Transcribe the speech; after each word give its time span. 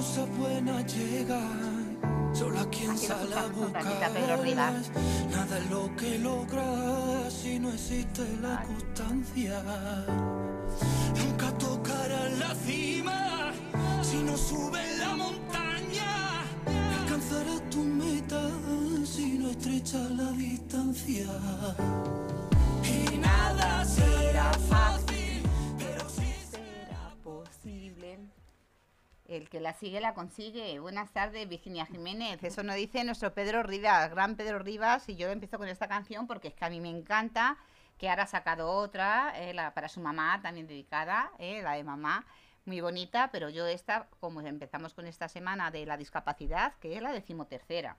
cosas 0.00 0.28
buenas 0.38 0.94
llegan, 0.94 1.98
solo 2.32 2.58
a 2.58 2.70
quien 2.70 2.92
Aquí 2.92 3.06
sale 3.06 3.34
a 3.34 3.46
buscar. 3.48 3.84
Nada 5.30 5.58
es 5.58 5.70
lo 5.70 5.94
que 5.94 6.18
logras 6.18 7.30
si 7.30 7.58
no 7.58 7.68
existe 7.70 8.22
la 8.40 8.62
constancia. 8.62 9.62
Nunca 11.18 11.52
tocarás 11.58 12.32
la 12.38 12.54
cima 12.54 13.52
si 14.00 14.16
no 14.22 14.38
subes 14.38 14.98
la 15.00 15.16
montaña. 15.16 16.44
Alcanzarás 17.00 17.68
tu 17.68 17.84
meta 17.84 18.42
si 19.04 19.38
no 19.38 19.50
estrechas 19.50 20.10
la 20.12 20.30
distancia. 20.32 21.26
El 29.30 29.48
que 29.48 29.60
la 29.60 29.72
sigue 29.74 30.00
la 30.00 30.12
consigue. 30.12 30.80
Buenas 30.80 31.12
tardes, 31.12 31.48
Virginia 31.48 31.86
Jiménez. 31.86 32.42
Eso 32.42 32.64
nos 32.64 32.74
dice 32.74 33.04
nuestro 33.04 33.32
Pedro 33.32 33.62
Rivas, 33.62 34.10
gran 34.10 34.34
Pedro 34.34 34.58
Rivas. 34.58 35.08
Y 35.08 35.14
yo 35.14 35.28
empiezo 35.28 35.56
con 35.56 35.68
esta 35.68 35.86
canción 35.86 36.26
porque 36.26 36.48
es 36.48 36.54
que 36.54 36.64
a 36.64 36.68
mí 36.68 36.80
me 36.80 36.90
encanta. 36.90 37.56
Que 37.96 38.10
ahora 38.10 38.24
ha 38.24 38.26
sacado 38.26 38.68
otra 38.72 39.32
eh, 39.36 39.54
la- 39.54 39.72
para 39.72 39.88
su 39.88 40.00
mamá, 40.00 40.40
también 40.42 40.66
dedicada, 40.66 41.30
eh, 41.38 41.62
la 41.62 41.74
de 41.74 41.84
mamá. 41.84 42.26
Muy 42.64 42.80
bonita, 42.80 43.28
pero 43.30 43.50
yo 43.50 43.66
esta, 43.68 44.08
como 44.18 44.40
empezamos 44.40 44.94
con 44.94 45.06
esta 45.06 45.28
semana 45.28 45.70
de 45.70 45.86
la 45.86 45.96
discapacidad, 45.96 46.72
que 46.80 46.96
es 46.96 47.02
la 47.02 47.12
decimotercera. 47.12 47.96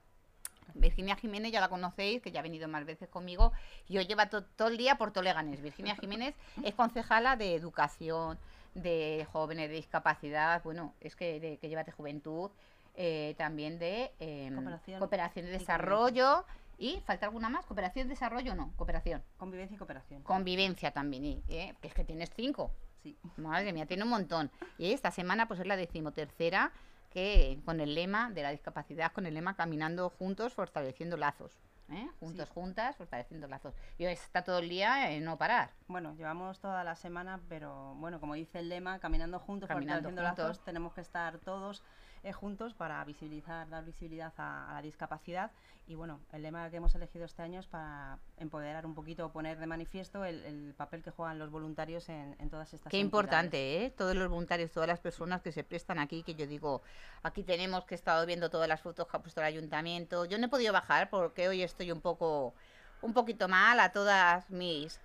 Virginia 0.73 1.15
Jiménez 1.15 1.51
ya 1.53 1.61
la 1.61 1.69
conocéis, 1.69 2.21
que 2.21 2.31
ya 2.31 2.41
ha 2.41 2.43
venido 2.43 2.67
más 2.67 2.83
veces 2.85 3.07
conmigo 3.09 3.53
y 3.87 3.97
hoy 3.99 4.05
lleva 4.05 4.29
to- 4.29 4.43
todo 4.43 4.67
el 4.67 4.77
día 4.77 4.97
por 4.97 5.11
Toleganes. 5.13 5.61
Virginia 5.61 5.95
Jiménez 6.01 6.35
es 6.63 6.73
concejala 6.75 7.35
de 7.37 7.55
educación, 7.55 8.37
de 8.73 9.27
jóvenes 9.31 9.69
de 9.69 9.75
discapacidad, 9.75 10.63
bueno, 10.63 10.93
es 11.01 11.15
que, 11.15 11.39
de, 11.39 11.57
que 11.57 11.69
lleva 11.69 11.83
de 11.83 11.91
juventud, 11.91 12.51
eh, 12.95 13.35
también 13.37 13.79
de 13.79 14.11
em, 14.19 14.53
Cooperación 14.53 14.99
cooperación 14.99 15.45
de 15.45 15.51
y 15.51 15.57
desarrollo 15.57 16.45
y 16.77 16.99
falta 17.05 17.25
alguna 17.25 17.47
más, 17.47 17.65
cooperación 17.65 18.07
de 18.07 18.15
desarrollo 18.15 18.55
no, 18.55 18.73
cooperación, 18.75 19.23
Convivencia 19.37 19.75
y 19.75 19.77
cooperación. 19.77 20.23
convivencia 20.23 20.91
también, 20.91 21.25
y, 21.25 21.43
eh, 21.47 21.75
que 21.81 21.87
es 21.87 21.93
que 21.93 22.03
tienes 22.03 22.31
cinco. 22.35 22.71
Sí. 23.03 23.17
Madre 23.37 23.73
mía, 23.73 23.85
tiene 23.87 24.03
un 24.03 24.09
montón. 24.09 24.51
Y 24.77 24.91
esta 24.91 25.09
semana 25.09 25.47
pues 25.47 25.59
es 25.59 25.65
la 25.67 25.75
decimotercera 25.75 26.71
que 27.11 27.59
con 27.65 27.79
el 27.79 27.95
lema 27.95 28.29
de 28.29 28.43
la 28.43 28.51
discapacidad, 28.51 29.11
con 29.11 29.25
el 29.25 29.33
lema 29.33 29.55
caminando 29.55 30.09
juntos, 30.09 30.53
fortaleciendo 30.53 31.17
lazos. 31.17 31.51
¿Eh? 31.91 32.09
Juntos, 32.19 32.47
Sí. 32.47 32.53
juntas, 32.53 32.95
fortaleciendo 32.95 33.47
lazos. 33.47 33.73
Y 33.97 34.05
está 34.05 34.43
todo 34.43 34.59
el 34.59 34.69
día 34.69 35.11
en 35.11 35.23
no 35.25 35.37
parar. 35.37 35.71
Bueno, 35.87 36.13
llevamos 36.15 36.59
toda 36.59 36.83
la 36.83 36.95
semana, 36.95 37.39
pero 37.49 37.95
bueno, 37.95 38.19
como 38.19 38.33
dice 38.35 38.59
el 38.59 38.69
lema, 38.69 38.99
caminando 38.99 39.39
juntos, 39.39 39.67
Caminando 39.67 40.09
fortaleciendo 40.09 40.29
juntos. 40.29 40.47
lazos, 40.57 40.65
tenemos 40.65 40.93
que 40.93 41.01
estar 41.01 41.37
todos 41.39 41.83
eh, 42.23 42.33
juntos 42.33 42.73
para 42.73 43.03
visibilizar, 43.05 43.67
dar 43.69 43.83
visibilidad 43.83 44.33
a, 44.37 44.69
a 44.69 44.73
la 44.75 44.81
discapacidad. 44.81 45.51
Y 45.87 45.95
bueno, 45.95 46.19
el 46.31 46.43
lema 46.43 46.69
que 46.69 46.77
hemos 46.77 46.93
elegido 46.95 47.25
este 47.25 47.41
año 47.41 47.59
es 47.59 47.67
para 47.67 48.17
empoderar 48.37 48.85
un 48.85 48.93
poquito, 48.93 49.31
poner 49.31 49.57
de 49.59 49.65
manifiesto 49.67 50.23
el, 50.23 50.43
el 50.45 50.73
papel 50.75 51.03
que 51.03 51.11
juegan 51.11 51.39
los 51.39 51.49
voluntarios 51.49 52.07
en, 52.07 52.35
en 52.39 52.49
todas 52.49 52.73
estas 52.73 52.91
Qué 52.91 52.99
entidades. 52.99 53.03
importante, 53.03 53.85
¿eh? 53.85 53.89
Todos 53.89 54.15
los 54.15 54.29
voluntarios, 54.29 54.71
todas 54.71 54.87
las 54.87 54.99
personas 54.99 55.41
que 55.41 55.51
se 55.51 55.63
prestan 55.63 55.99
aquí, 55.99 56.23
que 56.23 56.35
yo 56.35 56.47
digo, 56.47 56.81
aquí 57.23 57.43
tenemos 57.43 57.83
que 57.85 57.95
he 57.95 57.97
estado 57.97 58.25
viendo 58.25 58.49
todas 58.49 58.69
las 58.69 58.79
fotos 58.79 59.07
que 59.07 59.17
ha 59.17 59.19
puesto 59.21 59.41
el 59.41 59.47
ayuntamiento. 59.47 60.25
Yo 60.25 60.37
no 60.37 60.45
he 60.45 60.49
podido 60.49 60.71
bajar 60.71 61.09
porque 61.09 61.49
hoy 61.49 61.63
estoy 61.63 61.91
un 61.91 61.99
poco, 62.01 62.53
un 63.01 63.13
poquito 63.13 63.47
mal 63.49 63.79
a 63.79 63.91
todas 63.91 64.49
mis 64.51 65.01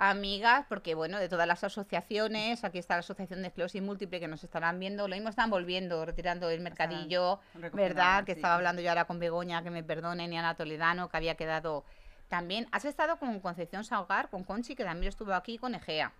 amigas, 0.00 0.64
porque 0.66 0.94
bueno, 0.94 1.18
de 1.18 1.28
todas 1.28 1.46
las 1.46 1.62
asociaciones, 1.62 2.64
aquí 2.64 2.78
está 2.78 2.94
la 2.94 3.00
Asociación 3.00 3.42
de 3.42 3.48
Esclerosis 3.48 3.82
Múltiple 3.82 4.18
que 4.18 4.28
nos 4.28 4.42
estarán 4.42 4.80
viendo, 4.80 5.06
lo 5.06 5.14
mismo 5.14 5.28
están 5.28 5.50
volviendo, 5.50 6.06
retirando 6.06 6.48
el 6.48 6.60
mercadillo, 6.62 7.38
¿verdad? 7.74 8.24
Que 8.24 8.32
estaba 8.32 8.54
hablando 8.54 8.80
yo 8.80 8.88
ahora 8.88 9.04
con 9.04 9.18
Begoña, 9.18 9.62
que 9.62 9.70
me 9.70 9.84
perdonen, 9.84 10.32
y 10.32 10.38
Ana 10.38 10.54
Toledano, 10.54 11.10
que 11.10 11.16
había 11.18 11.34
quedado 11.34 11.84
también. 12.28 12.66
Has 12.72 12.86
estado 12.86 13.18
con 13.18 13.38
Concepción 13.40 13.84
Saugar, 13.84 14.30
con 14.30 14.42
Conchi, 14.42 14.74
que 14.74 14.84
también 14.84 15.10
estuvo 15.10 15.34
aquí 15.34 15.58
con 15.58 15.74
Egea, 15.74 16.12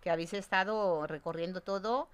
que 0.00 0.10
habéis 0.10 0.32
estado 0.32 1.06
recorriendo 1.06 1.60
todo. 1.60 2.08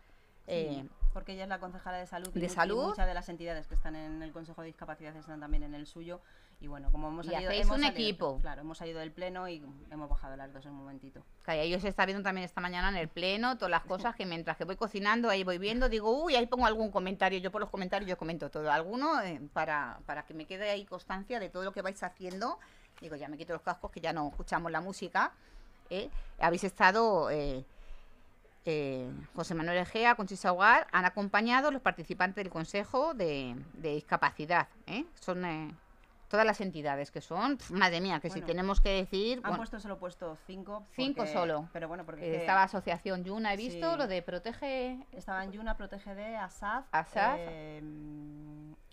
eh, 0.49 0.84
porque 1.12 1.34
ella 1.34 1.44
es 1.44 1.49
la 1.49 1.61
concejala 1.61 1.99
de 1.99 2.06
salud. 2.06 2.31
¿De 2.32 2.47
y 2.47 2.49
salud? 2.49 2.88
muchas 2.88 3.06
de 3.06 3.15
las 3.15 3.28
entidades 3.28 3.69
que 3.69 3.75
están 3.75 3.94
en 3.94 4.22
el 4.22 4.32
Consejo 4.32 4.62
de 4.62 4.69
Discapacidad 4.69 5.15
están 5.15 5.41
también 5.41 5.62
en 5.62 5.75
el 5.75 5.87
suyo. 5.87 6.21
Y 6.62 6.69
bueno, 6.69 6.93
como 6.93 7.09
hemos 7.09 7.27
Y 7.27 7.31
salido, 7.31 7.50
hacéis 7.50 7.65
hemos 7.67 7.77
un 7.77 7.83
salido- 7.83 8.00
equipo. 8.00 8.39
Claro, 8.41 8.61
hemos 8.61 8.78
salido 8.78 9.00
del 9.00 9.11
pleno 9.11 9.49
y 9.49 9.61
hemos 9.91 10.09
bajado 10.09 10.37
las 10.37 10.53
dos 10.53 10.65
en 10.65 10.71
un 10.71 10.78
momentito. 10.78 11.21
que 11.45 11.50
ahí 11.50 11.75
os 11.75 11.83
está 11.83 12.06
viendo 12.06 12.23
también 12.23 12.45
esta 12.45 12.61
mañana 12.61 12.89
en 12.89 12.97
el 12.97 13.09
pleno, 13.09 13.56
todas 13.59 13.71
las 13.73 13.83
cosas 14.12 14.15
que 14.15 14.25
mientras 14.27 14.56
que 14.56 14.65
voy 14.65 14.77
cocinando, 14.77 15.28
ahí 15.28 15.43
voy 15.43 15.59
viendo, 15.59 15.89
digo, 15.89 16.23
uy, 16.23 16.37
ahí 16.37 16.47
pongo 16.47 16.65
algún 16.65 16.93
comentario, 16.93 17.41
yo 17.41 17.50
por 17.50 17.61
los 17.61 17.69
comentarios 17.69 18.09
yo 18.09 18.17
comento 18.17 18.49
todo, 18.49 18.71
alguno 18.71 19.21
eh, 19.23 19.41
para, 19.53 19.99
para 20.06 20.23
que 20.25 20.34
me 20.34 20.45
quede 20.47 20.71
ahí 20.71 20.84
constancia 20.84 21.41
de 21.41 21.49
todo 21.49 21.65
lo 21.65 21.73
que 21.73 21.83
vais 21.83 22.00
haciendo. 22.03 22.61
Digo, 23.00 23.17
ya 23.17 23.27
me 23.27 23.37
quito 23.37 23.53
los 23.55 23.62
cascos 23.62 23.91
que 23.91 24.00
ya 24.00 24.12
no 24.12 24.29
escuchamos 24.29 24.71
la 24.71 24.81
música. 24.81 25.33
¿eh? 25.91 26.09
Habéis 26.39 26.62
estado, 26.62 27.29
eh, 27.31 27.65
eh, 28.67 29.11
José 29.34 29.56
Manuel 29.56 29.79
Egea, 29.79 30.15
Conchisa 30.15 30.53
Hogar, 30.53 30.87
han 30.93 31.05
acompañado 31.06 31.73
los 31.73 31.83
participantes 31.83 32.37
del 32.44 32.53
Consejo 32.53 33.15
de, 33.15 33.56
de 33.75 33.94
Discapacidad. 33.97 34.69
¿eh? 34.87 35.05
Son 35.19 35.44
eh, 35.44 35.75
todas 36.32 36.47
las 36.47 36.62
entidades 36.62 37.10
que 37.10 37.20
son, 37.20 37.59
pf, 37.59 37.75
madre 37.75 38.00
mía, 38.00 38.19
que 38.19 38.31
si 38.31 38.41
tenemos 38.41 38.81
que 38.81 38.88
decir... 38.88 39.37
Han 39.38 39.43
bueno, 39.43 39.56
puesto 39.59 39.78
solo 39.78 39.98
puesto 39.98 40.34
cinco. 40.47 40.87
Cinco 40.97 41.19
porque- 41.19 41.32
solo. 41.34 41.69
Pero 41.75 41.88
bueno, 41.88 42.06
porque 42.06 42.25
Eh, 42.25 42.37
estaba 42.38 42.62
Asociación 42.62 43.22
Yuna, 43.22 43.53
he 43.53 43.56
visto, 43.59 43.93
Sí. 43.93 43.98
lo 43.98 44.06
de 44.06 44.22
Protege... 44.22 45.06
estaba 45.12 45.44
en 45.44 45.53
Yuna, 45.53 45.76
ProtegeD, 45.76 46.37
ASAF, 46.37 46.87
ASAF. 46.91 47.37
eh, 47.38 47.82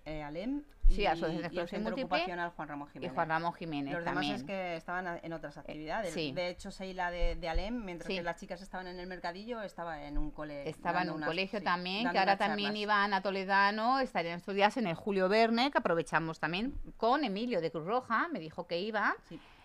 eh, 0.10 0.24
ALEM 0.24 0.64
Sí, 0.90 1.02
y, 1.02 1.06
Asociación 1.06 1.68
de 1.68 1.78
y 1.78 1.80
Múltiple 1.84 2.04
Ocupacional 2.06 2.50
Juan 2.50 2.68
Ramón 2.68 2.88
Y 2.90 2.94
Jiménez. 2.94 3.14
Juan 3.14 3.30
Ramón 3.30 3.54
Jiménez 3.54 3.94
Los 3.94 4.00
demás 4.04 4.14
también. 4.16 4.36
es 4.38 4.44
que 4.44 4.76
estaban 4.76 5.06
a- 5.08 5.20
en 5.22 5.34
otras 5.34 5.56
actividades. 5.60 6.12
sí. 6.12 6.32
De 6.32 6.50
hecho, 6.50 6.72
Seila 6.72 7.12
de, 7.12 7.36
de 7.36 7.48
Alem, 7.48 7.86
mientras 7.86 8.08
Sí. 8.08 8.16
que 8.16 8.24
las 8.24 8.40
chicas 8.40 8.60
estaban 8.64 8.88
en 8.88 9.00
el 9.00 9.06
mercadillo, 9.06 9.62
estaba 9.62 10.02
en 10.06 10.18
un 10.18 10.32
cole. 10.32 10.68
Estaba 10.68 11.04
en 11.04 11.10
un 11.12 11.18
unas- 11.18 11.30
colegio 11.30 11.60
sí, 11.60 11.66
también, 11.66 12.10
que 12.10 12.18
ahora 12.18 12.38
también 12.38 12.70
charlas. 12.70 12.82
iba 12.82 13.04
Ana 13.04 13.22
Toledano, 13.22 14.00
estarían 14.00 14.38
estos 14.40 14.56
días 14.56 14.78
en 14.78 14.88
el 14.88 14.96
Julio 14.96 15.30
Verne, 15.30 15.70
que 15.70 15.78
aprovechamos 15.78 16.40
también 16.40 16.74
con 16.98 17.24
Emilio 17.24 17.62
de 17.62 17.70
Cruz 17.70 17.86
Roja, 17.86 18.28
me 18.30 18.40
dijo 18.40 18.66
que 18.66 18.80
iba. 18.80 19.16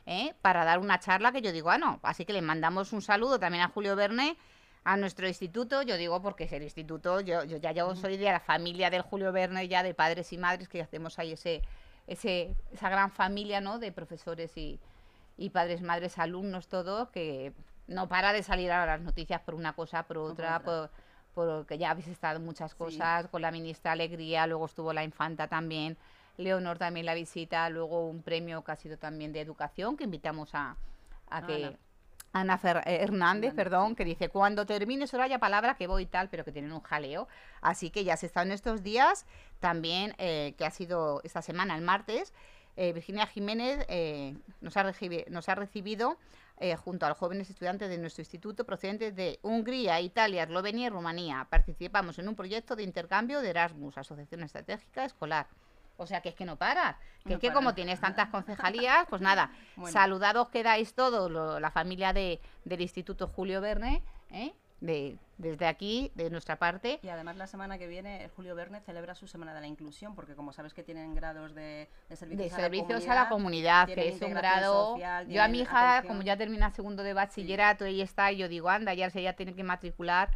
¿eh? 0.06 0.34
para 0.42 0.66
dar 0.66 0.80
una 0.80 0.98
charla 1.00 1.32
que 1.32 1.40
yo 1.40 1.50
digo, 1.50 1.70
ah, 1.70 1.78
no, 1.78 1.98
así 2.02 2.26
que 2.26 2.34
le 2.34 2.42
mandamos 2.42 2.92
un 2.92 3.00
saludo 3.00 3.40
también 3.40 3.64
a 3.64 3.68
Julio 3.68 3.96
Verne, 3.96 4.36
a 4.84 4.96
nuestro 4.98 5.26
instituto, 5.26 5.80
yo 5.82 5.96
digo 5.96 6.20
porque 6.20 6.44
es 6.44 6.52
el 6.52 6.62
instituto, 6.62 7.20
yo, 7.20 7.42
yo 7.44 7.56
ya 7.56 7.72
yo 7.72 7.96
soy 7.96 8.18
de 8.18 8.26
la 8.26 8.40
familia 8.40 8.90
del 8.90 9.00
Julio 9.00 9.32
Verne, 9.32 9.66
ya 9.66 9.82
de 9.82 9.94
padres 9.94 10.32
y 10.32 10.38
madres, 10.38 10.68
que 10.68 10.82
hacemos 10.82 11.18
ahí 11.18 11.32
ese, 11.32 11.62
ese, 12.06 12.54
esa 12.70 12.90
gran 12.90 13.10
familia, 13.10 13.62
¿no? 13.62 13.78
De 13.78 13.92
profesores 13.92 14.54
y, 14.58 14.78
y 15.38 15.48
padres, 15.50 15.80
madres, 15.80 16.18
alumnos, 16.18 16.68
todo, 16.68 17.10
que 17.10 17.52
no 17.86 18.08
para 18.08 18.34
de 18.34 18.42
salir 18.42 18.70
a 18.72 18.84
las 18.84 19.00
noticias 19.00 19.40
por 19.40 19.54
una 19.54 19.72
cosa, 19.72 20.02
por 20.02 20.18
por 20.18 20.30
otra, 20.32 20.60
por, 20.60 20.90
porque 21.34 21.78
ya 21.78 21.90
habéis 21.90 22.08
estado 22.08 22.38
muchas 22.38 22.72
Sí. 22.72 22.76
cosas, 22.76 23.28
con 23.28 23.40
la 23.40 23.50
ministra 23.50 23.92
Alegría, 23.92 24.46
luego 24.46 24.66
estuvo 24.66 24.92
la 24.92 25.02
infanta 25.02 25.48
también, 25.48 25.96
Leonor 26.36 26.76
también 26.76 27.06
la 27.06 27.14
visita, 27.14 27.70
luego 27.70 28.06
un 28.06 28.22
premio 28.22 28.62
que 28.62 28.72
ha 28.72 28.76
sido 28.76 28.98
también 28.98 29.32
de 29.32 29.40
educación, 29.40 29.96
que 29.96 30.04
invitamos 30.04 30.54
a, 30.54 30.76
a 31.30 31.46
que... 31.46 31.64
Ana. 31.68 31.78
Ana 32.34 32.58
Fer- 32.60 32.82
eh, 32.84 32.98
Hernández, 33.00 33.54
perdón, 33.54 33.94
que 33.94 34.04
dice, 34.04 34.28
cuando 34.28 34.66
termine 34.66 35.06
Soraya 35.06 35.38
palabra 35.38 35.76
que 35.76 35.86
voy 35.86 36.02
y 36.02 36.06
tal, 36.06 36.28
pero 36.28 36.44
que 36.44 36.52
tienen 36.52 36.72
un 36.72 36.82
jaleo. 36.82 37.28
Así 37.62 37.90
que 37.90 38.04
ya 38.04 38.16
se 38.16 38.26
está 38.26 38.42
en 38.42 38.50
estos 38.52 38.82
días, 38.82 39.24
también 39.60 40.14
eh, 40.18 40.54
que 40.58 40.66
ha 40.66 40.70
sido 40.70 41.20
esta 41.24 41.42
semana, 41.42 41.76
el 41.76 41.82
martes, 41.82 42.34
eh, 42.76 42.92
Virginia 42.92 43.26
Jiménez 43.26 43.86
eh, 43.88 44.36
nos, 44.60 44.76
ha 44.76 44.92
nos 45.28 45.48
ha 45.48 45.54
recibido 45.54 46.18
eh, 46.58 46.74
junto 46.74 47.06
a 47.06 47.08
los 47.08 47.18
jóvenes 47.18 47.48
estudiantes 47.50 47.88
de 47.88 47.98
nuestro 47.98 48.22
instituto 48.22 48.64
procedentes 48.64 49.14
de 49.14 49.38
Hungría, 49.42 50.00
Italia, 50.00 50.42
Eslovenia 50.42 50.88
y 50.88 50.90
Rumanía. 50.90 51.46
Participamos 51.48 52.18
en 52.18 52.28
un 52.28 52.34
proyecto 52.34 52.74
de 52.74 52.82
intercambio 52.82 53.40
de 53.40 53.50
Erasmus, 53.50 53.96
Asociación 53.96 54.42
Estratégica 54.42 55.04
Escolar. 55.04 55.46
O 55.96 56.06
sea 56.06 56.20
que 56.20 56.30
es 56.30 56.34
que 56.34 56.44
no 56.44 56.56
para. 56.56 56.98
Que 57.22 57.30
No 57.30 57.34
es 57.36 57.40
que 57.40 57.46
para. 57.48 57.54
como 57.54 57.74
tienes 57.74 58.00
tantas 58.00 58.28
concejalías, 58.28 59.06
pues 59.08 59.22
nada, 59.22 59.50
Bueno. 59.76 59.92
saludados 59.92 60.48
quedáis 60.48 60.94
todos, 60.94 61.30
lo- 61.30 61.60
la 61.60 61.70
familia 61.70 62.12
de, 62.12 62.40
del 62.64 62.80
Instituto 62.80 63.28
Julio 63.28 63.60
Verne, 63.60 64.02
¿eh? 64.30 64.52
de, 64.80 65.16
desde 65.38 65.66
aquí, 65.66 66.10
de 66.14 66.28
nuestra 66.30 66.56
parte. 66.56 66.98
Y 67.02 67.08
además 67.08 67.36
la 67.36 67.46
semana 67.46 67.78
que 67.78 67.86
viene 67.86 68.24
el 68.24 68.30
Julio 68.32 68.54
Verne 68.54 68.80
celebra 68.80 69.14
su 69.14 69.26
Semana 69.26 69.54
de 69.54 69.60
la 69.62 69.66
Inclusión, 69.66 70.14
porque 70.14 70.34
como 70.34 70.52
sabes 70.52 70.74
que 70.74 70.82
tienen 70.82 71.14
grados 71.14 71.54
de, 71.54 71.88
de 72.10 72.16
servicios, 72.16 72.50
de 72.50 72.54
a, 72.54 72.58
servicios 72.58 73.06
la 73.06 73.12
a 73.12 73.14
la 73.24 73.28
comunidad, 73.30 73.86
que 73.86 74.08
es 74.08 74.20
un 74.20 74.34
grado. 74.34 74.90
social, 74.94 75.26
yo 75.28 75.42
a 75.42 75.48
mi 75.48 75.60
hija, 75.60 75.92
atención. 75.98 76.12
como 76.16 76.22
ya 76.26 76.36
termina 76.36 76.70
segundo 76.70 77.02
de 77.02 77.14
bachillerato, 77.14 77.84
ella 77.86 78.04
está, 78.04 78.30
y 78.32 78.36
yo 78.38 78.48
digo, 78.48 78.68
anda, 78.68 78.92
ya 78.92 79.08
se 79.10 79.22
ya 79.22 79.32
tiene 79.34 79.54
que 79.54 79.62
matricular. 79.64 80.28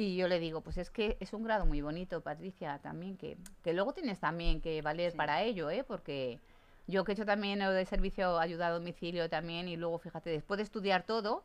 Y 0.00 0.14
yo 0.14 0.28
le 0.28 0.38
digo, 0.38 0.60
pues 0.60 0.78
es 0.78 0.90
que 0.90 1.16
es 1.18 1.32
un 1.32 1.42
grado 1.42 1.66
muy 1.66 1.80
bonito, 1.80 2.20
Patricia, 2.20 2.78
también, 2.80 3.16
que, 3.16 3.36
que 3.64 3.72
luego 3.72 3.92
tienes 3.94 4.20
también 4.20 4.60
que 4.60 4.80
valer 4.80 5.10
Sí. 5.10 5.16
para 5.16 5.42
ello, 5.42 5.70
¿eh? 5.70 5.82
Porque 5.82 6.38
yo 6.86 7.02
que 7.02 7.10
he 7.10 7.14
hecho 7.14 7.26
también 7.26 7.58
de 7.58 7.84
servicio 7.84 8.38
ayuda 8.38 8.68
a 8.68 8.70
domicilio 8.70 9.28
también, 9.28 9.66
y 9.66 9.76
luego, 9.76 9.98
fíjate, 9.98 10.30
después 10.30 10.58
de 10.58 10.62
estudiar 10.62 11.02
todo, 11.02 11.42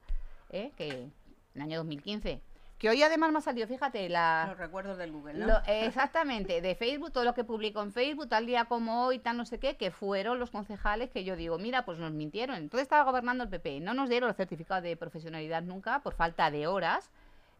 ¿eh? 0.52 0.72
que 0.78 0.88
en 0.90 1.12
el 1.56 1.62
año 1.64 1.78
2015, 1.80 2.42
que 2.78 2.90
hoy 2.90 3.02
además 3.02 3.32
me 3.32 3.40
ha 3.40 3.42
salido, 3.42 3.68
fíjate, 3.68 4.08
la... 4.08 4.46
Los 4.50 4.60
recuerdos 4.60 5.00
del 5.00 5.12
Google, 5.12 5.34
¿no? 5.34 5.48
Lo- 5.48 5.62
exactamente, 5.66 6.62
de 6.62 6.76
Facebook, 6.76 7.12
todo 7.12 7.24
lo 7.24 7.34
que 7.34 7.44
publico 7.44 7.82
en 7.82 7.92
Facebook, 7.92 8.30
tal 8.30 8.46
día 8.46 8.66
como 8.66 9.06
hoy, 9.08 9.18
tal 9.18 9.36
no 9.36 9.46
sé 9.46 9.58
qué, 9.58 9.78
que 9.78 9.90
fueron 9.90 10.38
los 10.38 10.52
concejales 10.52 11.10
que 11.10 11.24
yo 11.24 11.36
digo, 11.36 11.58
mira, 11.58 11.86
pues 11.86 11.98
nos 11.98 12.12
mintieron. 12.12 12.58
Entonces 12.58 12.84
estaba 12.84 13.04
gobernando 13.10 13.44
el 13.46 13.50
PP, 13.50 13.80
no 13.80 13.96
nos 13.96 14.10
dieron 14.10 14.30
el 14.30 14.36
certificado 14.36 14.82
de 14.84 14.96
profesionalidad 14.96 15.64
nunca 15.64 16.02
por 16.04 16.14
falta 16.14 16.52
de 16.52 16.68
horas. 16.68 17.10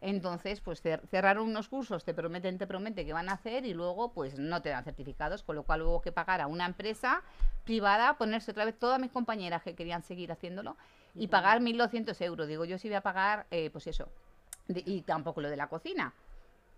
Entonces, 0.00 0.60
pues 0.60 0.84
cer- 0.84 1.00
cerraron 1.08 1.48
unos 1.48 1.68
cursos, 1.68 2.04
te 2.04 2.12
prometen, 2.12 2.58
te 2.58 2.66
prometen 2.66 3.06
que 3.06 3.12
van 3.12 3.28
a 3.28 3.32
hacer 3.32 3.64
y 3.64 3.72
luego 3.72 4.12
pues 4.12 4.38
no 4.38 4.60
te 4.60 4.68
dan 4.68 4.84
certificados, 4.84 5.42
con 5.42 5.56
lo 5.56 5.62
cual 5.62 5.82
hubo 5.82 6.02
que 6.02 6.12
pagar 6.12 6.40
a 6.42 6.46
una 6.46 6.66
empresa 6.66 7.22
privada, 7.64 8.18
ponerse 8.18 8.50
otra 8.50 8.64
vez 8.66 8.78
todas 8.78 9.00
mis 9.00 9.10
compañeras 9.10 9.62
que 9.62 9.74
querían 9.74 10.02
seguir 10.02 10.30
haciéndolo 10.30 10.76
y 11.14 11.28
pagar 11.28 11.60
1.200 11.60 12.20
euros. 12.20 12.48
Digo, 12.48 12.64
yo 12.66 12.76
sí 12.76 12.88
voy 12.88 12.96
a 12.96 13.00
pagar, 13.00 13.46
eh, 13.50 13.70
pues 13.70 13.86
eso, 13.86 14.08
de- 14.68 14.82
y 14.84 15.02
tampoco 15.02 15.40
lo 15.40 15.48
de 15.48 15.56
la 15.56 15.68
cocina 15.68 16.12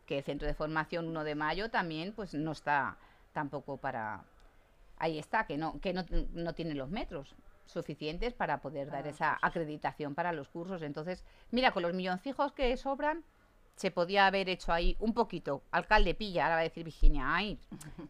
que 0.07 0.19
el 0.19 0.25
centro 0.25 0.47
de 0.47 0.55
formación 0.55 1.09
1 1.09 1.25
de 1.25 1.35
mayo 1.35 1.69
también 1.69 2.13
pues 2.13 2.33
no 2.33 2.53
está 2.53 2.97
tampoco 3.33 3.77
para 3.77 4.23
ahí 4.99 5.19
está 5.19 5.47
que 5.47 5.59
no 5.59 5.81
que 5.81 5.93
no, 5.93 6.05
no 6.33 6.55
tiene 6.55 6.75
los 6.75 6.91
metros 6.91 7.35
suficientes 7.67 8.33
para 8.35 8.61
poder 8.61 8.91
dar 8.91 9.05
los 9.05 9.15
esa 9.15 9.31
cursos. 9.33 9.49
acreditación 9.49 10.15
para 10.15 10.33
los 10.33 10.49
cursos 10.49 10.83
entonces 10.83 11.25
mira 11.51 11.73
con 11.73 11.83
los 11.83 11.93
milloncijos 11.95 12.53
que 12.53 12.77
sobran 12.77 13.25
se 13.77 13.91
podía 13.91 14.27
haber 14.27 14.49
hecho 14.49 14.73
ahí 14.73 14.97
un 14.99 15.15
poquito 15.15 15.63
alcalde 15.71 16.15
pilla 16.15 16.45
ahora 16.45 16.57
va 16.57 16.61
a 16.61 16.65
decir 16.65 16.85
Virginia 16.85 17.35
ay 17.35 17.59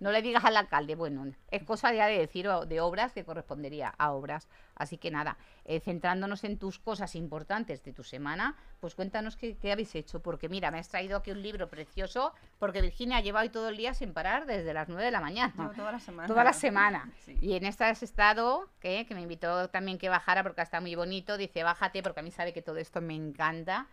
no 0.01 0.11
le 0.11 0.23
digas 0.23 0.45
al 0.45 0.57
alcalde 0.57 0.95
bueno 0.95 1.33
es 1.51 1.63
cosa 1.65 1.93
ya 1.93 2.07
de 2.07 2.19
decir 2.19 2.49
de 2.49 2.81
obras 2.81 3.13
que 3.13 3.25
correspondería 3.25 3.95
a 3.99 4.13
obras 4.13 4.49
así 4.75 4.97
que 4.97 5.11
nada 5.11 5.37
eh, 5.65 5.81
centrándonos 5.81 6.45
en 6.45 6.59
tus 6.59 6.79
cosas 6.79 7.15
importantes 7.15 7.83
de 7.83 7.93
tu 7.93 8.03
semana 8.03 8.57
pues 8.81 8.95
cuéntanos 8.95 9.37
qué, 9.37 9.57
qué 9.57 9.73
habéis 9.73 9.95
hecho 9.95 10.21
porque 10.21 10.49
mira 10.49 10.71
me 10.71 10.79
has 10.79 10.89
traído 10.89 11.19
aquí 11.19 11.31
un 11.33 11.43
libro 11.43 11.69
precioso 11.69 12.33
porque 12.59 12.81
Virginia 12.81 13.21
lleva 13.21 13.41
hoy 13.41 13.49
todo 13.49 13.69
el 13.69 13.77
día 13.77 13.93
sin 13.95 14.13
parar 14.13 14.47
desde 14.47 14.73
las 14.73 14.89
9 14.89 15.05
de 15.05 15.11
la 15.11 15.21
mañana 15.21 15.73
toda 15.75 15.93
la 15.93 16.01
semana. 16.01 16.29
toda 16.29 16.45
la 16.45 16.53
semana. 16.53 17.11
Sí. 17.25 17.37
Y 17.41 17.55
en 17.55 17.65
esta 17.65 17.89
has 17.89 18.03
estado, 18.03 18.69
que, 18.81 19.07
que 19.07 19.15
me 19.15 19.23
invitó 19.23 19.69
también 19.69 19.99
que 19.99 20.09
bajara 20.09 20.43
porque 20.43 20.63
está 20.63 20.81
muy 20.81 20.95
bonito. 20.95 21.37
Dice, 21.37 21.63
bájate 21.63 22.03
porque 22.03 22.21
a 22.21 22.23
mí 22.23 22.31
sabe 22.31 22.53
que 22.53 22.63
todo 22.63 22.79
esto 22.79 23.01
me 23.01 23.15
encanta. 23.15 23.87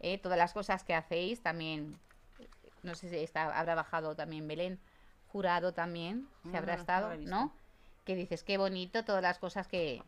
¿Eh? 0.00 0.18
Todas 0.18 0.38
las 0.38 0.52
cosas 0.52 0.84
que 0.84 0.94
hacéis 0.94 1.42
también. 1.42 1.98
No 2.82 2.94
sé 2.94 3.08
si 3.08 3.16
está, 3.16 3.44
habrá 3.58 3.74
bajado 3.74 4.14
también 4.14 4.46
Belén. 4.46 4.80
Jurado 5.26 5.72
también, 5.72 6.26
se 6.44 6.50
No, 6.52 6.58
habrá 6.58 6.72
no, 6.72 6.76
no 6.76 6.80
estado. 6.82 7.16
¿no? 7.18 7.54
Que 8.04 8.14
dices, 8.14 8.44
qué 8.44 8.56
bonito 8.56 9.04
todas 9.04 9.22
las 9.22 9.38
cosas 9.38 9.68
que... 9.68 10.02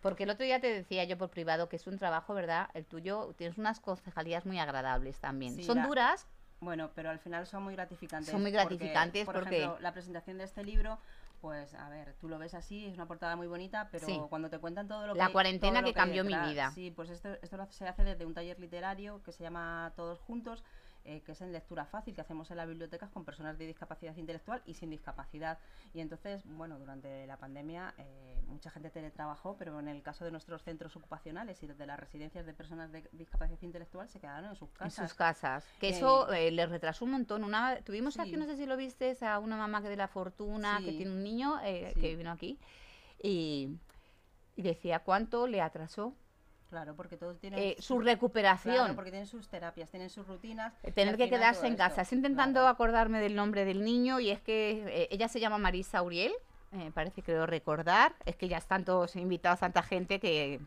Porque 0.00 0.24
el 0.24 0.30
otro 0.30 0.44
día 0.44 0.60
te 0.60 0.66
decía 0.72 1.04
yo 1.04 1.16
por 1.18 1.30
privado 1.30 1.68
que 1.68 1.76
es 1.76 1.86
un 1.86 1.98
trabajo, 1.98 2.34
¿verdad? 2.34 2.70
El 2.74 2.86
tuyo, 2.86 3.34
tienes 3.36 3.58
unas 3.58 3.78
concejalías 3.80 4.46
muy 4.46 4.58
agradables 4.58 5.20
también. 5.20 5.54
Sí, 5.54 5.62
Son 5.64 5.76
la- 5.76 5.86
duras, 5.86 6.26
Bueno, 6.62 6.90
pero 6.94 7.10
al 7.10 7.18
final 7.18 7.44
son 7.44 7.64
muy 7.64 7.74
gratificantes. 7.74 8.30
Son 8.30 8.40
muy 8.40 8.52
porque, 8.52 8.64
gratificantes 8.76 9.24
por 9.26 9.34
porque- 9.34 9.56
ejemplo, 9.58 9.80
la 9.80 9.92
presentación 9.92 10.38
de 10.38 10.44
este 10.44 10.62
libro, 10.62 10.96
pues 11.40 11.74
a 11.74 11.88
ver, 11.88 12.14
tú 12.20 12.28
lo 12.28 12.38
ves 12.38 12.54
así, 12.54 12.86
es 12.86 12.94
una 12.94 13.06
portada 13.06 13.34
muy 13.34 13.48
bonita, 13.48 13.88
pero 13.90 14.06
Sí. 14.06 14.20
cuando 14.30 14.48
te 14.48 14.60
cuentan 14.60 14.86
todo 14.86 15.08
lo 15.08 15.14
La 15.16 15.26
que 15.26 15.32
cuarentena 15.32 15.80
todo 15.80 15.88
lo 15.88 15.92
que 15.92 16.00
hay 16.00 16.04
cambió 16.06 16.22
mi 16.22 16.36
vida. 16.36 16.70
Sí, 16.70 16.92
pues 16.92 17.10
esto, 17.10 17.30
esto 17.42 17.66
se 17.70 17.88
hace 17.88 18.04
desde 18.04 18.24
un 18.26 18.32
taller 18.34 18.60
literario 18.60 19.20
que 19.24 19.32
se 19.32 19.42
llama 19.42 19.92
Todos 19.96 20.20
Juntos, 20.20 20.62
eh, 21.04 21.20
que 21.22 21.32
es 21.32 21.40
en 21.40 21.52
lectura 21.52 21.84
fácil, 21.86 22.14
que 22.14 22.20
hacemos 22.20 22.50
en 22.50 22.56
las 22.58 22.68
bibliotecas 22.68 23.10
con 23.10 23.24
personas 23.24 23.58
de 23.58 23.66
discapacidad 23.66 24.16
intelectual 24.16 24.62
y 24.66 24.74
sin 24.74 24.90
discapacidad. 24.90 25.58
Y 25.94 26.00
entonces, 26.00 26.42
bueno, 26.44 26.78
durante 26.78 27.26
la 27.26 27.36
pandemia 27.36 27.94
eh, 27.98 28.40
mucha 28.46 28.70
gente 28.70 28.90
teletrabajó, 28.90 29.56
pero 29.56 29.78
en 29.80 29.88
el 29.88 30.02
caso 30.02 30.24
de 30.24 30.30
nuestros 30.30 30.62
centros 30.62 30.94
ocupacionales 30.96 31.62
y 31.62 31.66
de 31.66 31.86
las 31.86 31.98
residencias 31.98 32.46
de 32.46 32.52
personas 32.54 32.92
de 32.92 33.08
discapacidad 33.12 33.60
intelectual 33.62 34.08
se 34.08 34.20
quedaron 34.20 34.50
en 34.50 34.56
sus 34.56 34.68
en 34.68 34.74
casas. 34.76 35.08
sus 35.10 35.16
casas. 35.18 35.66
Que 35.80 35.88
Eh, 35.88 35.96
eso 35.96 36.32
eh, 36.32 36.50
les 36.50 36.68
retrasó 36.70 37.04
un 37.04 37.12
montón. 37.12 37.44
Una, 37.44 37.80
tuvimos 37.82 38.18
aquí, 38.18 38.36
no 38.36 38.46
sé 38.46 38.56
si 38.56 38.66
lo 38.66 38.76
viste, 38.76 39.16
a 39.22 39.38
una 39.38 39.56
mamá 39.56 39.82
que 39.82 39.88
de 39.88 39.96
la 39.96 40.08
fortuna, 40.08 40.78
que 40.84 40.92
tiene 40.92 41.10
un 41.10 41.22
niño 41.22 41.58
Sí. 41.62 42.00
que 42.00 42.16
vino 42.16 42.30
aquí. 42.30 42.58
Y, 43.22 43.76
y 44.56 44.62
decía 44.62 45.00
cuánto 45.00 45.46
le 45.46 45.60
atrasó 45.60 46.14
Claro, 46.72 46.96
porque 46.96 47.18
todos 47.18 47.38
tienen 47.38 47.58
eh, 47.60 47.74
su- 47.76 47.82
su 47.82 48.00
recuperación. 48.00 48.74
Claro, 48.76 48.94
porque 48.94 49.10
tienen 49.10 49.26
sus 49.26 49.46
terapias, 49.46 49.90
tienen 49.90 50.08
sus 50.08 50.26
rutinas. 50.26 50.72
Eh, 50.82 50.90
Tener 50.90 51.18
que 51.18 51.28
quedarse 51.28 51.66
en 51.66 51.74
esto, 51.74 51.84
casa. 51.84 52.00
Estoy 52.00 52.16
intentando 52.16 52.60
claro. 52.60 52.68
acordarme 52.68 53.20
del 53.20 53.34
nombre 53.34 53.66
del 53.66 53.84
niño 53.84 54.20
y 54.20 54.30
es 54.30 54.40
que 54.40 54.82
eh, 54.88 55.08
ella 55.10 55.28
se 55.28 55.38
llama 55.38 55.58
Marisa 55.58 56.02
Uriel, 56.02 56.32
eh, 56.72 56.90
parece 56.94 57.20
que 57.20 57.32
lo 57.34 57.44
recordar. 57.44 58.14
Es 58.24 58.36
que 58.36 58.48
ya 58.48 58.56
están 58.56 58.86
todos 58.86 59.16
invitados, 59.16 59.60
tanta 59.60 59.82
gente 59.82 60.18
que, 60.18 60.60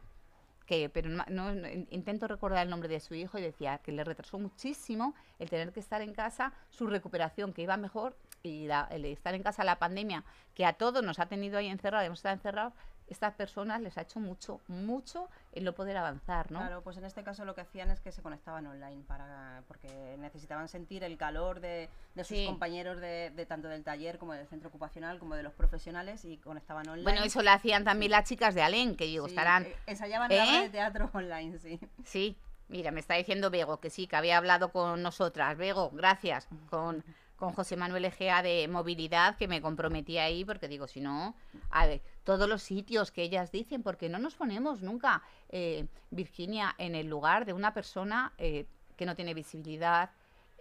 que 0.68 0.90
pero 0.90 1.10
no, 1.10 1.24
no- 1.28 1.56
no- 1.56 1.68
in- 1.68 1.88
intento 1.90 2.28
recordar 2.28 2.62
el 2.64 2.70
nombre 2.70 2.88
de 2.88 3.00
su 3.00 3.16
hijo 3.16 3.40
y 3.40 3.42
decía 3.42 3.80
que 3.80 3.92
le 3.92 4.04
retrasó 4.04 4.38
muchísimo 4.38 5.16
el 5.40 5.50
tener 5.50 5.72
que 5.74 5.80
estar 5.80 6.04
en 6.04 6.14
casa, 6.14 6.54
su 6.70 6.86
recuperación 6.86 7.52
que 7.52 7.64
iba 7.64 7.78
mejor 7.78 8.16
y 8.44 8.68
la- 8.68 8.88
el 8.92 9.06
estar 9.06 9.34
en 9.34 9.42
casa 9.42 9.64
la 9.64 9.80
pandemia 9.80 10.24
que 10.54 10.68
a 10.68 10.74
todos 10.74 11.04
nos 11.04 11.18
ha 11.18 11.26
tenido 11.26 11.58
ahí 11.58 11.66
encerrados, 11.68 12.06
hemos 12.06 12.20
estado 12.20 12.36
encerrados, 12.36 12.74
estas 13.08 13.34
personas 13.34 13.82
les 13.82 13.98
ha 13.98 14.02
hecho 14.02 14.20
mucho, 14.20 14.62
mucho 14.68 15.30
el 15.52 15.64
no 15.64 15.74
poder 15.74 15.96
avanzar, 15.98 16.52
¿no? 16.52 16.60
Claro, 16.60 16.82
pues 16.82 16.98
en 16.98 17.06
este 17.06 17.24
caso 17.24 17.46
lo 17.46 17.54
que 17.56 17.62
hacían 17.62 17.92
es 17.92 18.02
que 18.02 18.12
se 18.12 18.22
conectaban 18.22 18.66
online 18.66 19.04
para 19.08 19.64
porque 19.68 20.16
necesitaban 20.20 20.68
sentir 20.68 21.04
el 21.04 21.18
calor 21.18 21.60
de, 21.60 21.90
de 22.16 22.24
sus 22.24 22.36
Sí. 22.38 22.46
compañeros 22.46 23.00
de, 23.00 23.32
de 23.36 23.46
tanto 23.46 23.68
del 23.68 23.84
taller 23.84 24.18
como 24.18 24.34
del 24.34 24.48
centro 24.48 24.70
ocupacional 24.70 25.20
como 25.20 25.36
de 25.36 25.44
los 25.44 25.54
profesionales 25.54 26.26
y 26.26 26.38
conectaban 26.38 26.88
online. 26.90 27.04
Bueno, 27.04 27.24
eso 27.24 27.42
lo 27.44 27.52
hacían 27.52 27.84
también 27.84 28.12
las 28.12 28.28
chicas 28.28 28.56
de 28.56 28.62
Alén, 28.64 28.96
que 28.96 29.06
digo, 29.06 29.26
Sí, 29.28 29.32
estarán 29.34 29.64
eh, 29.66 29.76
ensayaban 29.86 30.30
la 30.30 30.58
¿Eh? 30.60 30.62
de 30.64 30.70
teatro 30.70 31.10
online, 31.14 31.60
sí. 31.60 31.80
Sí, 32.04 32.38
mira, 32.70 32.92
me 32.92 33.00
está 33.00 33.14
diciendo 33.16 33.50
Bego 33.52 33.80
que 33.80 33.90
sí, 33.90 34.08
que 34.08 34.16
había 34.16 34.38
hablado 34.38 34.72
con 34.72 35.04
nosotras. 35.04 35.56
Bego, 35.58 35.92
gracias. 35.92 36.48
Con, 36.70 37.04
con 37.46 37.54
José 37.54 37.78
Manuel 37.78 38.06
Egea 38.06 38.42
de 38.42 38.68
Movilidad, 38.68 39.38
que 39.38 39.48
me 39.48 39.62
comprometí 39.62 40.18
ahí, 40.18 40.44
porque 40.44 40.68
digo, 40.68 40.88
si 40.88 41.00
no, 41.00 41.36
a 41.70 41.86
ver, 41.86 42.02
todos 42.24 42.50
los 42.50 42.64
sitios 42.64 43.12
que 43.12 43.22
ellas 43.22 43.52
dicen, 43.52 43.84
porque 43.84 44.10
no 44.10 44.18
nos 44.18 44.34
ponemos 44.34 44.82
nunca, 44.82 45.22
eh, 45.50 45.86
Virginia, 46.10 46.74
en 46.80 46.96
el 46.96 47.06
lugar 47.06 47.46
de 47.46 47.54
una 47.54 47.72
persona 47.72 48.34
eh, 48.40 48.66
que 48.98 49.06
no 49.06 49.16
tiene 49.16 49.36
visibilidad, 49.36 50.10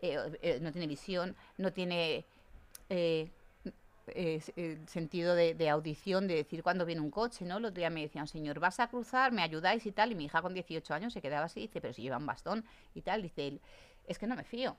eh, 0.03 0.38
eh, 0.43 0.59
no 0.61 0.73
tiene 0.73 0.87
visión, 0.87 1.35
no 1.57 1.73
tiene 1.73 2.26
eh, 2.91 3.31
sentido 4.87 5.35
de, 5.35 5.71
audición, 5.71 6.29
de 6.29 6.35
decir 6.35 6.62
cuando 6.62 6.85
viene 6.85 7.00
un 7.00 7.11
coche, 7.11 7.47
¿no? 7.47 7.57
El 7.57 7.64
otro 7.64 7.79
día 7.79 7.88
me 7.88 8.03
decía 8.03 8.21
un 8.21 8.29
señor, 8.29 8.61
vas 8.61 8.79
a 8.79 8.88
cruzar, 8.88 9.33
me 9.33 9.43
ayudáis 9.43 9.87
y 9.87 9.93
tal, 9.93 10.12
y 10.12 10.14
mi 10.14 10.26
hija 10.26 10.43
con 10.43 10.53
18 10.53 10.93
años 10.93 11.14
se 11.14 11.23
quedaba 11.23 11.47
así, 11.47 11.61
dice, 11.61 11.81
pero 11.81 11.95
si 11.95 12.03
lleva 12.03 12.19
un 12.19 12.26
bastón 12.26 12.62
y 12.95 13.00
tal, 13.00 13.23
dice 13.23 13.49
él, 13.49 13.61
es 14.07 14.19
que 14.19 14.26
no 14.26 14.37
me 14.37 14.45
fío. 14.45 14.76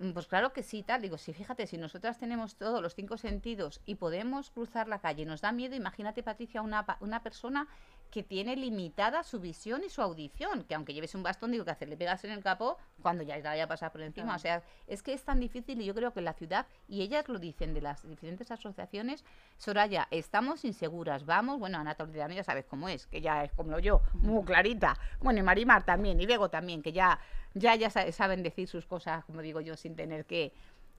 Mm, 0.00 0.12
Pues 0.12 0.26
claro 0.26 0.52
que 0.52 0.62
sí, 0.62 0.82
tal. 0.82 1.02
Digo, 1.02 1.18
sí, 1.18 1.32
fíjate, 1.32 1.66
si 1.66 1.76
nosotras 1.76 2.18
tenemos 2.18 2.56
todos 2.56 2.82
los 2.82 2.94
cinco 2.94 3.16
sentidos 3.18 3.80
y 3.86 3.96
podemos 3.96 4.50
cruzar 4.50 4.88
la 4.88 5.00
calle, 5.00 5.26
nos 5.26 5.42
da 5.42 5.52
miedo, 5.52 5.74
imagínate, 5.76 6.22
Patricia, 6.22 6.62
una, 6.62 6.84
una 7.00 7.22
persona 7.22 7.68
que 8.10 8.22
tiene 8.22 8.56
limitada 8.56 9.22
su 9.22 9.40
visión 9.40 9.82
y 9.84 9.88
su 9.88 10.02
audición, 10.02 10.64
que 10.64 10.74
aunque 10.74 10.92
lleves 10.92 11.14
un 11.14 11.22
bastón, 11.22 11.52
digo, 11.52 11.64
que 11.64 11.70
hacer? 11.70 11.88
Le 11.88 11.96
pegas 11.96 12.24
en 12.24 12.32
el 12.32 12.42
capó 12.42 12.76
cuando 13.02 13.22
ya 13.22 13.36
la 13.38 13.50
vaya 13.50 13.64
a 13.64 13.68
pasar 13.68 13.92
por 13.92 14.02
encima. 14.02 14.24
Claro. 14.26 14.36
O 14.36 14.40
sea, 14.40 14.62
es 14.86 15.02
que 15.02 15.12
es 15.12 15.22
tan 15.22 15.40
difícil 15.40 15.80
y 15.80 15.84
yo 15.84 15.94
creo 15.94 16.12
que 16.12 16.18
en 16.18 16.24
la 16.24 16.32
ciudad, 16.34 16.66
y 16.88 17.02
ellas 17.02 17.28
lo 17.28 17.38
dicen 17.38 17.72
de 17.72 17.80
las 17.80 18.06
diferentes 18.08 18.50
asociaciones, 18.50 19.24
Soraya, 19.56 20.08
estamos 20.10 20.64
inseguras, 20.64 21.24
vamos, 21.24 21.58
bueno, 21.58 21.78
Ana 21.78 21.94
Toledano 21.94 22.34
ya 22.34 22.44
sabes 22.44 22.64
cómo 22.66 22.88
es, 22.88 23.06
que 23.06 23.20
ya 23.20 23.44
es 23.44 23.52
como 23.52 23.78
yo, 23.78 24.02
muy 24.14 24.44
clarita. 24.44 24.96
Bueno, 25.20 25.38
y 25.38 25.42
Marimar 25.42 25.84
también, 25.84 26.20
y 26.20 26.26
Bego 26.26 26.50
también, 26.50 26.82
que 26.82 26.92
ya, 26.92 27.20
ya, 27.54 27.74
ya 27.76 27.90
sa- 27.90 28.10
saben 28.12 28.42
decir 28.42 28.66
sus 28.68 28.86
cosas, 28.86 29.24
como 29.24 29.40
digo 29.42 29.60
yo, 29.60 29.76
sin 29.76 29.94
tener 29.94 30.24
que, 30.24 30.52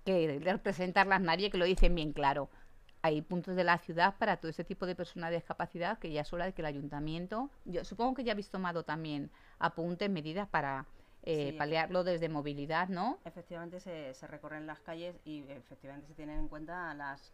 que 0.05 0.39
representarlas 0.41 1.21
nadie, 1.21 1.49
que 1.51 1.57
lo 1.57 1.65
dicen 1.65 1.93
bien 1.93 2.13
claro. 2.13 2.49
Hay 3.03 3.21
puntos 3.21 3.55
de 3.55 3.63
la 3.63 3.77
ciudad 3.79 4.15
para 4.17 4.37
todo 4.37 4.49
ese 4.49 4.63
tipo 4.63 4.85
de 4.85 4.95
personas 4.95 5.31
de 5.31 5.37
discapacidad 5.37 5.97
que 5.97 6.11
ya 6.11 6.21
es 6.21 6.33
hora 6.33 6.45
de 6.45 6.53
que 6.53 6.61
el 6.61 6.67
ayuntamiento, 6.67 7.49
yo 7.65 7.83
supongo 7.83 8.13
que 8.13 8.23
ya 8.23 8.33
habéis 8.33 8.49
tomado 8.49 8.83
también 8.83 9.31
apuntes, 9.57 10.09
medidas 10.09 10.47
para 10.47 10.85
eh, 11.23 11.51
Sí. 11.51 11.57
paliarlo 11.57 12.03
desde 12.03 12.29
movilidad, 12.29 12.87
¿no? 12.89 13.19
Efectivamente 13.25 13.79
se, 13.79 14.13
se 14.13 14.27
recorren 14.27 14.65
las 14.65 14.79
calles 14.79 15.19
y 15.23 15.43
efectivamente 15.49 16.07
se 16.07 16.15
tienen 16.15 16.39
en 16.39 16.47
cuenta 16.47 16.93
las 16.95 17.31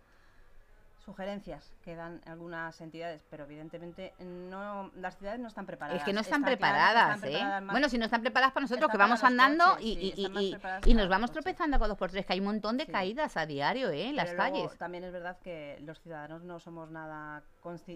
sugerencias 1.07 1.71
que 1.85 1.95
dan 1.95 2.21
algunas 2.25 2.81
entidades, 2.81 3.23
pero 3.29 3.45
evidentemente 3.45 4.13
no 4.19 4.91
las 4.95 5.17
ciudades 5.17 5.39
no 5.39 5.47
están 5.47 5.65
preparadas. 5.65 6.01
Es 6.01 6.05
que 6.05 6.11
no 6.11 6.19
están 6.19 6.41
claro 6.41 6.57
preparadas, 6.57 7.15
están 7.15 7.29
¿eh? 7.29 7.31
preparadas 7.31 7.71
Bueno, 7.71 7.87
si 7.87 7.97
no 7.97 8.03
están 8.03 8.21
preparadas 8.21 8.53
para 8.53 8.63
nosotros, 8.65 8.91
que 8.91 8.97
vamos 8.97 9.23
andando 9.23 9.63
coches, 9.75 9.85
y, 9.85 10.11
sí, 10.83 10.93
nos 10.93 11.07
vamos 11.07 11.29
coches. 11.31 11.45
tropezando 11.45 11.79
con 11.79 11.87
dos 11.87 11.97
por 11.97 12.11
tres, 12.11 12.25
que 12.25 12.33
hay 12.33 12.39
un 12.41 12.47
montón 12.47 12.75
de 12.75 12.85
Sí. 12.85 12.91
caídas 12.91 13.37
a 13.37 13.45
diario, 13.45 13.89
¿eh? 13.89 14.09
En 14.09 14.17
las 14.17 14.33
luego 14.33 14.37
calles. 14.53 14.77
También 14.77 15.05
es 15.05 15.13
verdad 15.13 15.37
que 15.41 15.79
los 15.81 15.97
ciudadanos 16.01 16.43
no 16.43 16.59
somos 16.59 16.91
nada 16.91 17.41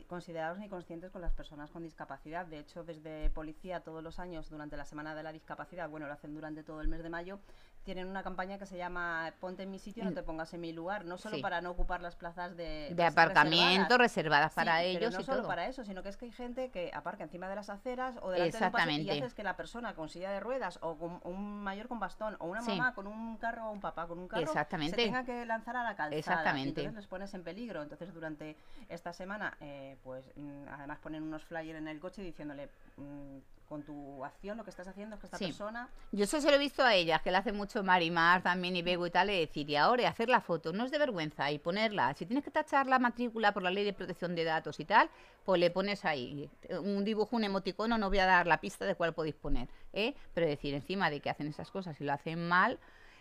considerados 0.08 0.60
ni 0.60 0.70
conscientes 0.70 1.12
con 1.12 1.22
las 1.22 1.34
personas 1.34 1.70
con 1.70 1.84
discapacidad. 1.84 2.46
De 2.46 2.60
hecho, 2.60 2.86
desde 2.86 3.30
policía 3.32 3.82
todos 3.82 4.02
los 4.02 4.20
años 4.20 4.50
durante 4.50 4.78
la 4.78 4.86
Semana 4.86 5.16
de 5.16 5.24
la 5.24 5.34
Discapacidad, 5.34 5.90
bueno, 5.90 6.08
lo 6.08 6.14
hacen 6.14 6.34
durante 6.34 6.64
todo 6.64 6.80
el 6.80 6.88
mes 6.88 7.04
de 7.04 7.10
mayo, 7.10 7.40
tienen 7.84 8.08
una 8.08 8.22
campaña 8.22 8.58
que 8.60 8.66
se 8.66 8.78
llama 8.78 9.34
Ponte 9.40 9.64
en 9.64 9.72
mi 9.72 9.80
sitio, 9.80 10.04
no 10.04 10.12
Mm. 10.12 10.14
te 10.14 10.24
pongas 10.24 10.54
en 10.54 10.62
mi 10.62 10.72
lugar, 10.72 11.04
no 11.06 11.18
solo 11.18 11.38
Sí. 11.38 11.42
para 11.42 11.62
no 11.62 11.72
ocupar 11.72 12.02
las 12.02 12.16
plazas 12.16 12.56
de, 12.56 12.92
De 12.94 13.04
aparcamiento 13.06 13.98
reservadas. 13.98 13.98
reservadas 14.00 14.54
para 14.54 14.80
Sí, 14.82 14.86
ellos 14.86 15.00
pero 15.00 15.12
no 15.12 15.20
y 15.20 15.24
solo 15.24 15.38
todo. 15.40 15.48
para 15.48 15.68
eso, 15.68 15.84
sino 15.84 16.04
que 16.04 16.10
es 16.10 16.18
que 16.18 16.26
hay 16.26 16.32
gente 16.32 16.70
que 16.70 16.92
aparca 16.94 17.24
encima 17.24 17.50
de 17.50 17.56
las 17.56 17.70
aceras 17.70 18.18
o 18.22 18.30
delante 18.30 18.58
de 18.58 18.66
un 18.66 18.72
paso 18.72 18.90
y 18.90 18.94
Exactamente. 18.94 19.12
haces 19.26 19.34
que 19.34 19.44
la 19.44 19.56
persona 19.58 19.96
con 19.96 20.10
silla 20.10 20.32
de 20.32 20.40
ruedas 20.40 20.78
o 20.82 20.96
con 20.98 21.20
un 21.24 21.64
mayor 21.64 21.88
con 21.88 22.00
bastón 22.00 22.36
o 22.40 22.46
una 22.48 22.62
Sí. 22.62 22.72
mamá 22.72 22.94
con 22.94 23.08
un 23.08 23.38
carro 23.38 23.68
o 23.70 23.72
un 23.72 23.80
papá 23.82 24.08
con 24.08 24.20
un 24.20 24.28
carro 24.28 24.44
Exactamente. 24.44 24.96
se 24.96 25.04
tenga 25.06 25.24
que 25.24 25.46
lanzar 25.46 25.76
a 25.76 25.84
la 25.84 25.96
calzada. 25.96 26.16
y 26.16 26.20
Exactamente. 26.20 26.70
entonces 26.82 26.94
les 26.96 27.08
pones 27.08 27.34
en 27.34 27.44
peligro. 27.44 27.82
Entonces 27.82 28.14
durante 28.14 28.56
esta 28.90 29.12
semana, 29.14 29.58
eh, 29.60 29.98
pues 30.04 30.24
mm, 30.36 30.68
además 30.72 31.00
ponen 31.00 31.24
unos 31.24 31.44
flyers 31.46 31.80
en 31.80 31.88
el 31.88 32.00
coche 32.00 32.22
diciéndole 32.22 32.70
mm, 32.98 33.38
con 33.72 33.84
tu 33.84 34.26
acción 34.26 34.58
lo 34.58 34.66
que 34.66 34.70
estás 34.70 34.86
haciendo 34.90 35.16
es 35.16 35.22
que 35.22 35.28
esta 35.28 35.38
Sí. 35.38 35.46
persona 35.46 35.88
Yo 36.12 36.26
eso 36.26 36.42
se 36.42 36.50
lo 36.50 36.56
he 36.56 36.60
visto 36.60 36.84
a 36.84 36.94
ellas, 36.94 37.22
que 37.22 37.32
le 37.32 37.38
hace 37.38 37.54
mucho 37.54 37.82
Marimar 37.84 38.44
también 38.44 38.76
y 38.76 38.82
Bego 38.82 39.08
y 39.08 39.12
tal, 39.12 39.30
y 39.30 39.40
decir, 39.40 39.70
y 39.70 39.78
ahora 39.78 40.02
y 40.02 40.06
hacer 40.08 40.28
la 40.28 40.42
foto, 40.42 40.74
no 40.74 40.84
es 40.84 40.92
de 40.92 40.98
vergüenza, 40.98 41.50
y 41.52 41.58
ponerla. 41.58 42.14
Si 42.16 42.26
tienes 42.26 42.44
que 42.44 42.52
tachar 42.52 42.88
la 42.88 43.00
matrícula 43.00 43.54
por 43.54 43.64
la 43.64 43.72
ley 43.72 43.86
de 43.86 43.94
protección 43.94 44.36
de 44.36 44.44
datos 44.44 44.78
y 44.82 44.84
tal, 44.84 45.10
pues 45.46 45.58
le 45.62 45.72
pones 45.72 46.04
ahí 46.04 46.50
un 46.82 47.06
dibujo, 47.06 47.38
un 47.38 47.46
emoticono, 47.46 47.98
no 47.98 48.10
voy 48.10 48.20
a 48.20 48.26
dar 48.26 48.46
la 48.46 48.60
pista 48.60 48.84
de 48.84 48.96
cuál 48.96 49.14
podéis 49.14 49.36
poner, 49.36 49.70
¿eh? 49.94 50.16
Pero 50.34 50.48
decir, 50.48 50.74
encima 50.74 51.10
de 51.10 51.22
que 51.22 51.30
hacen 51.30 51.48
esas 51.48 51.72
cosas 51.72 52.02
y 52.02 52.04
lo 52.04 52.12
hacen 52.12 52.50
mal, 52.50 52.78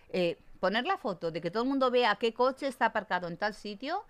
eh, 0.09 0.37
poner 0.59 0.85
la 0.85 0.99
foto 0.99 1.31
de 1.31 1.41
que 1.41 1.53
todo 1.53 1.63
el 1.63 1.69
mundo 1.69 1.93
vea 1.93 2.17
qué 2.17 2.35
coche 2.35 2.67
está 2.67 2.87
aparcado 2.87 3.29
en 3.29 3.37
tal 3.37 3.55
sitio, 3.55 4.05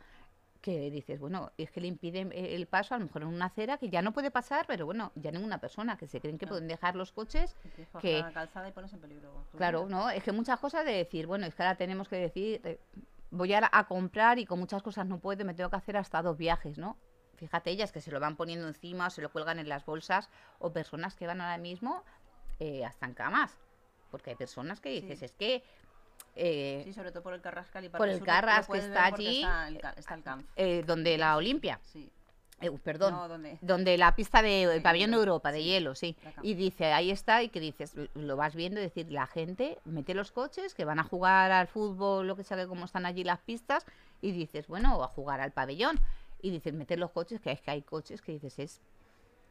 que 0.61 0.91
dices, 0.91 1.19
bueno, 1.19 1.53
es 1.57 1.71
que 1.71 1.81
le 1.81 1.87
impiden 1.89 2.33
eh, 2.33 2.55
el 2.55 2.67
paso 2.67 2.95
a 2.95 2.99
lo 2.99 3.05
mejor 3.07 3.23
en 3.23 3.29
una 3.29 3.47
acera 3.47 3.79
que 3.79 3.89
ya 3.89 4.03
no 4.03 4.13
puede 4.13 4.31
pasar, 4.31 4.67
pero 4.67 4.85
bueno, 4.87 5.13
ya 5.15 5.31
ninguna 5.31 5.59
persona, 5.59 5.97
que 5.97 6.07
se 6.07 6.21
creen 6.21 6.37
que 6.39 6.47
Claro. 6.47 6.57
pueden 6.57 6.69
dejar 6.69 6.97
los 6.97 7.13
coches 7.13 7.57
que 8.01 8.21
la 8.21 8.33
calzada 8.33 8.69
y 8.69 8.73
pones 8.73 8.93
en 8.93 9.01
peligro. 9.01 9.47
Claro, 9.57 9.87
vida. 9.87 9.97
¿no? 9.97 10.11
Es 10.11 10.23
que 10.23 10.33
muchas 10.33 10.61
cosas 10.61 10.85
de 10.85 10.93
decir, 10.93 11.27
bueno, 11.27 11.47
es 11.47 11.55
que 11.55 11.63
ahora 11.63 11.77
tenemos 11.77 12.09
que 12.09 12.17
decir, 12.17 12.61
eh, 12.65 12.79
voy 13.31 13.53
a, 13.55 13.69
a 13.73 13.87
comprar 13.87 14.39
y 14.39 14.45
con 14.47 14.59
muchas 14.59 14.83
cosas 14.83 15.07
no 15.07 15.19
puedo, 15.19 15.45
me 15.45 15.55
tengo 15.55 15.71
que 15.71 15.77
hacer 15.77 15.97
hasta 15.97 16.21
dos 16.23 16.37
viajes, 16.37 16.77
¿no? 16.79 16.97
Fíjate 17.37 17.71
ellas 17.71 17.91
que 17.91 18.03
se 18.03 18.11
lo 18.11 18.21
van 18.21 18.37
poniendo 18.37 18.69
encima 18.69 19.07
o 19.07 19.11
se 19.11 19.23
lo 19.23 19.31
cuelgan 19.33 19.59
en 19.59 19.69
las 19.69 19.87
bolsas 19.87 20.29
o 20.59 20.73
personas 20.73 21.15
que 21.17 21.27
van 21.27 21.41
ahora 21.41 21.57
mismo 21.57 22.05
eh, 22.59 22.85
hasta 22.85 23.07
en 23.07 23.15
camas. 23.15 23.57
Porque 24.11 24.31
hay 24.31 24.37
personas 24.37 24.81
que 24.81 24.91
dices, 24.91 25.21
Sí. 25.21 25.25
es 25.25 25.33
que 25.33 25.63
eh, 26.37 26.83
Sí, 26.85 26.93
sobre 26.93 27.11
todo 27.13 27.23
por 27.23 27.35
el 27.35 27.41
Carrascal 27.41 27.85
y 27.85 27.89
por 27.89 27.99
Parque 27.99 28.13
el 28.15 28.19
Sur, 28.19 28.27
Carras 28.27 28.67
que 28.69 28.79
está 28.79 29.07
allí, 29.07 29.39
Está 29.43 29.69
el, 29.69 29.79
ca- 29.81 29.95
está 29.97 30.15
el 30.15 30.23
camp. 30.23 30.47
eh, 30.57 30.83
donde 30.87 31.19
la 31.19 31.37
Olimpia, 31.37 31.81
Sí. 31.83 32.11
eh, 32.61 32.71
perdón, 32.85 33.15
No, 33.15 33.29
¿dónde? 33.29 33.59
donde 33.63 33.97
la 33.99 34.15
pista 34.15 34.43
de 34.43 34.63
el 34.65 34.69
De 34.71 34.81
pabellón 34.81 35.11
de 35.13 35.17
Europa, 35.17 35.51
de 35.53 35.59
sí, 35.61 35.65
hielo, 35.65 35.95
sí. 35.95 36.17
Y 36.43 36.55
dice, 36.55 36.93
ahí 36.93 37.11
está, 37.11 37.43
y 37.43 37.49
que 37.49 37.59
dices, 37.61 37.95
lo 38.15 38.37
vas 38.37 38.55
viendo, 38.55 38.81
y 38.81 38.85
decir, 38.85 39.11
la 39.11 39.27
gente 39.27 39.79
mete 39.85 40.15
los 40.15 40.31
coches 40.33 40.75
que 40.75 40.85
van 40.85 40.99
a 41.01 41.05
jugar 41.05 41.51
al 41.53 41.67
fútbol, 41.69 42.27
lo 42.27 42.37
que 42.37 42.45
sea, 42.45 42.57
que 42.57 42.67
como 42.67 42.85
están 42.85 43.07
allí 43.07 43.25
las 43.25 43.41
pistas, 43.41 43.85
y 44.21 44.33
dices, 44.33 44.67
bueno, 44.69 44.97
o 44.99 45.03
a 45.03 45.09
jugar 45.09 45.41
al 45.41 45.53
pabellón. 45.53 45.99
Y 46.43 46.51
dices, 46.51 46.73
meter 46.75 46.99
los 46.99 47.11
coches, 47.11 47.41
que 47.41 47.51
es 47.53 47.61
que 47.61 47.71
hay 47.71 47.83
coches 47.83 48.23
que 48.23 48.33
dices, 48.33 48.59
es 48.59 48.81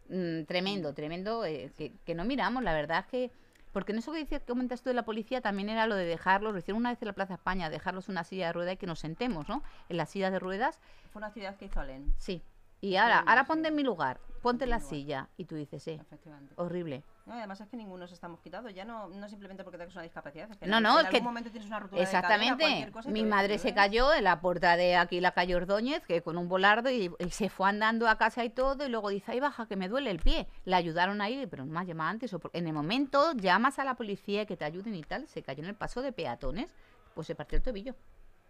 mm, 0.10 0.44
tremendo, 0.46 0.94
tremendo, 0.94 1.46
eh, 1.46 1.72
que, 1.78 1.92
que 2.06 2.16
no 2.16 2.24
miramos, 2.26 2.64
la 2.64 2.74
verdad 2.74 3.00
es 3.02 3.06
que... 3.08 3.32
Porque 3.72 3.92
en 3.92 4.00
eso 4.00 4.12
que 4.12 4.20
dices, 4.20 4.40
que 4.42 4.46
comentas 4.48 4.82
tú 4.82 4.90
de 4.90 4.96
la 4.96 5.04
policía, 5.04 5.42
también 5.42 5.70
era 5.70 5.86
lo 5.88 5.96
de 5.96 6.06
dejarlos, 6.06 6.54
lo 6.54 6.60
hicieron 6.60 6.80
una 6.82 6.90
vez 6.90 7.02
en 7.02 7.08
la 7.08 7.14
Plaza 7.14 7.36
España, 7.36 7.70
dejarlos 7.70 8.10
una 8.10 8.24
silla 8.24 8.48
de 8.48 8.54
ruedas 8.54 8.74
y 8.74 8.78
que 8.78 8.88
nos 8.88 9.00
sentemos, 9.00 9.48
¿no? 9.48 9.64
En 9.90 9.98
la 9.98 10.06
silla 10.06 10.32
de 10.32 10.40
ruedas 10.40 10.80
Fue 11.12 11.20
una 11.20 11.30
ciudad 11.32 11.56
que 11.58 11.66
hizo 11.66 11.80
Alen, 11.80 12.14
Sí. 12.18 12.42
Y 12.82 12.96
ahora, 12.96 13.20
ahora 13.20 13.42
sí. 13.42 13.48
ponte 13.48 13.68
en 13.68 13.76
mi 13.76 13.84
lugar, 13.84 14.22
ponte 14.42 14.64
en 14.64 14.70
la 14.70 14.78
lugar. 14.78 14.90
silla 14.90 15.30
y 15.36 15.46
tú 15.46 15.56
dices, 15.56 15.86
eh, 15.90 16.00
efectivamente. 16.02 16.54
horrible. 16.56 17.04
No, 17.30 17.36
además 17.36 17.62
es 17.62 17.68
que 17.70 17.78
ninguno 17.78 18.00
nos 18.00 18.12
estamos 18.12 18.40
quitados, 18.42 18.74
ya 18.74 18.86
no, 18.86 19.08
no 19.08 19.30
simplemente 19.30 19.64
porque 19.64 19.78
tengas 19.78 19.94
una 19.94 20.02
discapacidad, 20.02 20.50
es 20.50 20.58
que 20.58 20.66
No, 20.66 20.82
no, 20.82 21.00
en 21.00 21.06
es 21.06 21.12
que- 21.12 21.18
algún 21.18 21.30
momento 21.30 21.52
tienes 21.52 21.68
una 21.68 21.80
ruptura 21.80 22.00
de 22.02 22.06
cadera, 22.08 22.28
Exactamente. 22.28 22.64
cualquier 22.64 22.92
cosa 22.92 23.10
Mi 23.12 23.24
madre 23.24 23.60
se 23.60 23.72
cayó 23.76 24.12
en 24.16 24.24
la 24.24 24.42
puerta 24.42 24.76
de 24.78 24.96
aquí, 24.96 25.22
la 25.22 25.32
calle 25.34 25.56
Ordóñez, 25.56 26.04
que 26.08 26.24
con 26.24 26.38
un 26.40 26.50
volardo 26.50 26.90
y, 26.90 27.12
y 27.20 27.30
se 27.30 27.50
fue 27.50 27.70
andando 27.70 28.08
a 28.10 28.18
casa 28.18 28.44
y 28.44 28.50
todo, 28.50 28.84
y 28.84 28.90
luego 28.90 29.10
dice, 29.10 29.32
ay, 29.34 29.42
baja, 29.42 29.68
que 29.68 29.76
me 29.76 29.88
duele 29.88 30.10
el 30.10 30.18
pie. 30.18 30.48
La 30.66 30.78
ayudaron 30.78 31.22
ahí, 31.22 31.46
pero 31.46 31.66
no 31.66 31.72
me 31.72 31.80
has 31.80 31.86
llamado 31.86 32.10
antes. 32.10 32.34
O 32.34 32.40
por- 32.40 32.50
en 32.56 32.66
el 32.66 32.74
momento 32.74 33.34
llamas 33.34 33.78
a 33.78 33.84
la 33.84 33.94
policía 33.94 34.48
que 34.48 34.58
te 34.58 34.66
ayuden 34.66 34.96
y 34.96 35.04
tal, 35.04 35.28
se 35.28 35.44
cayó 35.44 35.62
en 35.62 35.70
el 35.70 35.76
paso 35.76 36.02
de 36.02 36.12
peatones, 36.12 36.74
pues 37.14 37.28
se 37.28 37.36
partió 37.36 37.58
el 37.58 37.62
tobillo. 37.64 37.94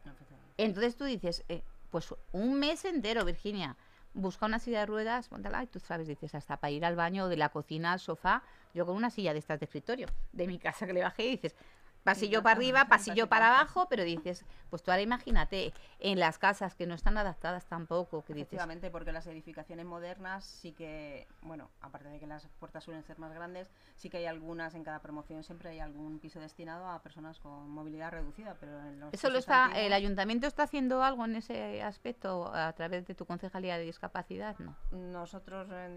No, 0.06 0.14
efectivamente. 0.14 0.54
Entonces 0.64 0.96
tú 0.96 1.04
dices, 1.04 1.44
eh, 1.50 1.64
pues 1.90 2.16
un 2.32 2.54
mes 2.58 2.86
entero, 2.86 3.26
Virginia, 3.26 3.76
busca 4.14 4.46
una 4.46 4.58
silla 4.60 4.80
de 4.80 4.86
ruedas, 4.86 5.28
póntala 5.28 5.62
y 5.64 5.68
tú 5.68 5.80
sabes, 5.82 6.08
dices, 6.08 6.34
hasta 6.34 6.56
para 6.58 6.72
ir 6.72 6.86
al 6.86 6.96
baño, 6.96 7.28
de 7.28 7.36
la 7.36 7.50
cocina 7.50 7.92
al 7.92 8.00
sofá, 8.00 8.42
yo 8.74 8.86
con 8.86 8.96
una 8.96 9.10
silla 9.10 9.34
de 9.34 9.40
estas 9.40 9.60
de 9.60 9.66
escritorio, 9.66 10.08
de 10.32 10.48
mi 10.48 10.60
casa 10.60 10.86
que 10.86 10.94
le 10.94 11.02
bajé 11.02 11.26
y 11.26 11.32
dices, 11.32 11.56
pasillo 12.04 12.42
para 12.44 12.56
arriba, 12.56 12.86
pasillo 12.86 13.28
para 13.28 13.48
abajo. 13.50 13.88
pero 13.90 14.04
dices, 14.04 14.46
pues 14.70 14.84
tú 14.84 14.92
ahora 14.92 15.02
imagínate, 15.04 15.74
en 16.00 16.20
las 16.20 16.38
casas 16.38 16.76
que 16.76 16.86
no 16.88 16.94
están 16.96 17.18
adaptadas 17.18 17.66
tampoco, 17.66 18.24
que 18.24 18.34
dices, 18.34 18.48
Efectivamente, 18.48 18.90
porque 18.92 19.12
las 19.12 19.28
edificaciones 19.28 19.86
modernas 19.86 20.46
sí 20.46 20.72
que, 20.72 21.28
bueno, 21.42 21.70
aparte 21.82 22.08
de 22.10 22.20
que 22.20 22.28
las 22.28 22.48
puertas 22.60 22.84
suelen 22.84 23.04
ser 23.04 23.18
más 23.20 23.34
grandes, 23.34 23.70
sí 23.96 24.10
que 24.10 24.18
hay 24.18 24.26
algunas, 24.26 24.76
en 24.76 24.84
cada 24.84 25.00
promoción 25.00 25.44
siempre 25.44 25.70
hay 25.70 25.80
algún 25.80 26.20
piso 26.20 26.40
destinado 26.40 26.88
a 26.88 27.02
personas 27.02 27.40
con 27.40 27.70
movilidad 27.70 28.12
reducida, 28.12 28.56
pero 28.60 28.80
en 28.80 29.00
los 29.00 29.14
eso 29.14 29.30
lo 29.30 29.40
está, 29.40 29.66
antiguos- 29.66 29.86
el 29.86 29.94
ayuntamiento 29.94 30.48
está 30.48 30.64
haciendo 30.64 31.04
algo 31.04 31.26
en 31.26 31.36
ese 31.36 31.82
aspecto 31.84 32.54
a 32.54 32.72
través 32.74 33.06
de 33.08 33.16
tu 33.16 33.26
concejalía 33.26 33.78
de 33.78 33.84
discapacidad, 33.86 34.58
¿no? 34.60 34.76
Nosotros 34.92 35.68
en, 35.72 35.96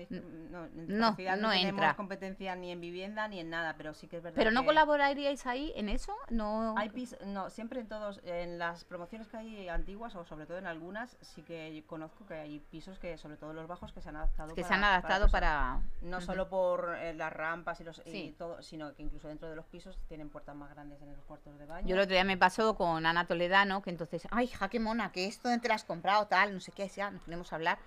no, 0.51 0.65
en 0.65 0.89
no, 0.89 1.11
no, 1.11 1.11
no 1.11 1.17
tenemos 1.17 1.55
entra. 1.55 1.95
competencia 1.95 2.57
ni 2.57 2.71
en 2.73 2.81
vivienda 2.81 3.29
ni 3.29 3.41
en 3.41 3.51
nada, 3.51 3.75
pero 3.77 3.95
sí 3.95 4.09
que 4.09 4.17
es 4.17 4.23
verdad 4.23 4.37
Pero 4.37 4.51
no 4.51 4.61
que 4.63 4.67
colaboraríais 4.67 5.47
ahí 5.47 5.73
en 5.77 5.89
eso, 5.93 6.15
no. 6.31 6.75
Hay 6.77 6.89
pis- 6.91 7.17
no, 7.27 7.51
siempre 7.51 7.81
en 7.81 7.89
todos, 7.89 8.21
en 8.25 8.59
las 8.59 8.85
promociones 8.85 9.29
que 9.29 9.37
hay 9.37 9.69
antiguas 9.69 10.15
o 10.15 10.25
sobre 10.25 10.47
todo 10.47 10.59
en 10.59 10.67
algunas, 10.67 11.17
sí 11.21 11.43
que 11.43 11.85
conozco 11.87 12.27
que 12.27 12.35
hay 12.35 12.59
pisos 12.59 12.99
que, 12.99 13.17
sobre 13.19 13.37
todo 13.37 13.53
los 13.53 13.67
bajos, 13.67 13.93
que 13.93 14.01
se 14.01 14.09
han 14.09 14.17
adaptado 14.17 14.55
que 14.55 14.63
se 14.63 14.69
para- 14.69 14.77
han 14.77 14.85
adaptado 14.85 15.25
personas. 15.27 15.33
para, 15.33 15.81
No 16.03 16.17
Ujú. 16.19 16.27
solo 16.27 16.49
por 16.49 16.95
eh, 16.99 17.15
las 17.15 17.33
rampas 17.33 17.81
y, 17.81 17.85
los, 17.85 18.03
y 18.07 18.11
Sí. 18.11 18.35
todo, 18.39 18.63
sino 18.63 18.95
que 18.95 19.03
incluso 19.03 19.29
dentro 19.29 19.49
de 19.49 19.57
los 19.57 19.67
pisos 19.67 19.99
tienen 20.09 20.29
puertas 20.31 20.57
más 20.57 20.71
grandes 20.71 21.01
en 21.03 21.13
los 21.15 21.25
cuartos 21.25 21.59
de 21.59 21.67
baño. 21.67 21.87
Yo 21.87 21.95
el 21.97 22.01
otro 22.03 22.13
día 22.15 22.25
me 22.25 22.37
pasó 22.37 22.75
con 22.77 23.05
Ana 23.07 23.27
Toledano, 23.27 23.83
que 23.83 23.91
entonces, 23.91 24.27
ay, 24.31 24.47
hija, 24.47 24.69
qué 24.69 24.81
mona, 24.81 25.13
que 25.13 25.27
esto 25.27 25.49
te 25.61 25.69
la 25.69 25.75
has 25.75 25.85
comprado, 25.85 26.27
tal, 26.27 26.53
no 26.55 26.61
sé 26.61 26.73
qué, 26.73 26.89
ya, 26.89 27.11
nos 27.11 27.23
ponemos 27.23 27.53
a 27.53 27.57
hablar. 27.57 27.79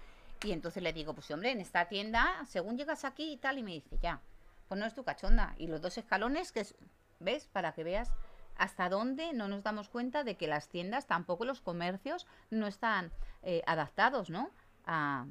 Y 0.43 0.51
entonces 0.51 0.83
le 0.83 0.93
digo, 0.93 1.13
pues 1.13 1.31
hombre, 1.31 1.51
en 1.51 1.61
esta 1.61 1.85
tienda, 1.87 2.43
según 2.47 2.77
llegas 2.77 3.05
aquí 3.05 3.31
y 3.33 3.37
tal, 3.37 3.57
y 3.57 3.63
me 3.63 3.71
dice, 3.71 3.97
ya, 3.99 4.19
pues 4.67 4.79
no 4.79 4.85
es 4.85 4.93
tu 4.93 5.03
cachonda. 5.03 5.55
Y 5.57 5.67
los 5.67 5.81
dos 5.81 5.97
escalones, 5.97 6.51
que 6.51 6.59
es, 6.59 6.75
¿ves? 7.19 7.47
Para 7.47 7.73
que 7.73 7.83
veas 7.83 8.11
hasta 8.57 8.89
dónde 8.89 9.33
no 9.33 9.47
nos 9.47 9.63
damos 9.63 9.89
cuenta 9.89 10.23
de 10.23 10.37
que 10.37 10.47
las 10.47 10.69
tiendas, 10.69 11.07
tampoco 11.07 11.45
los 11.45 11.61
comercios, 11.61 12.25
no 12.49 12.67
están 12.67 13.11
eh, 13.43 13.61
adaptados, 13.65 14.29
¿no? 14.29 14.49
A, 14.85 15.25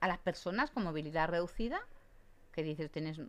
a 0.00 0.08
las 0.08 0.18
personas 0.18 0.70
con 0.70 0.84
movilidad 0.84 1.28
reducida, 1.28 1.80
que 2.52 2.62
dices, 2.62 2.90
tienes... 2.90 3.20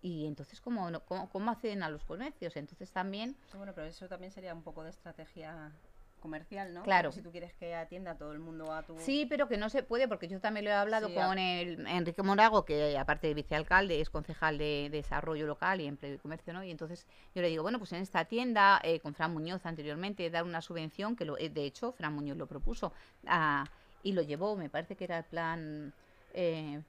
Y 0.00 0.26
entonces, 0.26 0.60
¿cómo, 0.60 0.88
cómo, 1.06 1.28
cómo 1.28 1.50
acceden 1.50 1.82
a 1.82 1.90
los 1.90 2.04
comercios? 2.04 2.56
Entonces 2.56 2.92
también... 2.92 3.36
Bueno, 3.54 3.72
pero 3.74 3.88
eso 3.88 4.08
también 4.08 4.30
sería 4.30 4.54
un 4.54 4.62
poco 4.62 4.84
de 4.84 4.90
estrategia 4.90 5.72
comercial, 6.18 6.74
¿no? 6.74 6.82
Claro. 6.82 7.12
Si 7.12 7.22
tú 7.22 7.30
quieres 7.30 7.52
que 7.54 7.74
atienda 7.74 8.12
a 8.12 8.18
todo 8.18 8.32
el 8.32 8.38
mundo 8.38 8.72
a 8.72 8.82
tu... 8.82 8.98
Sí, 8.98 9.26
pero 9.28 9.48
que 9.48 9.56
no 9.56 9.68
se 9.70 9.82
puede, 9.82 10.08
porque 10.08 10.28
yo 10.28 10.40
también 10.40 10.64
lo 10.64 10.70
he 10.70 10.74
hablado 10.74 11.08
Sí, 11.08 11.16
a- 11.18 11.26
con 11.26 11.38
el 11.38 11.86
Enrique 11.86 12.22
Morago, 12.22 12.64
que 12.64 12.96
aparte 12.98 13.26
de 13.28 13.34
vicealcalde 13.34 14.00
es 14.00 14.10
concejal 14.10 14.58
de, 14.58 14.88
desarrollo 14.90 15.46
local 15.46 15.80
y 15.80 15.86
empleo 15.86 16.14
y 16.14 16.18
comercio, 16.18 16.52
¿no? 16.52 16.62
Y 16.64 16.70
entonces 16.70 17.06
yo 17.34 17.42
le 17.42 17.48
digo, 17.48 17.62
bueno, 17.62 17.78
pues 17.78 17.92
en 17.92 18.02
esta 18.02 18.24
tienda, 18.24 18.80
eh, 18.82 19.00
con 19.00 19.14
Fran 19.14 19.32
Muñoz 19.32 19.64
anteriormente, 19.66 20.28
dar 20.30 20.44
una 20.44 20.60
subvención, 20.62 21.16
que 21.16 21.24
lo, 21.24 21.38
eh, 21.38 21.48
de 21.48 21.64
hecho 21.64 21.92
Fran 21.92 22.12
Muñoz 22.14 22.36
lo 22.36 22.46
propuso, 22.46 22.92
ah, 23.26 23.64
y 24.02 24.12
lo 24.12 24.22
llevó, 24.22 24.56
me 24.56 24.68
parece 24.68 24.96
que 24.96 25.04
era 25.04 25.18
el 25.18 25.24
plan 25.24 25.92
eh, 26.34 26.80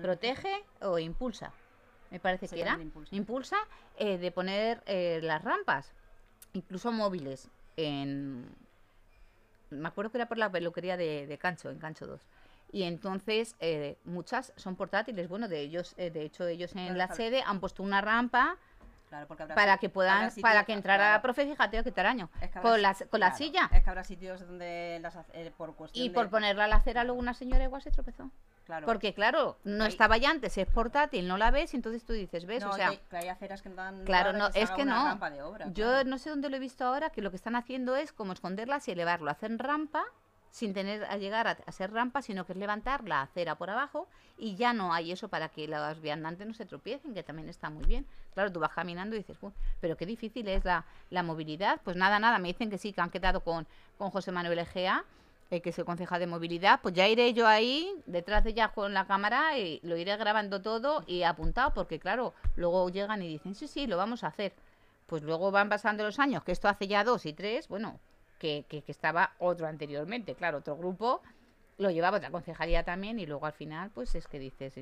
Protege 0.00 0.64
o 0.80 0.98
Impulsa, 0.98 1.52
me 2.10 2.18
parece 2.20 2.48
Se 2.48 2.56
que 2.56 2.62
era. 2.62 2.78
Impulsa. 2.80 3.14
Impulsa 3.14 3.56
eh, 3.96 4.18
de 4.18 4.30
poner 4.30 4.82
eh, 4.86 5.20
las 5.22 5.42
rampas, 5.42 5.92
incluso 6.52 6.90
móviles, 6.92 7.48
en... 7.76 8.46
Me 9.80 9.88
acuerdo 9.88 10.10
que 10.10 10.18
era 10.18 10.26
por 10.26 10.38
la 10.38 10.50
peluquería 10.50 10.96
de, 10.96 11.26
de 11.26 11.38
Cancho, 11.38 11.70
en 11.70 11.78
Cancho 11.78 12.06
2. 12.06 12.20
Y 12.72 12.82
entonces 12.84 13.54
eh, 13.60 13.96
muchas 14.04 14.52
son 14.56 14.74
portátiles. 14.76 15.28
Bueno, 15.28 15.46
de 15.48 15.60
ellos, 15.60 15.94
eh, 15.96 16.10
de 16.10 16.22
hecho, 16.22 16.46
ellos 16.46 16.72
en 16.72 16.78
Claro, 16.84 16.94
la 16.98 17.06
claro. 17.06 17.16
sede 17.16 17.42
han 17.46 17.60
puesto 17.60 17.82
una 17.82 18.00
rampa 18.00 18.56
Claro, 19.08 19.28
para 19.54 19.78
que 19.78 19.88
puedan, 19.88 20.32
para 20.40 20.64
que 20.64 20.72
entrara 20.72 21.12
la 21.12 21.22
profe, 21.22 21.46
fíjate 21.46 21.84
qué 21.84 21.92
taraño, 21.92 22.30
es 22.40 22.50
que 22.50 22.58
con 22.60 22.82
la, 22.82 22.96
con 23.10 23.20
la 23.20 23.30
silla. 23.32 23.70
Es 23.72 23.84
que 23.84 23.90
habrá 23.90 24.02
sitios 24.02 24.40
donde 24.40 24.98
las, 25.00 25.14
eh, 25.34 25.52
por 25.56 25.76
cuestión 25.76 26.04
Y 26.04 26.08
de- 26.08 26.14
por 26.14 26.30
ponerla 26.30 26.64
a 26.64 26.68
la 26.68 26.76
acera 26.76 27.04
luego 27.04 27.20
una 27.20 27.32
señora 27.34 27.62
igual 27.62 27.80
se 27.80 27.92
tropezó. 27.92 28.28
Claro. 28.64 28.86
Porque 28.86 29.14
claro, 29.14 29.58
no 29.64 29.84
Ahí- 29.84 29.88
estaba 29.90 30.16
ya 30.16 30.30
antes, 30.30 30.56
es 30.58 30.66
portátil, 30.66 31.28
no 31.28 31.36
la 31.36 31.50
ves 31.50 31.72
y 31.74 31.76
entonces 31.76 32.04
tú 32.04 32.12
dices, 32.12 32.46
¿ves? 32.46 32.62
No, 32.64 32.70
o 32.70 32.72
sea, 32.74 32.90
que, 32.90 33.00
que 33.10 33.16
hay 33.16 33.28
aceras 33.28 33.62
que 33.62 33.68
no 33.68 33.76
dan 33.76 34.04
Claro, 34.04 34.32
no, 34.32 34.50
se 34.52 34.62
es 34.62 34.70
que 34.70 34.84
no. 34.84 35.04
rampa 35.04 35.30
de 35.30 35.42
obra, 35.42 35.66
Yo 35.72 35.86
claro. 35.86 36.08
no 36.08 36.18
sé 36.18 36.30
dónde 36.30 36.48
lo 36.50 36.56
he 36.56 36.60
visto 36.60 36.84
ahora, 36.84 37.10
que 37.10 37.22
lo 37.22 37.30
que 37.30 37.36
están 37.36 37.56
haciendo 37.56 37.96
es 37.96 38.12
como 38.12 38.32
esconderlas 38.32 38.88
y 38.88 38.92
elevarlo. 38.92 39.30
Hacen 39.30 39.58
rampa 39.58 40.04
sin 40.50 40.72
tener 40.72 41.04
a 41.06 41.16
llegar 41.16 41.48
a, 41.48 41.72
ser 41.72 41.92
rampa, 41.92 42.22
sino 42.22 42.46
que 42.46 42.52
es 42.52 42.58
levantar 42.58 43.02
la 43.08 43.22
acera 43.22 43.56
por 43.56 43.70
abajo 43.70 44.06
y 44.38 44.54
ya 44.54 44.72
no 44.72 44.94
hay 44.94 45.10
eso 45.10 45.26
para 45.26 45.48
que 45.48 45.66
los 45.66 46.00
viandantes 46.00 46.46
no 46.46 46.54
se 46.54 46.64
tropiecen, 46.64 47.12
que 47.12 47.24
también 47.24 47.48
está 47.48 47.70
muy 47.70 47.84
bien. 47.86 48.06
Claro, 48.34 48.52
tú 48.52 48.60
vas 48.60 48.70
caminando 48.72 49.16
y 49.16 49.18
dices, 49.18 49.36
"Uy, 49.40 49.50
pero 49.80 49.96
qué 49.96 50.06
difícil 50.06 50.46
es 50.46 50.64
la, 50.64 50.84
la 51.10 51.24
movilidad. 51.24 51.80
Pues 51.82 51.96
nada, 51.96 52.20
nada, 52.20 52.38
me 52.38 52.46
dicen 52.46 52.70
que 52.70 52.78
sí, 52.78 52.92
que 52.92 53.00
han 53.00 53.10
quedado 53.10 53.40
con, 53.40 53.66
con 53.98 54.10
José 54.10 54.30
Manuel 54.30 54.60
Egea, 54.60 55.02
eh, 55.50 55.60
que 55.60 55.70
es 55.70 55.78
el 55.78 55.84
concejal 55.84 56.20
de 56.20 56.26
movilidad. 56.26 56.80
Pues 56.82 56.94
ya 56.94 57.08
iré 57.08 57.32
yo 57.32 57.46
ahí, 57.46 57.92
detrás 58.06 58.44
de 58.44 58.50
ella 58.50 58.68
con 58.68 58.94
la 58.94 59.06
cámara, 59.06 59.58
y 59.58 59.80
lo 59.82 59.96
iré 59.96 60.16
grabando 60.16 60.60
todo 60.62 61.04
y 61.06 61.22
apuntado, 61.22 61.72
porque 61.74 61.98
claro, 61.98 62.34
luego 62.56 62.88
llegan 62.88 63.22
y 63.22 63.28
dicen, 63.28 63.54
sí, 63.54 63.68
sí, 63.68 63.86
lo 63.86 63.96
vamos 63.96 64.24
a 64.24 64.28
hacer. 64.28 64.52
Pues 65.06 65.22
luego 65.22 65.50
van 65.50 65.68
pasando 65.68 66.02
los 66.02 66.18
años, 66.18 66.42
que 66.44 66.52
esto 66.52 66.68
hace 66.68 66.88
ya 66.88 67.04
dos 67.04 67.26
y 67.26 67.32
tres, 67.34 67.68
bueno, 67.68 67.98
que, 68.38 68.64
que, 68.68 68.82
que 68.82 68.92
estaba 68.92 69.32
otro 69.38 69.66
anteriormente, 69.66 70.34
claro, 70.34 70.58
otro 70.58 70.76
grupo, 70.76 71.20
lo 71.76 71.90
llevaba 71.90 72.16
otra 72.18 72.30
concejalía 72.30 72.84
también, 72.84 73.18
y 73.18 73.26
luego 73.26 73.46
al 73.46 73.52
final, 73.52 73.90
pues 73.90 74.14
es 74.14 74.26
que 74.26 74.38
dices, 74.38 74.74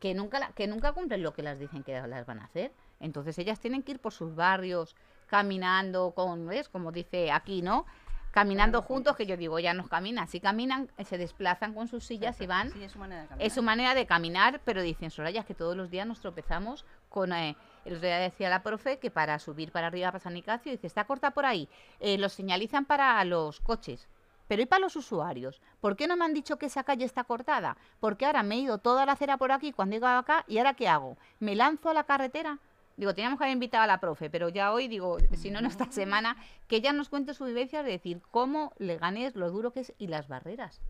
que 0.00 0.14
nunca, 0.14 0.38
la- 0.38 0.50
que 0.52 0.66
nunca 0.66 0.92
cumplen 0.92 1.22
lo 1.22 1.32
que 1.32 1.42
las 1.42 1.58
dicen 1.58 1.82
que 1.82 1.92
las 1.92 2.26
van 2.26 2.40
a 2.40 2.44
hacer. 2.44 2.72
Entonces 3.00 3.38
ellas 3.38 3.58
tienen 3.60 3.82
que 3.82 3.92
ir 3.92 4.00
por 4.00 4.12
sus 4.12 4.34
barrios, 4.34 4.94
caminando, 5.28 6.10
con, 6.10 6.46
¿ves? 6.46 6.68
Como 6.68 6.92
dice 6.92 7.30
aquí, 7.32 7.62
¿no? 7.62 7.86
Caminando 8.32 8.80
juntos, 8.80 9.14
que 9.14 9.26
yo 9.26 9.36
digo, 9.36 9.58
ya 9.58 9.74
no 9.74 9.86
caminan. 9.88 10.26
Si 10.26 10.40
caminan, 10.40 10.90
eh, 10.96 11.04
se 11.04 11.18
desplazan 11.18 11.74
con 11.74 11.86
sus 11.86 12.04
sillas 12.04 12.40
y 12.40 12.46
van. 12.46 12.72
Sí, 12.72 12.82
es 12.82 12.92
su 12.92 12.98
manera 12.98 13.22
de 13.22 13.28
caminar. 13.28 13.46
Es 13.46 13.52
su 13.52 13.62
manera 13.62 13.94
de 13.94 14.06
caminar, 14.06 14.60
pero 14.64 14.80
dicen, 14.82 15.10
Soraya, 15.10 15.40
es 15.40 15.46
que 15.46 15.54
todos 15.54 15.76
los 15.76 15.90
días 15.90 16.06
nos 16.06 16.20
tropezamos 16.20 16.84
con... 17.10 17.32
eh, 17.32 17.56
el 17.84 17.96
otro 17.96 18.06
día 18.06 18.18
decía 18.18 18.48
la 18.48 18.62
profe 18.62 18.98
que 18.98 19.10
para 19.10 19.38
subir 19.38 19.70
para 19.70 19.88
arriba 19.88 20.10
para 20.10 20.20
San 20.20 20.34
Nicasio, 20.34 20.72
dice, 20.72 20.86
está 20.86 21.04
corta 21.04 21.32
por 21.32 21.44
ahí. 21.44 21.68
Eh, 22.00 22.16
lo 22.16 22.28
señalizan 22.28 22.86
para 22.86 23.22
los 23.24 23.60
coches. 23.60 24.08
Pero 24.48 24.62
¿y 24.62 24.66
para 24.66 24.80
los 24.80 24.96
usuarios? 24.96 25.60
¿Por 25.80 25.96
qué 25.96 26.06
no 26.06 26.16
me 26.16 26.24
han 26.24 26.34
dicho 26.34 26.58
que 26.58 26.66
esa 26.66 26.84
calle 26.84 27.04
está 27.04 27.24
cortada? 27.24 27.76
Porque 28.00 28.24
ahora 28.24 28.42
me 28.42 28.54
he 28.54 28.58
ido 28.58 28.78
toda 28.78 29.04
la 29.04 29.12
acera 29.12 29.36
por 29.36 29.52
aquí 29.52 29.72
cuando 29.72 29.94
he 29.94 29.98
llegado 29.98 30.18
acá 30.18 30.44
y 30.48 30.58
ahora 30.58 30.74
¿qué 30.74 30.88
hago? 30.88 31.16
¿Me 31.38 31.54
lanzo 31.54 31.90
a 31.90 31.94
la 31.94 32.04
carretera? 32.04 32.58
Digo, 32.96 33.14
teníamos 33.14 33.38
que 33.38 33.44
haber 33.44 33.54
invitado 33.54 33.84
a 33.84 33.86
la 33.86 34.00
profe, 34.00 34.28
pero 34.28 34.48
ya 34.48 34.72
hoy 34.72 34.86
digo, 34.88 35.18
si 35.34 35.50
no, 35.50 35.58
en 35.58 35.66
esta 35.66 35.90
semana, 35.90 36.36
que 36.68 36.76
ella 36.76 36.92
nos 36.92 37.08
cuente 37.08 37.34
su 37.34 37.44
vivencia 37.44 37.82
de 37.82 37.90
decir 37.90 38.20
cómo 38.30 38.72
Leganés, 38.78 39.34
lo 39.34 39.50
duro 39.50 39.72
que 39.72 39.80
es 39.80 39.92
y 39.98 40.08
las 40.08 40.28
barreras. 40.28 40.80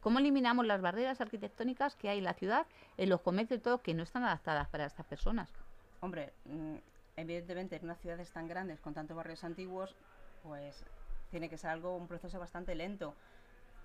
¿Cómo 0.00 0.18
eliminamos 0.18 0.66
las 0.66 0.80
barreras 0.80 1.20
arquitectónicas 1.20 1.94
que 1.94 2.08
hay 2.08 2.18
en 2.18 2.24
la 2.24 2.32
ciudad, 2.32 2.66
en 2.96 3.10
los 3.10 3.20
comercios 3.20 3.60
y 3.60 3.62
todo, 3.62 3.82
que 3.82 3.92
no 3.92 4.02
están 4.02 4.24
adaptadas 4.24 4.68
para 4.68 4.86
estas 4.86 5.04
personas? 5.04 5.52
Hombre, 6.00 6.32
mm, 6.46 6.76
evidentemente 7.16 7.76
en 7.76 7.84
unas 7.84 7.98
ciudades 7.98 8.30
tan 8.30 8.48
grandes 8.48 8.80
con 8.80 8.94
tantos 8.94 9.14
barrios 9.14 9.44
antiguos, 9.44 9.94
pues 10.42 10.86
tiene 11.30 11.50
que 11.50 11.58
ser 11.58 11.70
algo, 11.70 11.96
un 11.96 12.08
proceso 12.08 12.38
bastante 12.38 12.74
lento. 12.74 13.14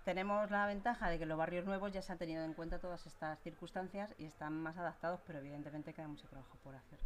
Tenemos 0.06 0.50
la 0.52 0.66
ventaja 0.68 1.10
de 1.10 1.20
que 1.20 1.26
los 1.26 1.38
barrios 1.38 1.66
nuevos 1.66 1.92
ya 1.92 2.02
se 2.02 2.14
han 2.14 2.18
tenido 2.18 2.46
en 2.46 2.54
cuenta 2.54 2.80
todas 2.80 3.06
estas 3.08 3.38
circunstancias 3.40 4.14
y 4.18 4.26
están 4.26 4.54
más 4.54 4.78
adaptados, 4.78 5.20
pero 5.28 5.40
evidentemente 5.40 5.94
queda 5.94 6.08
mucho 6.08 6.28
trabajo 6.28 6.58
por 6.64 6.76
hacer. 6.76 7.00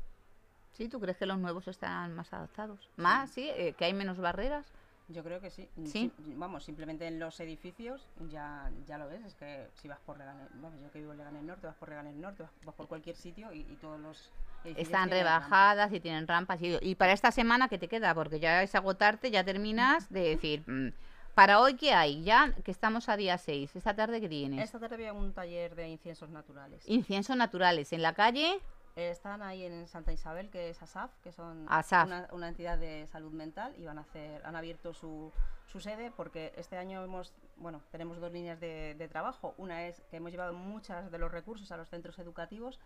¿Sí? 0.74 0.88
¿Tú 0.88 1.00
crees 1.00 1.18
que 1.18 1.26
los 1.26 1.38
nuevos 1.38 1.68
están 1.68 2.16
más 2.16 2.32
adaptados? 2.34 2.90
¿Más? 2.96 3.30
¿Sí? 3.32 3.50
Eh, 3.50 3.74
¿Que 3.78 3.86
hay 3.86 3.94
menos 3.94 4.18
barreras? 4.18 4.66
Yo 5.10 5.24
creo 5.24 5.42
que 5.42 5.50
sí. 5.50 5.68
Sí. 5.86 6.12
Sim- 6.16 6.40
vamos, 6.40 6.64
simplemente 6.64 7.08
en 7.08 7.18
los 7.20 7.40
edificios 7.40 8.08
ya, 8.30 8.70
ya 8.86 9.00
lo 9.00 9.08
ves, 9.08 9.26
es 9.26 9.34
que 9.34 9.68
si 9.82 9.88
vas 9.88 9.98
por 10.06 10.18
Leganés, 10.20 10.48
vamos, 10.54 10.80
yo 10.80 10.92
que 10.92 11.00
vivo 11.00 11.14
en 11.14 11.18
Leganés 11.18 11.44
Norte, 11.44 11.66
vas 11.66 11.76
por 11.78 11.90
Leganés 11.90 12.16
Norte, 12.16 12.44
vas, 12.64 12.76
por 12.76 12.88
cualquier 12.88 13.16
sitio 13.16 13.52
y, 13.52 13.62
y 13.62 13.76
todos 13.82 14.00
los 14.00 14.30
edificios 14.64 14.88
Están 14.88 15.10
rebajadas 15.10 15.92
y 15.94 16.00
tienen 16.00 16.28
rampas. 16.28 16.62
Y, 16.62 16.78
y 16.82 16.94
para 16.94 17.14
esta 17.14 17.32
semana, 17.32 17.68
¿qué 17.70 17.80
te 17.80 17.88
queda? 17.88 18.14
Porque 18.14 18.40
ya 18.40 18.62
es 18.62 18.76
agotarte, 18.76 19.32
ya 19.32 19.44
terminas 19.44 20.10
de 20.12 20.22
decir, 20.22 20.64
mm, 20.68 20.90
¿para 21.34 21.60
hoy 21.60 21.74
qué 21.74 21.92
hay? 21.92 22.24
Ya 22.24 22.54
que 22.64 22.70
estamos 22.70 23.10
a 23.10 23.18
día 23.18 23.40
6, 23.40 23.76
¿esta 23.76 23.96
tarde 23.96 24.22
qué 24.22 24.30
tienes? 24.30 24.64
Esta 24.64 24.80
tarde 24.80 24.94
había 24.94 25.14
un 25.14 25.34
taller 25.34 25.74
de 25.74 25.90
inciensos 25.90 26.30
naturales. 26.30 26.84
Inciensos 26.88 27.36
naturales 27.36 27.92
en 27.94 28.04
la 28.04 28.14
calle. 28.14 28.60
Eh, 29.00 29.12
Están 29.12 29.42
ahí 29.42 29.64
en 29.64 29.88
Santa 29.88 30.12
Isabel, 30.12 30.50
que 30.50 30.70
es 30.70 30.82
ASAF, 30.82 31.12
que 31.24 31.32
son 31.32 31.66
ASAF. 31.70 32.06
Una, 32.06 32.28
una 32.34 32.48
entidad 32.50 32.78
de 32.78 33.08
salud 33.08 33.32
mental 33.32 33.74
y 33.78 33.86
van 33.86 33.98
a 33.98 34.02
hacer, 34.02 34.46
han 34.46 34.58
abierto 34.58 34.94
su, 34.94 35.32
su 35.68 35.80
sede 35.80 36.12
porque 36.12 36.52
este 36.58 36.78
año 36.78 37.02
hemos, 37.04 37.34
bueno, 37.56 37.82
tenemos 37.92 38.20
dos 38.20 38.32
líneas 38.34 38.60
de, 38.60 38.96
de 38.96 39.08
trabajo. 39.08 39.54
Una 39.58 39.88
es 39.88 40.02
que 40.10 40.18
hemos 40.18 40.32
llevado 40.32 40.52
muchos 40.54 41.10
de 41.12 41.18
los 41.18 41.32
recursos 41.32 41.72
a 41.72 41.78
los 41.78 41.88
centros 41.88 42.20
educativos 42.20 42.78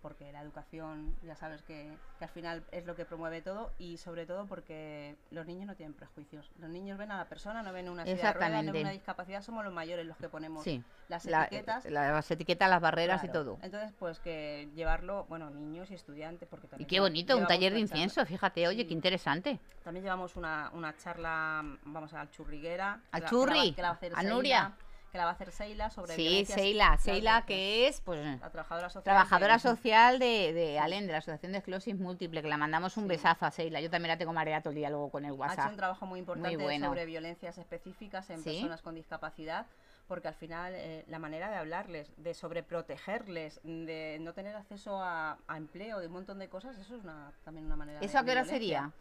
porque 0.00 0.32
la 0.32 0.42
educación 0.42 1.16
ya 1.22 1.34
sabes 1.34 1.62
que, 1.62 1.96
que 2.18 2.24
al 2.24 2.30
final 2.30 2.62
es 2.70 2.86
lo 2.86 2.94
que 2.94 3.04
promueve 3.04 3.42
todo 3.42 3.72
y 3.78 3.96
sobre 3.96 4.26
todo 4.26 4.46
porque 4.46 5.16
los 5.30 5.46
niños 5.46 5.66
no 5.66 5.74
tienen 5.74 5.94
prejuicios. 5.94 6.50
Los 6.58 6.70
niños 6.70 6.98
ven 6.98 7.10
a 7.10 7.16
la 7.18 7.24
persona, 7.28 7.62
no 7.62 7.72
ven 7.72 7.88
una 7.88 8.04
silla 8.04 8.16
de 8.16 8.32
ruedas, 8.34 8.64
no 8.64 8.72
ven 8.72 8.82
una 8.82 8.92
discapacidad, 8.92 9.42
somos 9.42 9.64
los 9.64 9.72
mayores 9.72 10.06
los 10.06 10.16
que 10.16 10.28
ponemos 10.28 10.62
Sí. 10.62 10.82
las 11.08 11.24
La- 11.24 11.44
etiquetas. 11.44 11.84
la- 11.86 12.12
las 12.12 12.30
etiquetas, 12.30 12.70
las 12.70 12.80
barreras 12.80 13.24
y 13.24 13.28
todo. 13.28 13.58
Entonces, 13.62 13.92
pues 13.98 14.20
que 14.20 14.68
llevarlo, 14.74 15.26
bueno, 15.28 15.50
niños 15.50 15.90
y 15.90 15.94
estudiantes, 15.94 16.48
porque 16.48 16.66
Y 16.66 16.70
también... 16.70 16.88
qué 16.88 16.96
lleva- 16.96 17.06
bonito, 17.06 17.36
un 17.36 17.46
taller 17.46 17.72
de 17.72 17.80
charla- 17.80 17.80
incienso, 17.80 18.24
fíjate, 18.26 18.68
oye, 18.68 18.82
Sí. 18.82 18.88
qué 18.88 18.94
interesante. 18.94 19.58
También 19.82 20.04
llevamos 20.04 20.36
una, 20.36 20.70
una 20.74 20.96
charla, 20.96 21.62
vamos 21.84 22.12
a 22.14 22.18
la 22.24 22.30
churriguera. 22.30 23.00
¿Al 23.10 23.20
que 23.20 23.24
la- 23.24 23.28
churri? 23.30 23.72
Que 23.74 23.82
la, 23.82 23.88
va 23.88 23.94
a 23.94 23.96
hacer 23.96 24.12
¿A 24.12 24.16
Seila, 24.20 24.34
Nuria? 24.34 24.76
Que 25.10 25.16
la 25.16 25.24
va 25.24 25.30
a 25.30 25.34
hacer 25.34 25.50
Seila 25.52 25.88
sobre 25.88 26.14
Sí, 26.14 26.44
Seila, 26.44 26.98
Seila 26.98 27.44
que 27.46 27.88
es, 27.88 28.02
pues, 28.02 28.22
La 28.40 28.50
trabajadora 28.50 28.90
social. 28.90 29.04
trabajadora 29.04 29.54
que- 29.54 29.60
social 29.60 30.18
de, 30.18 30.52
de 30.52 30.78
ALEN, 30.78 31.06
de 31.06 31.12
la 31.12 31.18
Asociación 31.18 31.52
de 31.52 31.58
Esclerosis 31.58 31.98
Múltiple, 31.98 32.42
que 32.42 32.48
la 32.48 32.58
mandamos 32.58 32.96
un 32.98 33.04
Sí. 33.04 33.08
besazo 33.08 33.46
a 33.46 33.50
Seila. 33.50 33.80
Yo 33.80 33.88
también 33.88 34.10
la 34.12 34.18
tengo 34.18 34.34
mareada 34.34 34.60
todo 34.60 34.70
el 34.72 34.76
día 34.76 34.90
luego 34.90 35.10
con 35.10 35.24
el 35.24 35.30
Ha 35.30 35.34
hecho 35.34 35.40
WhatsApp. 35.40 35.70
un 35.70 35.76
trabajo 35.78 36.04
muy 36.06 36.20
importante 36.20 36.56
bueno. 36.58 36.88
sobre 36.88 37.06
violencias 37.06 37.56
específicas 37.56 38.28
en 38.28 38.38
Sí. 38.42 38.50
personas 38.50 38.82
con 38.82 38.94
discapacidad, 38.96 39.64
porque 40.08 40.28
al 40.28 40.34
final 40.34 40.74
eh, 40.76 41.04
la 41.08 41.18
manera 41.18 41.48
de 41.48 41.56
hablarles, 41.56 42.12
de 42.18 42.34
sobreprotegerles, 42.34 43.60
de 43.64 44.18
no 44.20 44.34
tener 44.34 44.56
acceso 44.56 45.00
a, 45.02 45.38
a 45.48 45.56
empleo, 45.56 46.00
de 46.00 46.06
un 46.08 46.12
montón 46.12 46.38
de 46.38 46.48
cosas, 46.50 46.76
eso 46.78 46.96
es 46.96 47.02
una, 47.04 47.32
también 47.44 47.64
una 47.64 47.76
manera 47.76 47.98
de- 48.00 48.04
¿Eso 48.06 48.18
a 48.18 48.22
de 48.22 48.26
qué 48.26 48.32
hora 48.32 48.42
violencia. 48.42 48.56
sería? 48.82 48.92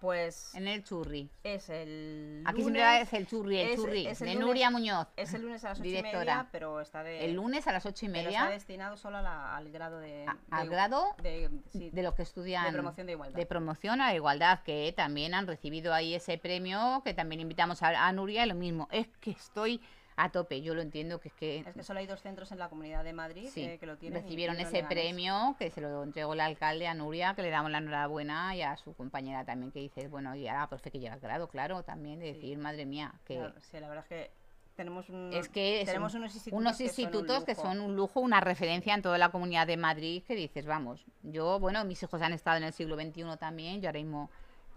Pues 0.00 0.54
En 0.54 0.66
el 0.66 0.82
churri. 0.82 1.28
es 1.44 1.68
el 1.68 2.42
Aquí 2.46 2.62
siempre 2.62 3.00
es 3.02 3.12
el 3.12 3.26
churri, 3.26 3.58
el 3.60 3.68
es- 3.68 3.76
churri, 3.76 4.06
es 4.06 4.20
el 4.22 4.28
de 4.28 4.34
lunes- 4.34 4.46
Nuria 4.46 4.70
Muñoz. 4.70 5.08
Es 5.16 5.34
el 5.34 5.42
lunes 5.42 5.62
a 5.64 5.68
las 5.68 5.80
ocho 5.80 5.88
y 5.88 6.02
media, 6.02 6.48
pero 6.50 6.80
está 6.80 7.02
de... 7.02 7.22
El 7.26 7.34
lunes 7.34 7.66
a 7.66 7.72
las 7.72 7.84
ocho 7.84 8.06
y 8.06 8.08
pero 8.08 8.24
media, 8.24 8.38
está 8.40 8.50
destinado 8.50 8.96
solo 8.96 9.18
a 9.18 9.22
la- 9.22 9.54
al 9.56 9.70
grado 9.70 10.00
de... 10.00 10.24
a- 10.26 10.38
al 10.50 10.70
grado 10.70 11.14
de, 11.22 11.50
sí, 11.70 11.90
de 11.90 12.02
los 12.02 12.14
que 12.14 12.22
estudian 12.22 12.64
de 12.64 12.72
promoción 12.72 13.06
de 13.06 13.12
igualdad. 13.12 13.36
de 13.38 13.44
promoción 13.46 14.00
a 14.00 14.06
la 14.06 14.14
igualdad, 14.14 14.60
que 14.62 14.92
también 14.96 15.34
han 15.34 15.46
recibido 15.46 15.92
ahí 15.92 16.14
ese 16.14 16.38
premio, 16.38 17.02
que 17.04 17.12
también 17.12 17.40
invitamos 17.42 17.82
a, 17.82 18.06
a 18.06 18.12
Nuria, 18.12 18.46
y 18.46 18.48
lo 18.48 18.54
mismo. 18.54 18.88
Es 18.90 19.06
que 19.20 19.32
estoy 19.32 19.82
a 20.22 20.30
tope, 20.30 20.60
yo 20.62 20.74
lo 20.74 20.82
entiendo, 20.82 21.20
que 21.20 21.28
es 21.28 21.34
que 21.34 21.58
Es 21.60 21.74
que 21.74 21.82
solo 21.82 22.00
hay 22.00 22.06
dos 22.06 22.20
centros 22.20 22.52
en 22.52 22.58
la 22.58 22.68
Comunidad 22.68 23.04
de 23.04 23.12
Madrid 23.12 23.48
Sí, 23.52 23.62
eh, 23.64 23.78
que 23.78 23.86
lo 23.86 23.96
tienen. 23.96 24.22
recibieron 24.22 24.58
y 24.58 24.62
ese 24.62 24.82
premio 24.84 25.56
que 25.58 25.70
se 25.70 25.80
lo 25.80 26.02
entregó 26.02 26.34
el 26.34 26.40
alcalde 26.40 26.86
a 26.86 26.94
Nuria, 26.94 27.34
que 27.34 27.42
le 27.42 27.50
damos 27.50 27.70
la 27.70 27.78
enhorabuena 27.78 28.54
y 28.56 28.62
a 28.62 28.76
su 28.76 28.94
compañera 28.94 29.44
también 29.44 29.70
que 29.72 29.80
dice, 29.80 30.08
bueno, 30.08 30.34
y 30.34 30.46
a 30.48 30.54
la 30.54 30.68
profe 30.68 30.90
que 30.90 30.98
lleva 30.98 31.14
el 31.14 31.20
grado, 31.20 31.48
claro, 31.48 31.82
también 31.82 32.18
de 32.20 32.26
Sí. 32.26 32.32
decir, 32.34 32.58
madre 32.58 32.86
mía, 32.86 33.14
que 33.24 33.36
Claro, 33.36 33.54
sí, 33.60 33.80
la 33.80 33.88
verdad 33.88 34.04
es 34.04 34.08
que 34.08 34.30
tenemos, 34.76 35.08
un, 35.10 35.30
es 35.32 35.48
que 35.48 35.80
es 35.82 35.86
tenemos 35.86 36.14
un- 36.14 36.20
unos 36.20 36.34
institutos, 36.34 36.60
unos 36.60 36.78
que, 36.78 36.88
son 36.88 37.04
un 37.04 37.10
institutos 37.12 37.44
que 37.44 37.52
lujo. 37.54 37.62
son 37.62 37.80
un 37.80 37.96
lujo, 37.96 38.20
una 38.20 38.40
referencia 38.40 38.94
en 38.94 39.02
toda 39.02 39.18
la 39.18 39.30
comunidad 39.30 39.66
de 39.66 39.76
Madrid, 39.76 40.22
que 40.26 40.34
dices, 40.34 40.64
vamos, 40.66 41.04
yo, 41.22 41.58
bueno, 41.60 41.84
mis 41.84 42.02
hijos 42.02 42.20
han 42.22 42.32
estado 42.32 42.56
en 42.58 42.64
el 42.64 42.72
siglo 42.72 42.96
XXI 42.96 43.36
también, 43.38 43.80
yo 43.80 43.88
ahora 43.88 44.00
mismo 44.00 44.30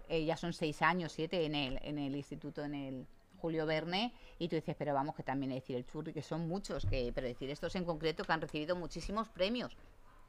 eh, 0.08 0.24
ya 0.26 0.36
son 0.36 0.52
seis 0.52 0.82
años, 0.82 1.12
siete 1.12 1.46
en 1.46 1.54
el, 1.54 1.78
en 1.82 1.98
el 1.98 2.14
instituto, 2.14 2.62
en 2.62 2.74
el 2.74 3.06
Julio 3.44 3.66
Verne, 3.66 4.14
y 4.38 4.48
tú 4.48 4.56
dices, 4.56 4.74
pero 4.78 4.94
vamos, 4.94 5.14
que 5.14 5.22
también 5.22 5.52
hay 5.52 5.58
que 5.58 5.60
decir 5.60 5.76
el 5.76 5.84
churri, 5.86 6.14
que 6.14 6.22
son 6.22 6.48
muchos, 6.48 6.86
que 6.86 7.12
pero 7.14 7.26
decir 7.26 7.50
estos 7.50 7.76
en 7.76 7.84
concreto 7.84 8.24
que 8.24 8.32
han 8.32 8.40
recibido 8.40 8.74
muchísimos 8.74 9.28
premios 9.28 9.76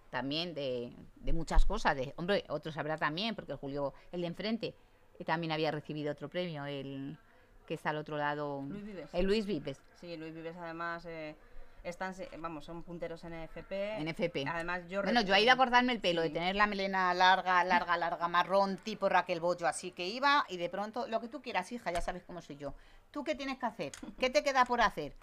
también 0.09 0.53
de, 0.53 0.91
de 1.15 1.31
muchas 1.31 1.65
cosas, 1.65 1.95
de, 1.95 2.13
hombre, 2.17 2.43
otros 2.49 2.75
habrá 2.77 2.97
también, 2.97 3.33
porque 3.33 3.53
el 3.53 3.57
Julio, 3.57 3.93
el 4.11 4.19
de 4.19 4.27
enfrente, 4.27 4.75
eh, 5.17 5.23
también 5.23 5.53
había 5.53 5.71
recibido 5.71 6.11
otro 6.11 6.27
premio, 6.29 6.65
el 6.65 7.17
que 7.65 7.73
está 7.75 7.91
al 7.91 7.97
otro 7.97 8.17
lado, 8.17 8.61
Luis 8.67 8.85
Vives. 8.85 9.09
el 9.13 9.25
Luis 9.25 9.45
Vives, 9.45 9.81
Sí, 10.01 10.17
Luis 10.17 10.33
Vives 10.35 10.55
además 10.57 11.05
eh, 11.05 11.35
están, 11.83 12.13
vamos, 12.39 12.65
son 12.65 12.81
punteros 12.83 13.23
en 13.25 13.33
FP. 13.33 13.97
en 13.97 14.07
FP. 14.07 14.45
Además 14.47 14.87
yo 14.89 15.03
Bueno, 15.03 15.21
yo 15.21 15.35
he 15.35 15.41
ido 15.41 15.51
a 15.51 15.53
recuerdo- 15.55 15.57
cortarme 15.71 15.93
el 15.93 15.99
pelo, 15.99 16.21
de 16.21 16.29
tener 16.31 16.55
la 16.55 16.65
melena 16.65 17.13
larga, 17.13 17.63
larga, 17.63 17.95
larga, 17.97 18.27
marrón, 18.27 18.77
tipo 18.77 19.07
Raquel 19.09 19.39
Bollo, 19.39 19.67
así 19.67 19.91
que 19.91 20.07
iba 20.07 20.45
y 20.49 20.57
de 20.57 20.67
pronto, 20.69 21.07
lo 21.07 21.19
que 21.19 21.27
tú 21.27 21.41
quieras, 21.43 21.71
hija, 21.71 21.91
ya 21.91 22.01
sabes 22.01 22.23
cómo 22.23 22.41
soy 22.41 22.55
yo. 22.57 22.73
¿Tú 23.15 23.23
qué 23.23 23.33
tienes 23.33 23.57
que 23.57 23.65
hacer? 23.65 23.93
¿Qué 24.19 24.29
te 24.29 24.43
queda 24.43 24.65
por 24.65 24.81
hacer? 24.81 25.13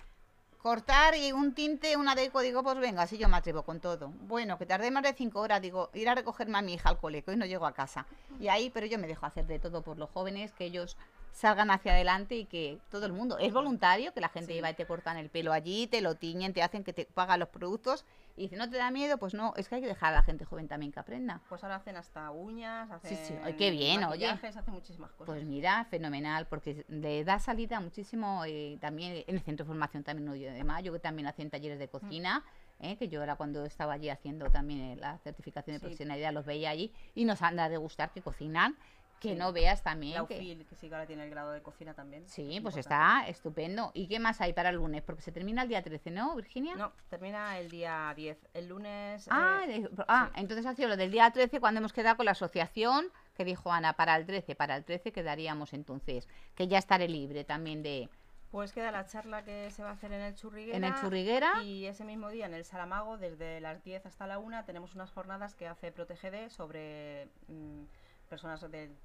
Cortar 0.62 1.14
y 1.14 1.30
un 1.30 1.52
tinte, 1.52 1.94
una 1.98 2.14
deco, 2.14 2.40
digo, 2.40 2.62
pues 2.62 2.78
venga, 2.78 3.02
así 3.02 3.18
yo 3.18 3.28
me 3.28 3.36
atrevo 3.36 3.64
con 3.64 3.80
todo. 3.80 4.08
Bueno, 4.22 4.56
que 4.56 4.64
tardé 4.64 4.90
más 4.90 5.02
de 5.02 5.12
cinco 5.12 5.40
horas, 5.40 5.60
digo, 5.60 5.90
ir 5.92 6.08
a 6.08 6.14
recogerme 6.14 6.56
a 6.56 6.62
mi 6.62 6.72
hija 6.72 6.88
al 6.88 6.96
cole, 6.96 7.20
que 7.22 7.32
hoy 7.32 7.36
no 7.36 7.44
llego 7.44 7.66
a 7.66 7.74
casa. 7.74 8.06
Y 8.40 8.48
ahí, 8.48 8.70
pero 8.70 8.86
yo 8.86 8.98
me 8.98 9.06
dejo 9.06 9.26
hacer 9.26 9.46
de 9.46 9.58
todo 9.58 9.82
por 9.82 9.98
los 9.98 10.08
jóvenes, 10.08 10.52
que 10.52 10.64
ellos 10.64 10.96
salgan 11.32 11.70
hacia 11.70 11.92
adelante 11.92 12.36
y 12.36 12.44
que 12.44 12.78
todo 12.90 13.06
el 13.06 13.12
mundo, 13.12 13.38
es 13.38 13.52
voluntario, 13.52 14.12
que 14.12 14.20
la 14.20 14.28
gente 14.28 14.48
Sí. 14.48 14.54
lleva 14.54 14.70
y 14.70 14.74
te 14.74 14.86
cortan 14.86 15.16
el 15.16 15.30
pelo 15.30 15.52
allí, 15.52 15.86
te 15.86 16.00
lo 16.02 16.14
tiñen, 16.14 16.52
te 16.52 16.62
hacen 16.62 16.84
que 16.84 16.92
te 16.92 17.06
pagan 17.06 17.40
los 17.40 17.48
productos 17.48 18.04
y 18.36 18.48
si 18.48 18.56
no 18.56 18.68
te 18.70 18.76
da 18.76 18.90
miedo, 18.90 19.18
pues 19.18 19.34
no, 19.34 19.52
es 19.56 19.68
que 19.68 19.76
hay 19.76 19.80
que 19.80 19.88
dejar 19.88 20.12
a 20.12 20.16
la 20.16 20.22
gente 20.22 20.44
joven 20.44 20.68
también 20.68 20.92
que 20.92 21.00
aprenda. 21.00 21.40
Pues 21.48 21.62
ahora 21.64 21.76
hacen 21.76 21.96
hasta 21.96 22.30
uñas, 22.30 22.90
hacen 22.90 23.16
Sí, 23.16 23.24
sí. 23.24 23.38
Ay, 23.42 23.54
qué 23.54 23.70
bien, 23.70 24.04
oye. 24.04 24.26
hacen 24.28 24.52
muchísimas 24.74 25.10
cosas. 25.12 25.26
Pues 25.34 25.44
mira, 25.44 25.84
fenomenal, 25.86 26.46
porque 26.46 26.84
le 26.88 27.24
da 27.24 27.38
salida 27.38 27.80
muchísimo 27.80 28.44
eh, 28.46 28.78
también 28.80 29.24
en 29.26 29.36
el 29.36 29.42
centro 29.42 29.64
de 29.64 29.68
formación 29.68 30.04
también 30.04 30.28
1 30.28 30.52
de 30.52 30.64
mayo, 30.64 30.92
que 30.92 30.98
también 30.98 31.26
hacen 31.28 31.50
talleres 31.50 31.78
de 31.78 31.88
cocina, 31.88 32.44
eh, 32.78 32.96
que 32.96 33.08
yo 33.08 33.22
era 33.22 33.36
cuando 33.36 33.64
estaba 33.64 33.94
allí 33.94 34.08
haciendo 34.08 34.50
también 34.50 34.80
eh, 34.80 34.96
la 34.96 35.18
certificación 35.18 35.74
de 35.74 35.78
Sí. 35.78 35.82
profesionalidad, 35.86 36.32
los 36.32 36.44
veía 36.44 36.70
allí 36.70 36.92
y 37.14 37.24
nos 37.24 37.40
han 37.42 37.56
de 37.56 37.76
gustar 37.76 38.12
que 38.12 38.22
cocinan, 38.22 38.76
que 39.22 39.36
no 39.36 39.52
veas 39.52 39.82
también 39.82 40.14
la. 40.14 40.22
UFIL, 40.24 40.66
que 40.66 40.74
sí 40.74 40.88
que 40.88 40.94
ahora 40.94 41.06
tiene 41.06 41.24
el 41.24 41.30
grado 41.30 41.52
de 41.52 41.62
cocina 41.62 41.94
también. 41.94 42.26
Sí, 42.26 42.56
es 42.56 42.60
pues 42.60 42.76
importante. 42.76 42.80
está 42.80 43.28
estupendo. 43.28 43.92
¿Y 43.94 44.08
qué 44.08 44.18
más 44.18 44.40
hay 44.40 44.52
para 44.52 44.70
el 44.70 44.76
lunes? 44.76 45.02
Porque 45.02 45.22
se 45.22 45.30
termina 45.30 45.62
el 45.62 45.68
día 45.68 45.82
13, 45.82 46.10
¿no, 46.10 46.34
Virginia? 46.34 46.74
No, 46.74 46.92
termina 47.08 47.58
el 47.58 47.70
día 47.70 48.12
10. 48.16 48.48
El 48.54 48.68
lunes... 48.68 49.28
Ah, 49.30 49.60
eh, 49.68 49.88
ah, 50.08 50.30
sí. 50.34 50.40
entonces 50.40 50.66
ha 50.66 50.74
sido 50.74 50.88
lo 50.88 50.96
del 50.96 51.12
día 51.12 51.30
13 51.30 51.60
cuando 51.60 51.78
hemos 51.78 51.92
quedado 51.92 52.16
con 52.16 52.26
la 52.26 52.32
asociación 52.32 53.06
que 53.34 53.44
dijo 53.44 53.72
Ana, 53.72 53.92
para 53.94 54.16
el 54.16 54.26
13, 54.26 54.56
para 54.56 54.76
el 54.76 54.84
13 54.84 55.12
quedaríamos 55.12 55.72
entonces, 55.72 56.28
que 56.54 56.66
ya 56.68 56.78
estaré 56.78 57.08
libre 57.08 57.44
también 57.44 57.82
de 57.82 58.10
Pues 58.50 58.72
queda 58.72 58.90
la 58.90 59.06
charla 59.06 59.44
que 59.44 59.70
se 59.70 59.82
va 59.82 59.90
a 59.90 59.92
hacer 59.92 60.12
en 60.12 60.20
el 60.20 60.34
Churriguera. 60.34 60.76
en 60.76 60.84
el 60.84 60.94
Churriguera. 61.00 61.62
Y 61.62 61.86
ese 61.86 62.04
mismo 62.04 62.28
día 62.28 62.46
en 62.46 62.54
el 62.54 62.64
Saramago, 62.64 63.18
desde 63.18 63.60
las 63.60 63.82
10 63.84 64.04
hasta 64.06 64.26
la 64.26 64.38
1, 64.38 64.64
tenemos 64.64 64.94
unas 64.94 65.12
jornadas 65.12 65.54
que 65.54 65.68
hace 65.68 65.92
ProTGD 65.92 66.50
sobre 66.50 67.28
mm, 67.46 67.84
personas 68.28 68.60
del 68.70 68.96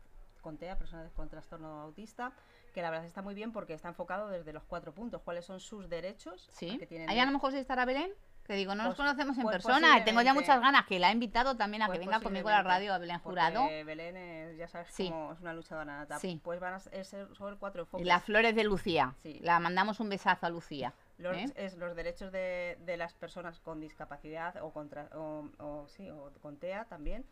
con 0.41 0.57
TEA, 0.57 0.77
personas 0.77 1.11
con 1.13 1.29
trastorno 1.29 1.81
autista, 1.81 2.31
que 2.73 2.81
la 2.81 2.89
verdad 2.89 3.05
está 3.05 3.21
muy 3.21 3.33
bien 3.33 3.51
porque 3.51 3.73
está 3.73 3.87
enfocado 3.89 4.29
desde 4.29 4.53
los 4.53 4.63
cuatro 4.63 4.93
puntos. 4.93 5.21
¿Cuáles 5.23 5.45
son 5.45 5.59
sus 5.59 5.89
derechos? 5.89 6.47
Sí. 6.51 6.77
que 6.77 6.85
tienen 6.87 7.09
Ahí 7.09 7.19
a 7.19 7.25
lo 7.25 7.31
mejor 7.31 7.51
sí 7.51 7.57
estará 7.57 7.85
Belén, 7.85 8.11
que 8.45 8.53
digo, 8.53 8.75
no 8.75 8.83
nos 8.83 8.95
Pues- 8.95 8.97
conocemos 9.07 9.35
en 9.37 9.43
pues 9.43 9.55
persona, 9.55 9.97
y 9.97 10.03
tengo 10.05 10.21
ya 10.21 10.33
muchas 10.33 10.61
ganas, 10.61 10.85
que 10.85 10.99
la 10.99 11.09
he 11.09 11.11
invitado 11.11 11.57
también 11.57 11.81
a 11.81 11.87
Pues 11.87 11.99
que 11.99 12.05
venga 12.05 12.21
conmigo 12.21 12.47
a 12.49 12.51
la 12.53 12.63
radio 12.63 12.93
a 12.93 12.97
Belén 12.97 13.19
Jurado. 13.19 13.65
Belén 13.67 14.15
es, 14.15 14.57
ya 14.57 14.67
sabes 14.67 14.87
Sí. 14.93 15.09
cómo 15.09 15.33
es 15.33 15.39
una 15.41 15.53
luchadora 15.53 15.97
nata. 15.97 16.19
Sí. 16.19 16.39
Pues 16.43 16.59
van 16.59 16.75
a 16.75 16.79
ser 16.79 17.05
sobre 17.35 17.57
cuatro 17.57 17.81
Y 17.81 17.83
enfoques. 17.83 18.07
las 18.07 18.23
flores 18.23 18.55
de 18.55 18.63
Lucía. 18.63 19.15
Sí. 19.23 19.39
La 19.41 19.59
mandamos 19.59 19.99
un 19.99 20.09
besazo 20.09 20.45
a 20.45 20.49
Lucía. 20.49 20.93
Los, 21.17 21.35
¿eh? 21.35 21.51
es 21.55 21.75
los 21.77 21.95
derechos 21.95 22.31
de, 22.31 22.77
de 22.85 22.95
las 22.95 23.13
personas 23.15 23.59
con 23.59 23.81
discapacidad 23.81 24.55
o, 24.61 24.71
contra, 24.71 25.09
o, 25.15 25.49
o 25.57 25.87
sí, 25.87 26.09
o 26.11 26.31
con 26.43 26.57
TEA 26.57 26.85
también. 26.85 27.25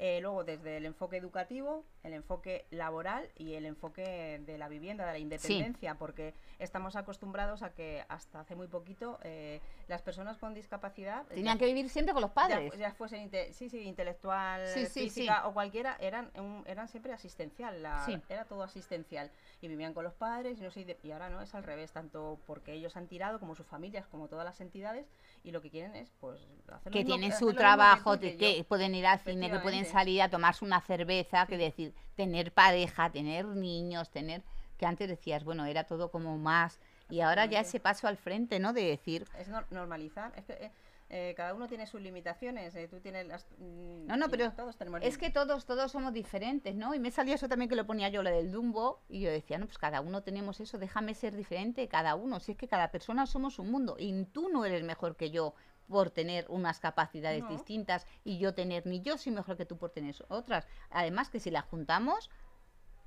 Eh, 0.00 0.20
luego, 0.20 0.44
desde 0.44 0.76
el 0.76 0.86
enfoque 0.86 1.16
educativo, 1.16 1.84
el 2.04 2.12
enfoque 2.12 2.66
laboral 2.70 3.28
y 3.36 3.54
el 3.54 3.66
enfoque 3.66 4.40
de 4.46 4.56
la 4.56 4.68
vivienda, 4.68 5.04
de 5.04 5.10
la 5.12 5.18
independencia, 5.18 5.96
porque 5.96 6.34
estamos 6.60 6.94
acostumbrados 6.94 7.64
a 7.64 7.74
que 7.74 8.04
hasta 8.08 8.38
hace 8.38 8.54
muy 8.54 8.68
poquito 8.68 9.18
eh, 9.24 9.60
las 9.88 10.00
personas 10.02 10.38
con 10.38 10.54
discapacidad 10.54 11.26
Tenían 11.26 11.56
ya- 11.56 11.58
que 11.58 11.66
vivir 11.66 11.90
siempre 11.90 12.12
con 12.14 12.20
los 12.22 12.30
ya, 12.30 12.34
padres. 12.34 12.78
ya 12.78 12.92
fuesen 12.92 13.22
inte- 13.28 13.52
sí, 13.52 13.68
sí, 13.68 13.80
intelectual, 13.82 14.68
Sí, 14.68 14.86
física 14.86 15.48
o 15.48 15.52
cualquiera, 15.52 15.96
eran, 15.98 16.30
un- 16.36 16.62
eran 16.68 16.86
siempre 16.86 17.12
asistencial, 17.12 17.82
la- 17.82 18.22
era 18.28 18.44
todo 18.44 18.62
asistencial. 18.62 19.32
Y 19.60 19.66
vivían 19.66 19.94
con 19.94 20.04
los 20.04 20.14
padres 20.14 20.60
y, 20.60 20.62
no 20.62 20.70
sé, 20.70 20.96
y 21.02 21.10
ahora 21.10 21.28
no, 21.28 21.42
es 21.42 21.52
al 21.56 21.64
revés, 21.64 21.90
tanto 21.90 22.38
porque 22.46 22.72
ellos 22.72 22.96
han 22.96 23.08
tirado 23.08 23.40
como 23.40 23.56
sus 23.56 23.66
familias, 23.66 24.06
como 24.06 24.28
todas 24.28 24.44
las 24.44 24.60
entidades, 24.60 25.06
y 25.44 25.50
lo 25.50 25.60
que 25.62 25.70
quieren 25.70 25.94
es 25.96 26.10
pues 26.20 26.40
hacer 26.68 26.92
que 26.92 27.04
tienen 27.04 27.32
su 27.32 27.52
trabajo, 27.54 28.18
que, 28.18 28.36
que 28.36 28.64
pueden 28.64 28.94
ir 28.94 29.06
al 29.06 29.18
cine, 29.20 29.50
que 29.50 29.58
pueden 29.60 29.84
salir 29.92 30.22
a 30.22 30.28
tomarse 30.28 30.64
una 30.64 30.80
cerveza, 30.80 31.46
que 31.46 31.56
decir, 31.56 31.94
tener 32.16 32.52
pareja, 32.52 33.10
tener 33.10 33.46
niños, 33.46 34.10
tener 34.10 34.42
que 34.78 34.86
antes 34.86 35.08
decías, 35.08 35.44
bueno, 35.44 35.64
era 35.66 35.84
todo 35.84 36.10
como 36.10 36.38
más 36.38 36.78
y 37.10 37.20
ahora 37.20 37.46
ya 37.46 37.60
ese 37.60 37.80
paso 37.80 38.06
al 38.06 38.16
frente, 38.16 38.58
¿no? 38.60 38.72
De 38.72 38.84
decir, 38.84 39.24
Es 39.38 39.48
nor- 39.48 39.66
normalizar, 39.70 40.32
es 40.36 40.44
que 40.44 40.52
eh, 40.52 40.70
eh, 41.10 41.34
cada 41.36 41.54
uno 41.54 41.68
tiene 41.68 41.86
sus 41.86 42.00
limitaciones, 42.00 42.74
eh, 42.74 42.86
tú 42.88 43.00
tienes 43.00 43.26
las... 43.26 43.46
mm, 43.58 44.06
No, 44.06 44.16
no, 44.16 44.28
pero 44.28 44.52
todos 44.52 44.76
tenemos 44.76 45.00
es 45.02 45.16
que 45.16 45.30
todos 45.30 45.64
todos 45.64 45.90
somos 45.92 46.12
diferentes, 46.12 46.74
¿no? 46.74 46.94
Y 46.94 46.98
me 46.98 47.10
salía 47.10 47.34
eso 47.34 47.48
también 47.48 47.68
que 47.68 47.76
lo 47.76 47.86
ponía 47.86 48.08
yo 48.10 48.22
lo 48.22 48.30
del 48.30 48.52
Dumbo 48.52 49.00
y 49.08 49.20
yo 49.20 49.30
decía, 49.30 49.58
no, 49.58 49.66
pues 49.66 49.78
cada 49.78 50.00
uno 50.00 50.22
tenemos 50.22 50.60
eso, 50.60 50.78
déjame 50.78 51.14
ser 51.14 51.34
diferente 51.34 51.88
cada 51.88 52.14
uno, 52.14 52.40
si 52.40 52.52
es 52.52 52.58
que 52.58 52.68
cada 52.68 52.90
persona 52.90 53.26
somos 53.26 53.58
un 53.58 53.70
mundo 53.70 53.96
y 53.98 54.24
tú 54.26 54.48
no 54.50 54.64
eres 54.64 54.82
mejor 54.84 55.16
que 55.16 55.30
yo 55.30 55.54
por 55.88 56.10
tener 56.10 56.44
unas 56.50 56.80
capacidades 56.80 57.42
No. 57.42 57.48
distintas 57.48 58.06
y 58.22 58.36
yo 58.38 58.52
tener, 58.52 58.84
ni 58.86 59.00
yo 59.00 59.16
soy 59.16 59.32
mejor 59.32 59.56
que 59.56 59.64
tú 59.64 59.78
por 59.78 59.90
tener 59.90 60.14
otras. 60.28 60.66
Además 60.90 61.30
que 61.30 61.40
si 61.40 61.50
las 61.50 61.64
juntamos 61.64 62.28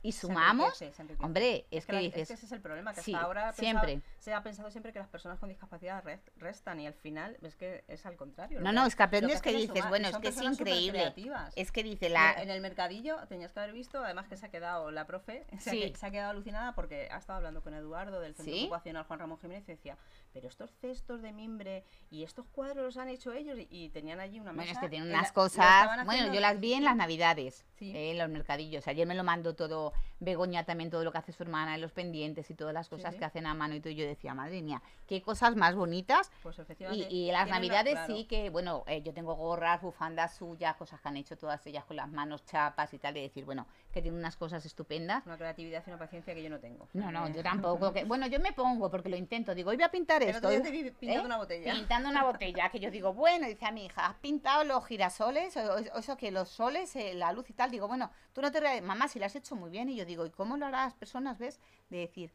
y 0.04 0.12
se 0.14 0.22
sumamos, 0.22 0.68
enriquece, 0.82 0.96
se 0.96 1.02
enriquece. 1.04 1.26
hombre, 1.26 1.66
es, 1.72 1.86
que 1.86 1.94
la- 1.94 2.00
dices, 2.00 2.32
ese 2.32 2.46
es 2.46 2.52
el 2.52 2.62
problema, 2.62 2.94
que 2.94 3.02
sí, 3.02 3.14
hasta 3.14 3.26
ahora 3.26 3.54
siempre. 3.54 4.02
se 4.20 4.34
ha 4.34 4.42
pensado 4.44 4.72
siempre 4.72 4.92
que 4.94 5.00
las 5.00 5.08
personas 5.08 5.40
con 5.40 5.50
discapacidad 5.50 6.04
res- 6.04 6.22
restan 6.38 6.80
y 6.80 6.88
al 6.88 6.94
final 6.94 7.38
es 7.42 7.56
que 7.56 7.84
es 7.88 8.06
al 8.06 8.16
contrario. 8.16 8.60
no, 8.62 8.70
que- 8.70 8.76
no, 8.76 8.86
es 8.86 8.96
que 8.96 9.04
aprendes 9.04 9.42
que 9.42 9.50
hacen 9.50 9.62
dices, 9.62 9.76
sumar, 9.76 9.90
bueno, 9.90 10.08
es 10.08 10.18
que 10.18 10.28
es 10.30 10.42
increíble. 10.42 11.14
Es 11.56 11.72
que 11.72 11.84
dice 11.84 12.10
la... 12.10 12.34
En 12.42 12.50
el 12.50 12.62
mercadillo 12.62 13.18
tenías 13.28 13.52
que 13.54 13.60
haber 13.60 13.74
visto, 13.74 14.04
además 14.04 14.28
que 14.28 14.38
se 14.38 14.46
ha 14.46 14.50
quedado 14.50 14.90
la 14.92 15.06
profe, 15.06 15.46
se, 15.60 15.70
ha, 15.70 15.74
Sí. 15.74 15.92
que- 15.92 15.98
se 15.98 16.06
ha 16.06 16.12
quedado 16.12 16.32
alucinada 16.32 16.74
porque 16.74 17.08
ha 17.12 17.18
estado 17.18 17.38
hablando 17.38 17.62
con 17.62 17.74
Eduardo 17.74 18.20
del 18.22 18.34
Centro 18.36 18.54
¿Sí? 18.54 18.62
Ocupacional 18.64 19.04
Juan 19.06 19.20
Ramón 19.20 19.40
Jiménez 19.40 19.64
y 19.68 19.72
decía, 19.74 19.98
pero 20.34 20.48
estos 20.48 20.72
cestos 20.82 21.22
de 21.22 21.32
mimbre 21.32 21.84
y 22.10 22.24
estos 22.24 22.46
cuadros 22.48 22.84
los 22.86 22.98
han 22.98 23.10
hecho 23.10 23.34
ellos 23.34 23.58
y, 23.60 23.68
y 23.70 23.90
tenían 23.90 24.20
allí 24.20 24.40
una 24.40 24.52
mesa. 24.54 24.62
Bueno, 24.66 24.72
es 24.72 24.78
que 24.80 24.90
tienen 24.90 25.12
la- 25.12 25.20
unas 25.20 25.32
cosas. 25.32 26.06
Bueno, 26.06 26.34
yo 26.34 26.40
las 26.40 26.60
vi 26.60 26.74
en 26.74 26.84
las 26.84 26.96
navidades, 26.96 27.66
eh, 27.80 28.12
en 28.12 28.18
los 28.18 28.30
mercadillos. 28.30 28.88
Ayer 28.88 29.06
me 29.08 29.16
lo 29.16 29.24
mandó 29.24 29.56
todo 29.56 29.91
Begoña 30.20 30.64
también, 30.66 30.92
todo 30.92 31.04
lo 31.04 31.12
que 31.12 31.18
hace 31.18 31.32
su 31.32 31.42
hermana, 31.42 31.78
los 31.80 31.92
pendientes 31.92 32.50
y 32.52 32.54
todas 32.54 32.74
las 32.76 32.88
cosas 32.90 33.14
sí. 33.14 33.20
que 33.20 33.26
hacen 33.26 33.46
a 33.48 33.54
mano 33.56 33.74
y 33.74 33.80
todo. 33.80 33.92
Yo 33.92 34.06
decía, 34.06 34.34
madre 34.36 34.62
mía, 34.62 34.82
qué 35.08 35.22
cosas 35.22 35.56
más 35.56 35.74
bonitas. 35.76 36.32
Pues 36.44 36.58
Y, 36.58 36.62
efectivamente. 36.62 37.08
y 37.10 37.32
las 37.32 37.48
navidades 37.50 37.94
claro, 37.94 38.16
sí 38.16 38.26
que, 38.26 38.50
bueno, 38.52 38.84
eh, 38.88 39.02
yo 39.02 39.14
tengo 39.14 39.34
gorras, 39.36 39.82
bufandas 39.82 40.36
suyas, 40.36 40.76
cosas 40.76 41.02
que 41.02 41.08
han 41.08 41.18
hecho 41.18 41.38
todas 41.38 41.66
ellas 41.66 41.86
con 41.86 41.98
las 41.98 42.10
manos, 42.10 42.46
chapas 42.46 42.94
y 42.94 43.00
tal, 43.00 43.14
de 43.16 43.22
decir, 43.22 43.46
bueno, 43.46 43.66
que 43.92 44.02
tienen 44.02 44.20
unas 44.20 44.36
cosas 44.38 44.66
estupendas. 44.66 45.26
Una 45.26 45.38
creatividad 45.38 45.84
y 45.86 45.90
una 45.90 46.00
paciencia 46.00 46.34
que 46.36 46.44
yo 46.44 46.50
no 46.50 46.60
tengo. 46.60 46.88
No, 46.94 47.12
no, 47.12 47.28
Eh, 47.28 47.34
yo 47.36 47.44
tampoco. 47.44 47.92
que- 47.92 48.04
bueno, 48.06 48.28
yo 48.28 48.40
me 48.40 48.54
pongo 48.54 48.90
porque 48.92 49.10
lo 49.10 49.18
intento. 49.18 49.56
Digo, 49.56 49.72
hoy 49.72 49.78
voy 49.78 49.86
a 49.86 49.90
pintar 49.92 50.22
El 50.22 50.30
esto. 50.30 50.48
te 50.50 50.72
vi 50.72 50.92
pintando 50.92 51.24
¿eh? 51.24 51.26
una 51.26 51.38
botella. 51.38 51.74
Pintando 51.74 52.10
una 52.10 52.24
botella, 52.24 52.70
que 52.70 52.80
yo 52.80 52.92
digo, 52.92 53.14
bueno, 53.14 53.48
dice 53.48 53.66
a 53.66 53.72
mi 53.72 53.86
hija, 53.86 54.06
¿has 54.06 54.16
pintado 54.18 54.64
los 54.64 54.86
girasoles? 54.86 55.58
O, 55.58 55.74
o 55.96 55.98
eso 56.00 56.16
que 56.16 56.32
los 56.32 56.48
soles, 56.50 56.96
eh, 56.96 57.14
la 57.16 57.34
luz 57.34 57.50
y 57.50 57.54
tal. 57.54 57.72
Digo, 57.72 57.88
bueno, 57.88 58.12
tú 58.34 58.42
no 58.42 58.52
te 58.52 58.62
mamá, 58.82 59.08
si 59.08 59.18
lo 59.20 59.26
has 59.26 59.36
hecho 59.36 59.56
muy 59.56 59.70
bien. 59.70 59.81
Y 59.90 59.96
yo 59.96 60.06
digo, 60.06 60.26
¿y 60.26 60.30
cómo 60.30 60.58
lo 60.58 60.66
harán 60.66 60.86
las 60.86 60.94
personas, 60.94 61.38
ves? 61.38 61.60
De 61.90 61.98
decir, 61.98 62.32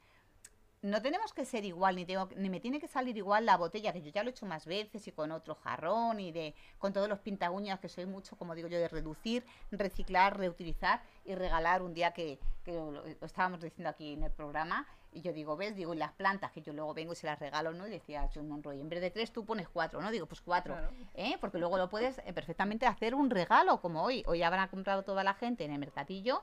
no 0.83 1.03
tenemos 1.03 1.33
que 1.33 1.45
ser 1.45 1.65
igual, 1.65 1.97
ni, 1.97 2.05
tengo, 2.05 2.29
ni 2.37 2.49
me 2.49 2.61
tiene 2.61 2.79
que 2.79 2.87
salir 2.87 3.17
igual 3.17 3.47
la 3.47 3.57
botella, 3.57 3.93
que 3.93 4.03
yo 4.03 4.11
ya 4.11 4.23
lo 4.23 4.31
he 4.31 4.33
hecho 4.33 4.47
más 4.47 4.67
veces 4.67 5.07
y 5.09 5.13
con 5.13 5.33
otro 5.33 5.55
jarrón 5.57 6.21
y 6.21 6.33
de 6.33 6.55
con 6.79 6.93
todos 6.93 7.09
los 7.09 7.19
pintaguñas, 7.19 7.81
que 7.81 7.89
soy 7.89 8.07
mucho, 8.07 8.37
como 8.37 8.55
digo 8.55 8.69
yo, 8.69 8.79
de 8.79 8.89
reducir, 8.89 9.45
reciclar, 9.71 10.39
reutilizar 10.39 11.03
y 11.25 11.35
regalar 11.35 11.83
un 11.83 11.95
día 11.95 12.13
que, 12.13 12.39
que 12.65 12.73
lo, 12.73 12.93
lo 12.93 13.27
estábamos 13.27 13.61
diciendo 13.61 13.91
aquí 13.91 14.13
en 14.13 14.23
el 14.23 14.31
programa. 14.31 14.87
Y 15.13 15.23
yo 15.23 15.33
digo, 15.33 15.57
¿ves? 15.57 15.75
Digo, 15.75 15.95
y 15.95 15.97
las 15.97 16.13
plantas, 16.13 16.53
que 16.53 16.61
yo 16.61 16.75
luego 16.75 16.93
vengo 16.93 17.15
y 17.15 17.17
se 17.17 17.27
las 17.27 17.39
regalo, 17.39 17.73
¿no? 17.73 17.87
Y 17.87 17.91
decía 17.91 18.29
John 18.35 18.49
Monroy, 18.49 18.79
en 18.79 18.89
vez 18.91 19.01
de 19.01 19.11
tres 19.11 19.33
tú 19.33 19.47
pones 19.47 19.67
cuatro, 19.69 20.03
¿no? 20.03 20.11
Digo, 20.11 20.27
pues 20.27 20.43
cuatro. 20.43 20.75
Claro. 20.75 20.91
¿eh? 21.15 21.39
Porque 21.41 21.59
luego 21.59 21.79
lo 21.79 21.89
puedes 21.89 22.19
eh, 22.19 22.35
perfectamente 22.35 22.85
hacer 22.85 23.15
un 23.15 23.31
regalo, 23.31 23.81
como 23.81 24.03
hoy. 24.03 24.23
Hoy 24.27 24.43
habrá 24.43 24.69
comprado 24.69 25.05
toda 25.05 25.25
la 25.25 25.33
gente 25.33 25.65
en 25.65 25.73
el 25.73 25.79
mercadillo 25.79 26.43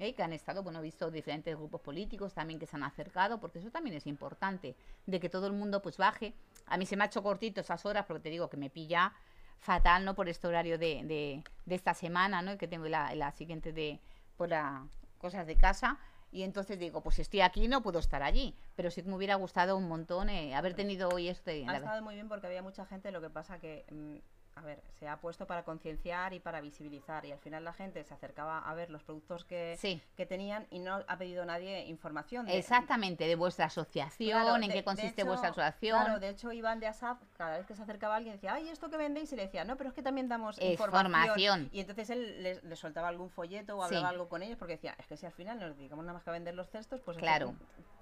¿eh? 0.00 0.14
que 0.14 0.22
han 0.22 0.32
estado, 0.32 0.62
bueno, 0.62 0.80
he 0.80 0.82
visto 0.82 1.10
diferentes 1.10 1.54
grupos 1.56 1.80
políticos 1.80 2.34
también 2.34 2.58
que 2.58 2.66
se 2.66 2.74
han 2.76 2.82
acercado, 2.82 3.38
porque 3.38 3.58
eso 3.60 3.70
también 3.70 3.94
es 3.96 4.06
importante, 4.06 4.74
de 5.06 5.20
que 5.20 5.28
todo 5.28 5.46
el 5.46 5.52
mundo 5.52 5.80
pues 5.82 5.96
baje. 5.98 6.34
A 6.66 6.76
mí 6.76 6.86
se 6.86 6.96
me 6.96 7.04
ha 7.04 7.06
hecho 7.06 7.22
cortito 7.22 7.60
esas 7.60 7.84
horas, 7.86 8.06
porque 8.06 8.22
te 8.24 8.30
digo 8.30 8.48
que 8.50 8.56
me 8.56 8.70
pilla 8.70 9.12
fatal, 9.60 10.04
¿no? 10.04 10.14
Por 10.14 10.28
este 10.28 10.46
horario 10.46 10.78
de, 10.78 11.04
de, 11.04 11.44
de 11.66 11.74
esta 11.74 11.94
semana, 11.94 12.40
¿no? 12.42 12.56
Que 12.56 12.66
tengo 12.66 12.86
la, 12.88 13.14
la 13.14 13.30
siguiente 13.32 13.72
de, 13.72 14.00
por 14.36 14.48
la 14.48 14.86
cosas 15.18 15.46
de 15.46 15.56
casa. 15.56 15.98
Y 16.32 16.44
entonces 16.44 16.78
digo, 16.78 17.02
pues 17.02 17.16
si 17.16 17.22
estoy 17.22 17.40
aquí 17.42 17.66
no 17.68 17.82
puedo 17.82 17.98
estar 17.98 18.22
allí. 18.22 18.54
Pero 18.76 18.90
sí 18.90 19.02
que 19.02 19.08
me 19.08 19.16
hubiera 19.16 19.34
gustado 19.34 19.76
un 19.76 19.86
montón 19.88 20.30
eh, 20.30 20.54
haber 20.54 20.74
tenido 20.74 21.08
hoy 21.10 21.28
este... 21.28 21.64
Ha 21.66 21.72
la- 21.72 21.78
estado 21.78 22.02
muy 22.02 22.14
bien 22.14 22.28
porque 22.28 22.46
había 22.46 22.62
mucha 22.62 22.86
gente, 22.86 23.10
lo 23.10 23.20
que 23.20 23.28
pasa 23.30 23.58
que, 23.58 23.84
mm, 23.90 24.16
a 24.56 24.62
ver, 24.62 24.82
se 24.98 25.08
ha 25.08 25.16
puesto 25.18 25.46
para 25.46 25.64
concienciar 25.64 26.32
y 26.34 26.40
para 26.40 26.60
visibilizar 26.60 27.24
y 27.24 27.32
al 27.32 27.38
final 27.38 27.64
la 27.64 27.72
gente 27.72 28.02
se 28.04 28.12
acercaba 28.12 28.58
a 28.58 28.74
ver 28.74 28.90
los 28.90 29.02
productos 29.02 29.44
que, 29.44 29.76
Sí. 29.78 30.02
que 30.16 30.26
tenían 30.26 30.66
y 30.70 30.80
no 30.80 31.02
ha 31.06 31.16
pedido 31.18 31.44
nadie 31.44 31.86
información. 31.86 32.46
de- 32.46 32.58
Exactamente, 32.58 33.26
de 33.26 33.36
vuestra 33.36 33.66
asociación, 33.66 34.42
Claro, 34.42 34.56
en 34.56 34.68
de- 34.68 34.74
qué 34.74 34.84
consiste 34.84 35.22
hecho- 35.22 35.28
vuestra 35.28 35.50
asociación. 35.50 36.02
Claro, 36.04 36.20
de 36.20 36.28
hecho 36.30 36.52
Iván 36.52 36.80
de 36.80 36.88
ASAP, 36.88 37.22
cada 37.36 37.58
vez 37.58 37.66
que 37.66 37.74
se 37.74 37.82
acercaba 37.82 38.16
alguien 38.16 38.34
decía, 38.34 38.54
ay, 38.54 38.68
¿esto 38.68 38.90
que 38.90 38.96
vendéis? 38.96 39.32
Y 39.32 39.36
le 39.36 39.42
decía, 39.44 39.64
no, 39.64 39.76
pero 39.76 39.88
es 39.90 39.94
que 39.94 40.02
también 40.02 40.28
damos 40.28 40.58
Es 40.58 40.72
información. 40.72 41.12
formación. 41.12 41.68
Y 41.72 41.80
entonces 41.80 42.10
él 42.10 42.42
les, 42.42 42.62
les 42.64 42.78
soltaba 42.78 43.08
algún 43.08 43.30
folleto 43.30 43.76
o 43.78 43.80
Sí. 43.82 43.94
hablaba 43.94 44.08
algo 44.10 44.28
con 44.28 44.42
ellos 44.42 44.58
porque 44.58 44.74
decía, 44.74 44.94
es 44.98 45.06
que 45.06 45.16
si 45.16 45.26
al 45.26 45.32
final 45.32 45.58
nos 45.58 45.76
dedicamos 45.76 46.04
nada 46.04 46.14
más 46.14 46.24
que 46.24 46.30
a 46.30 46.32
vender 46.34 46.54
los 46.54 46.68
cestos, 46.68 47.00
pues 47.00 47.16
Claro. 47.16 47.54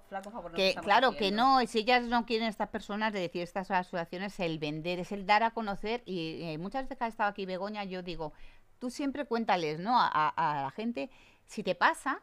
Flaco 0.09 0.31
favor 0.31 0.51
nos 0.51 0.57
que 0.59 0.75
claro 0.75 1.11
que 1.11 1.17
haciendo". 1.17 1.43
no, 1.43 1.65
si 1.67 1.79
ellas 1.79 2.03
no 2.03 2.25
quieren 2.25 2.47
estas 2.47 2.69
personas 2.69 3.13
de 3.13 3.19
decir 3.21 3.41
estas 3.43 3.71
asociaciones, 3.71 4.39
el 4.39 4.59
vender, 4.59 4.99
es 4.99 5.11
el 5.11 5.25
dar 5.25 5.43
a 5.43 5.51
conocer 5.51 6.01
y 6.05 6.41
eh, 6.43 6.57
muchas 6.57 6.83
veces 6.83 6.97
que 6.97 7.03
ha 7.05 7.07
estado 7.07 7.29
aquí 7.29 7.45
Begoña, 7.45 7.83
yo 7.85 8.01
digo, 8.03 8.33
tú 8.79 8.89
siempre 8.89 9.25
cuéntales, 9.25 9.79
¿no? 9.79 9.99
A, 9.99 10.07
a- 10.07 10.59
a 10.59 10.63
la 10.63 10.71
gente, 10.71 11.09
si 11.45 11.63
te 11.63 11.75
pasa, 11.75 12.21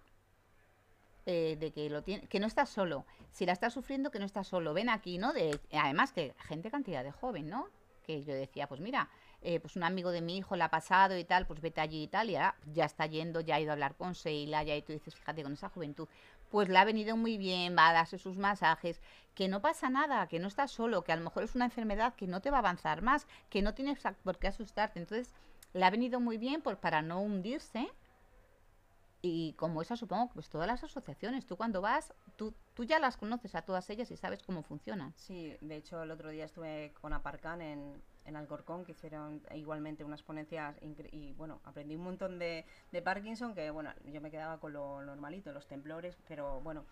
eh, 1.26 1.56
de 1.58 1.72
que 1.72 1.90
lo 1.90 2.02
tiene, 2.02 2.26
que 2.28 2.38
no 2.38 2.46
estás 2.46 2.68
solo. 2.70 3.04
Si 3.32 3.44
la 3.46 3.52
estás 3.52 3.72
sufriendo, 3.74 4.10
que 4.10 4.18
no 4.20 4.24
estás 4.24 4.46
solo. 4.46 4.72
Ven 4.74 4.88
aquí, 4.88 5.18
¿no? 5.18 5.32
De, 5.32 5.58
además 5.72 6.12
que 6.12 6.34
gente 6.46 6.70
cantidad 6.70 7.02
de 7.02 7.10
joven, 7.10 7.48
¿no? 7.48 7.68
Que 8.04 8.22
yo 8.22 8.32
decía, 8.32 8.68
pues 8.68 8.80
mira, 8.80 9.08
eh, 9.42 9.58
pues 9.58 9.74
un 9.74 9.82
amigo 9.82 10.10
de 10.12 10.20
mi 10.20 10.36
hijo 10.36 10.54
la 10.54 10.66
ha 10.66 10.70
pasado 10.70 11.18
y 11.18 11.24
tal, 11.24 11.46
pues 11.46 11.60
vete 11.60 11.80
allí 11.80 12.04
y 12.04 12.06
tal, 12.08 12.30
y 12.30 12.36
ahora 12.36 12.54
ya 12.72 12.84
está 12.84 13.06
yendo, 13.06 13.40
ya 13.40 13.56
ha 13.56 13.60
ido 13.60 13.70
a 13.70 13.72
hablar 13.72 13.96
con 13.96 14.14
Seila, 14.14 14.62
ya 14.62 14.76
y 14.76 14.82
tú 14.82 14.92
dices, 14.92 15.14
fíjate, 15.16 15.42
con 15.42 15.52
esa 15.52 15.68
juventud, 15.68 16.08
pues 16.50 16.68
le 16.68 16.78
ha 16.78 16.84
venido 16.84 17.16
muy 17.16 17.38
bien, 17.38 17.76
va 17.76 17.88
a 17.88 17.92
darse 17.92 18.18
sus 18.18 18.38
masajes, 18.38 19.00
que 19.34 19.48
no 19.48 19.60
pasa 19.60 19.90
nada, 19.90 20.26
que 20.28 20.38
no 20.38 20.48
estás 20.48 20.70
solo, 20.70 21.04
que 21.04 21.12
a 21.12 21.16
lo 21.16 21.24
mejor 21.24 21.42
es 21.42 21.54
una 21.54 21.66
enfermedad 21.66 22.14
que 22.14 22.26
no 22.26 22.40
te 22.40 22.50
va 22.50 22.58
a 22.58 22.60
avanzar 22.60 23.02
más, 23.02 23.26
que 23.50 23.62
no 23.62 23.74
tienes 23.74 23.98
por 24.22 24.38
qué 24.38 24.48
asustarte. 24.48 24.98
Entonces, 24.98 25.32
le 25.72 25.84
ha 25.84 25.90
venido 25.90 26.20
muy 26.20 26.38
bien 26.38 26.62
pues 26.62 26.76
para 26.76 27.02
no 27.02 27.20
hundirse. 27.20 27.88
Y 29.22 29.54
como 29.54 29.82
esa 29.82 29.96
supongo, 29.96 30.30
pues 30.32 30.48
todas 30.48 30.66
las 30.66 30.84
asociaciones, 30.84 31.46
tú 31.46 31.56
cuando 31.56 31.80
vas, 31.80 32.14
tú, 32.36 32.54
tú 32.74 32.84
ya 32.84 32.98
las 32.98 33.16
conoces 33.16 33.54
a 33.54 33.62
todas 33.62 33.90
ellas 33.90 34.10
y 34.10 34.16
sabes 34.16 34.42
cómo 34.42 34.62
funcionan. 34.62 35.12
Sí, 35.16 35.56
de 35.60 35.76
hecho 35.76 36.02
el 36.02 36.10
otro 36.10 36.30
día 36.30 36.44
estuve 36.44 36.94
con 37.00 37.12
Aparcan 37.12 37.60
en, 37.60 38.02
en 38.26 38.36
Alcorcón, 38.36 38.84
que 38.84 38.92
hicieron 38.92 39.40
igualmente 39.54 40.04
unas 40.04 40.22
ponencias 40.22 40.76
y 41.12 41.32
bueno, 41.34 41.60
aprendí 41.64 41.96
un 41.96 42.04
montón 42.04 42.38
de, 42.38 42.64
de 42.92 43.02
Parkinson, 43.02 43.54
que 43.54 43.70
bueno, 43.70 43.92
yo 44.12 44.20
me 44.20 44.30
quedaba 44.30 44.58
con 44.58 44.72
lo 44.72 45.02
normalito, 45.02 45.52
los 45.52 45.66
temblores, 45.66 46.16
pero 46.28 46.60
bueno, 46.60 46.84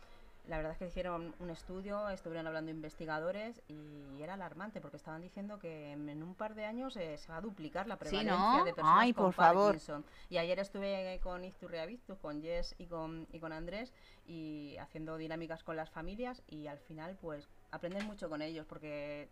la 0.47 0.59
verdad 0.59 0.73
es 0.73 0.79
que 0.79 0.87
hicieron 0.87 1.35
un 1.38 1.51
estudio, 1.51 2.09
estuvieron 2.11 2.47
hablando 2.47 2.70
investigadores 2.70 3.62
y 3.66 4.20
era 4.20 4.35
alarmante 4.35 4.81
porque 4.81 4.99
estaban 4.99 5.23
diciendo 5.23 5.59
que 5.59 5.92
en 5.92 6.23
un 6.23 6.35
par 6.35 6.55
de 6.55 6.66
años 6.66 6.97
eh, 6.97 7.16
se 7.16 7.29
va 7.33 7.38
a 7.38 7.40
duplicar 7.40 7.87
la 7.87 7.97
prevalencia 7.97 8.64
de 8.64 8.75
personas 8.75 9.01
Ay, 9.01 9.14
con 9.14 9.33
por 9.33 9.35
Parkinson. 9.35 10.05
Y 10.29 10.37
ayer 10.37 10.59
estuve 10.59 11.18
con 11.23 11.44
Izturriavistus, 11.44 12.18
con 12.18 12.42
Jess 12.42 12.75
y 12.79 12.87
con, 12.87 13.27
y 13.33 13.40
con 13.40 13.53
Andrés 13.53 13.92
y 14.27 14.77
haciendo 14.79 15.16
dinámicas 15.16 15.64
con 15.64 15.77
las 15.77 15.88
familias 15.88 16.42
y 16.47 16.66
al 16.66 16.79
final 16.79 17.16
pues 17.20 17.49
aprenden 17.70 18.07
mucho 18.07 18.29
con 18.29 18.42
ellos 18.42 18.66
porque 18.66 19.31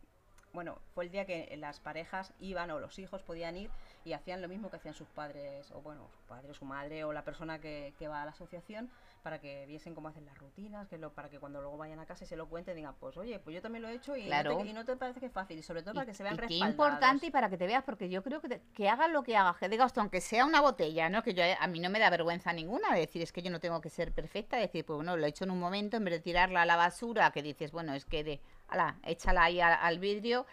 bueno, 0.53 0.79
fue 0.95 1.05
el 1.05 1.11
día 1.11 1.25
que 1.25 1.55
las 1.57 1.81
parejas 1.81 2.35
iban 2.39 2.71
o 2.71 2.79
los 2.79 2.99
hijos 2.99 3.23
podían 3.23 3.57
ir 3.57 3.71
y 4.05 4.13
hacían 4.13 4.43
lo 4.43 4.49
mismo 4.49 4.71
que 4.71 4.77
hacían 4.77 4.95
sus 4.95 5.09
padres, 5.09 5.71
o 5.73 5.81
bueno, 5.81 6.09
su 6.15 6.23
padre, 6.27 6.55
su 6.55 6.65
madre 6.65 7.05
o 7.05 7.13
la 7.13 7.25
persona 7.25 7.59
que, 7.59 7.95
que 7.99 8.09
va 8.09 8.23
a 8.23 8.25
la 8.25 8.33
asociación 8.33 8.91
para 9.23 9.39
que 9.39 9.65
viesen 9.67 9.95
cómo 9.95 10.09
hacen 10.09 10.27
las 10.27 10.37
rutinas, 10.37 10.89
que 10.89 10.99
lo, 10.99 11.13
para 11.13 11.29
que 11.29 11.39
cuando 11.39 11.61
luego 11.61 11.77
vayan 11.77 12.01
a 12.01 12.07
casa 12.07 12.25
y 12.25 12.27
se 12.27 12.37
lo 12.37 12.49
cuenten 12.49 12.75
digan, 12.75 12.95
pues 12.99 13.17
oye, 13.17 13.39
pues 13.39 13.55
yo 13.55 13.63
también 13.63 13.83
lo 13.83 13.89
he 13.89 13.95
hecho 13.95 14.17
y, 14.17 14.29
no, 14.29 14.43
te, 14.43 14.69
y 14.69 14.73
no 14.73 14.85
te 14.85 14.97
parece 14.97 15.21
que 15.21 15.27
es 15.27 15.33
fácil, 15.33 15.59
y 15.59 15.63
sobre 15.63 15.83
todo 15.83 15.95
para 15.95 16.07
que 16.07 16.15
se 16.15 16.25
vean 16.25 16.35
y 16.35 16.47
Qué 16.49 16.55
importante 16.55 17.27
y 17.27 17.31
para 17.31 17.49
que 17.49 17.57
te 17.57 17.67
veas, 17.67 17.85
porque 17.85 18.09
yo 18.09 18.23
creo 18.23 18.41
que, 18.41 18.61
que 18.75 18.89
hagas 18.89 19.11
lo 19.11 19.23
que 19.23 19.37
hagas, 19.37 19.57
que 19.59 19.69
digas, 19.69 19.97
aunque 19.97 20.21
sea 20.21 20.45
una 20.45 20.61
botella, 20.61 21.09
¿no? 21.09 21.23
Que 21.23 21.35
yo 21.35 21.45
a 21.59 21.67
mí 21.69 21.79
no 21.79 21.89
me 21.89 22.01
da 22.01 22.11
vergüenza 22.11 22.53
ninguna 22.53 22.93
de 22.93 23.01
decir, 23.01 23.23
es 23.23 23.33
que 23.33 23.43
yo 23.43 23.51
no 23.51 23.61
tengo 23.61 23.81
que 23.81 23.91
ser 23.91 24.13
perfecta, 24.13 24.57
de 24.57 24.63
decir, 24.63 24.85
pues 24.85 24.97
bueno, 24.97 25.17
lo 25.17 25.25
he 25.25 25.29
hecho 25.29 25.45
en 25.45 25.53
un 25.53 25.61
momento, 25.61 25.97
en 25.97 26.05
vez 26.05 26.15
de 26.15 26.21
tirarla 26.21 26.63
a 26.63 26.67
la 26.67 26.77
basura, 26.77 27.31
que 27.31 27.43
dices, 27.43 27.71
bueno, 27.71 27.95
es 27.95 28.05
que 28.05 28.25
de, 28.25 28.41
ala, 28.73 28.97
échala 29.05 29.45
ahí 29.45 29.61
al 29.61 29.99
vidrio 29.99 30.47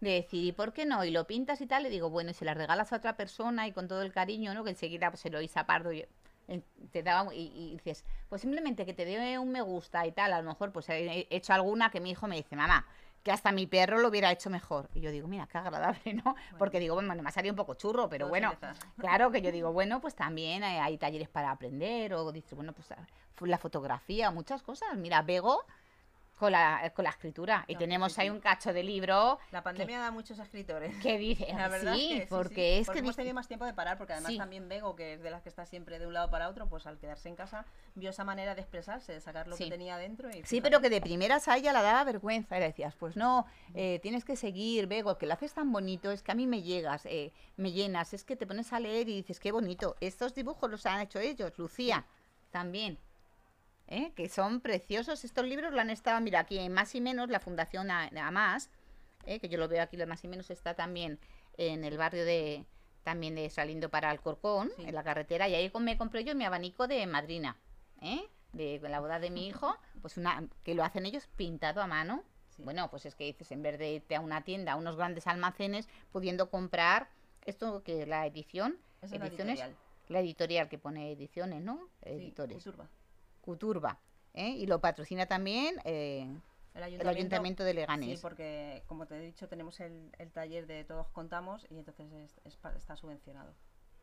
de 0.00 0.10
decir, 0.10 0.44
¿y 0.44 0.52
por 0.52 0.72
qué 0.72 0.84
no? 0.84 1.04
Y 1.04 1.10
lo 1.10 1.26
pintas 1.26 1.60
y 1.60 1.66
tal, 1.66 1.84
le 1.84 1.90
digo, 1.90 2.10
bueno, 2.10 2.30
y 2.30 2.34
se 2.34 2.44
la 2.44 2.54
regalas 2.54 2.92
a 2.92 2.96
otra 2.96 3.16
persona 3.16 3.66
y 3.68 3.72
con 3.72 3.86
todo 3.86 4.02
el 4.02 4.12
cariño, 4.12 4.52
¿no? 4.52 4.64
Que 4.64 4.70
enseguida 4.70 5.10
pues, 5.10 5.20
se 5.20 5.30
lo 5.30 5.40
hizo 5.40 5.60
a 5.60 5.66
Pardo 5.66 5.92
y 5.92 6.04
te 6.90 7.02
daba 7.02 7.32
y, 7.32 7.52
y, 7.54 7.76
dices, 7.76 8.04
pues 8.28 8.42
simplemente 8.42 8.84
que 8.84 8.94
te 8.94 9.04
dé 9.04 9.38
un 9.38 9.52
me 9.52 9.62
gusta 9.62 10.06
y 10.06 10.12
tal, 10.12 10.32
a 10.32 10.42
lo 10.42 10.48
mejor 10.48 10.72
pues 10.72 10.88
he 10.88 11.26
hecho 11.30 11.52
alguna 11.52 11.90
que 11.90 12.00
mi 12.00 12.10
hijo 12.10 12.26
me 12.26 12.36
dice, 12.36 12.56
mamá, 12.56 12.84
que 13.22 13.30
hasta 13.30 13.52
mi 13.52 13.66
perro 13.66 13.98
lo 13.98 14.08
hubiera 14.08 14.30
hecho 14.32 14.50
mejor. 14.50 14.90
Y 14.94 15.00
yo 15.00 15.10
digo, 15.10 15.28
mira, 15.28 15.46
qué 15.46 15.58
agradable, 15.58 16.14
¿no? 16.24 16.34
Porque 16.58 16.80
digo, 16.80 16.94
bueno, 16.94 17.14
me 17.14 17.28
ha 17.28 17.32
salido 17.32 17.52
un 17.52 17.56
poco 17.56 17.74
churro, 17.74 18.08
pero 18.08 18.28
bueno, 18.28 18.52
claro 18.98 19.30
que 19.30 19.40
yo 19.40 19.52
digo, 19.52 19.72
bueno, 19.72 20.00
pues 20.00 20.14
también 20.14 20.64
hay, 20.64 20.78
hay 20.78 20.98
talleres 20.98 21.28
para 21.28 21.50
aprender, 21.50 22.14
o 22.14 22.32
dices, 22.32 22.54
bueno, 22.54 22.72
pues 22.72 22.88
la 23.40 23.58
fotografía, 23.58 24.30
muchas 24.30 24.62
cosas. 24.62 24.96
Mira, 24.96 25.22
Bego 25.22 25.64
con 26.42 26.50
la, 26.50 26.92
con 26.96 27.04
la 27.04 27.10
escritura. 27.10 27.64
Y 27.68 27.76
tenemos 27.76 28.18
ahí 28.18 28.28
un 28.28 28.40
cacho 28.40 28.72
de 28.72 28.82
libro. 28.82 29.38
La 29.52 29.62
pandemia 29.62 30.00
da 30.00 30.10
muchos 30.10 30.40
escritores. 30.40 30.92
Que 31.00 31.16
dice, 31.16 31.46
la 31.54 31.68
verdad 31.68 31.94
sí, 31.94 32.14
es 32.14 32.20
que, 32.22 32.26
porque 32.26 32.80
es 32.80 32.90
que 32.90 32.98
hemos 32.98 33.14
tenido 33.14 33.32
más 33.32 33.46
tiempo 33.46 33.64
de 33.64 33.72
parar, 33.72 33.96
porque 33.96 34.14
además 34.14 34.36
también 34.36 34.68
Bego, 34.68 34.96
que 34.96 35.12
es 35.12 35.22
de 35.22 35.30
las 35.30 35.42
que 35.42 35.48
está 35.48 35.66
siempre 35.66 36.00
de 36.00 36.06
un 36.08 36.14
lado 36.14 36.30
para 36.30 36.48
otro, 36.48 36.68
pues 36.68 36.84
al 36.88 36.98
quedarse 36.98 37.28
en 37.28 37.36
casa 37.36 37.64
vio 37.94 38.10
esa 38.10 38.24
manera 38.24 38.56
de 38.56 38.60
expresarse, 38.60 39.12
de 39.12 39.20
sacar 39.20 39.46
lo 39.46 39.56
que 39.56 39.70
tenía 39.70 39.96
dentro. 39.98 40.30
Y 40.30 40.42
sí, 40.42 40.60
pero 40.60 40.80
que 40.80 40.90
de 40.90 41.00
primeras 41.00 41.46
a 41.46 41.56
ella 41.56 41.72
la 41.72 41.80
daba 41.80 42.02
vergüenza. 42.02 42.56
Y 42.56 42.60
le 42.60 42.66
decías, 42.66 42.96
pues 42.96 43.14
no, 43.14 43.46
eh, 43.74 44.00
tienes 44.02 44.24
que 44.24 44.34
seguir, 44.34 44.88
Bego, 44.88 45.18
que 45.18 45.26
lo 45.26 45.34
haces 45.34 45.54
tan 45.54 45.70
bonito, 45.70 46.10
es 46.10 46.24
que 46.24 46.32
a 46.32 46.34
mí 46.34 46.48
me 46.48 46.62
llegas, 46.62 47.06
eh, 47.06 47.32
me 47.56 47.70
llenas, 47.70 48.14
es 48.14 48.24
que 48.24 48.34
te 48.34 48.48
pones 48.48 48.72
a 48.72 48.80
leer 48.80 49.08
y 49.08 49.14
dices, 49.14 49.38
qué 49.38 49.52
bonito. 49.52 49.94
Estos 50.00 50.34
dibujos 50.34 50.68
los 50.68 50.86
han 50.86 51.02
hecho 51.02 51.20
ellos, 51.20 51.52
Lucía, 51.56 52.04
también. 52.50 52.98
¿Eh? 53.92 54.12
que 54.16 54.28
son 54.28 54.60
preciosos. 54.60 55.24
Estos 55.24 55.46
libros 55.46 55.72
lo 55.72 55.80
han 55.80 55.90
estado, 55.90 56.20
mira, 56.20 56.40
aquí 56.40 56.58
en 56.58 56.72
Más 56.72 56.94
y 56.94 57.00
Menos, 57.00 57.28
la 57.28 57.40
Fundación 57.40 57.90
Amas, 57.90 58.70
¿eh? 59.26 59.38
que 59.38 59.48
yo 59.48 59.58
lo 59.58 59.68
veo 59.68 59.82
aquí, 59.82 59.96
lo 59.96 60.06
Más 60.06 60.24
y 60.24 60.28
Menos 60.28 60.50
está 60.50 60.74
también 60.74 61.20
en 61.58 61.84
el 61.84 61.98
barrio 61.98 62.24
de 62.24 62.64
también 63.04 63.34
de 63.34 63.50
saliendo 63.50 63.90
para 63.90 64.10
Alcorcón, 64.10 64.70
en 64.78 64.94
la 64.94 65.02
carretera, 65.02 65.48
y 65.48 65.56
ahí 65.56 65.72
me 65.80 65.98
compré 65.98 66.22
yo 66.22 66.36
mi 66.36 66.44
abanico 66.44 66.86
de 66.86 67.04
madrina, 67.08 67.56
¿eh? 68.00 68.22
de 68.52 68.78
la 68.78 69.00
boda 69.00 69.18
de 69.18 69.30
mi 69.30 69.48
hijo, 69.48 69.76
pues 70.00 70.16
una 70.16 70.44
que 70.62 70.74
lo 70.74 70.84
hacen 70.84 71.04
ellos 71.04 71.26
pintado 71.36 71.82
a 71.82 71.88
mano. 71.88 72.22
Bueno, 72.58 72.88
pues 72.90 73.04
es 73.06 73.16
que 73.16 73.24
dices, 73.24 73.50
en 73.50 73.62
vez 73.62 73.76
de 73.76 73.94
irte 73.94 74.14
a 74.14 74.20
una 74.20 74.44
tienda, 74.44 74.72
a 74.72 74.76
unos 74.76 74.94
grandes 74.94 75.26
almacenes, 75.26 75.88
pudiendo 76.12 76.48
comprar 76.48 77.08
esto 77.44 77.82
que 77.82 78.02
es 78.02 78.08
la 78.08 78.24
edición, 78.24 78.78
ediciones, 79.00 79.64
la 80.08 80.20
editorial. 80.20 80.68
que 80.68 80.78
pone 80.78 81.10
ediciones, 81.10 81.60
¿no? 81.60 81.88
Editores. 82.02 82.64
Cuturba. 83.42 84.00
¿eh? 84.32 84.50
Y 84.50 84.66
lo 84.66 84.80
patrocina 84.80 85.26
también 85.26 85.76
eh, 85.84 86.26
el, 86.74 86.82
ayuntamiento, 87.06 87.64
de 87.64 87.74
Leganés. 87.74 88.18
Sí, 88.18 88.22
porque 88.22 88.82
como 88.86 89.06
te 89.06 89.16
he 89.16 89.20
dicho, 89.20 89.48
tenemos 89.48 89.78
el, 89.80 90.10
taller 90.32 90.66
de 90.66 90.84
Todos 90.84 91.08
Contamos 91.10 91.66
y 91.68 91.78
entonces 91.78 92.40
está 92.44 92.96
subvencionado. 92.96 93.54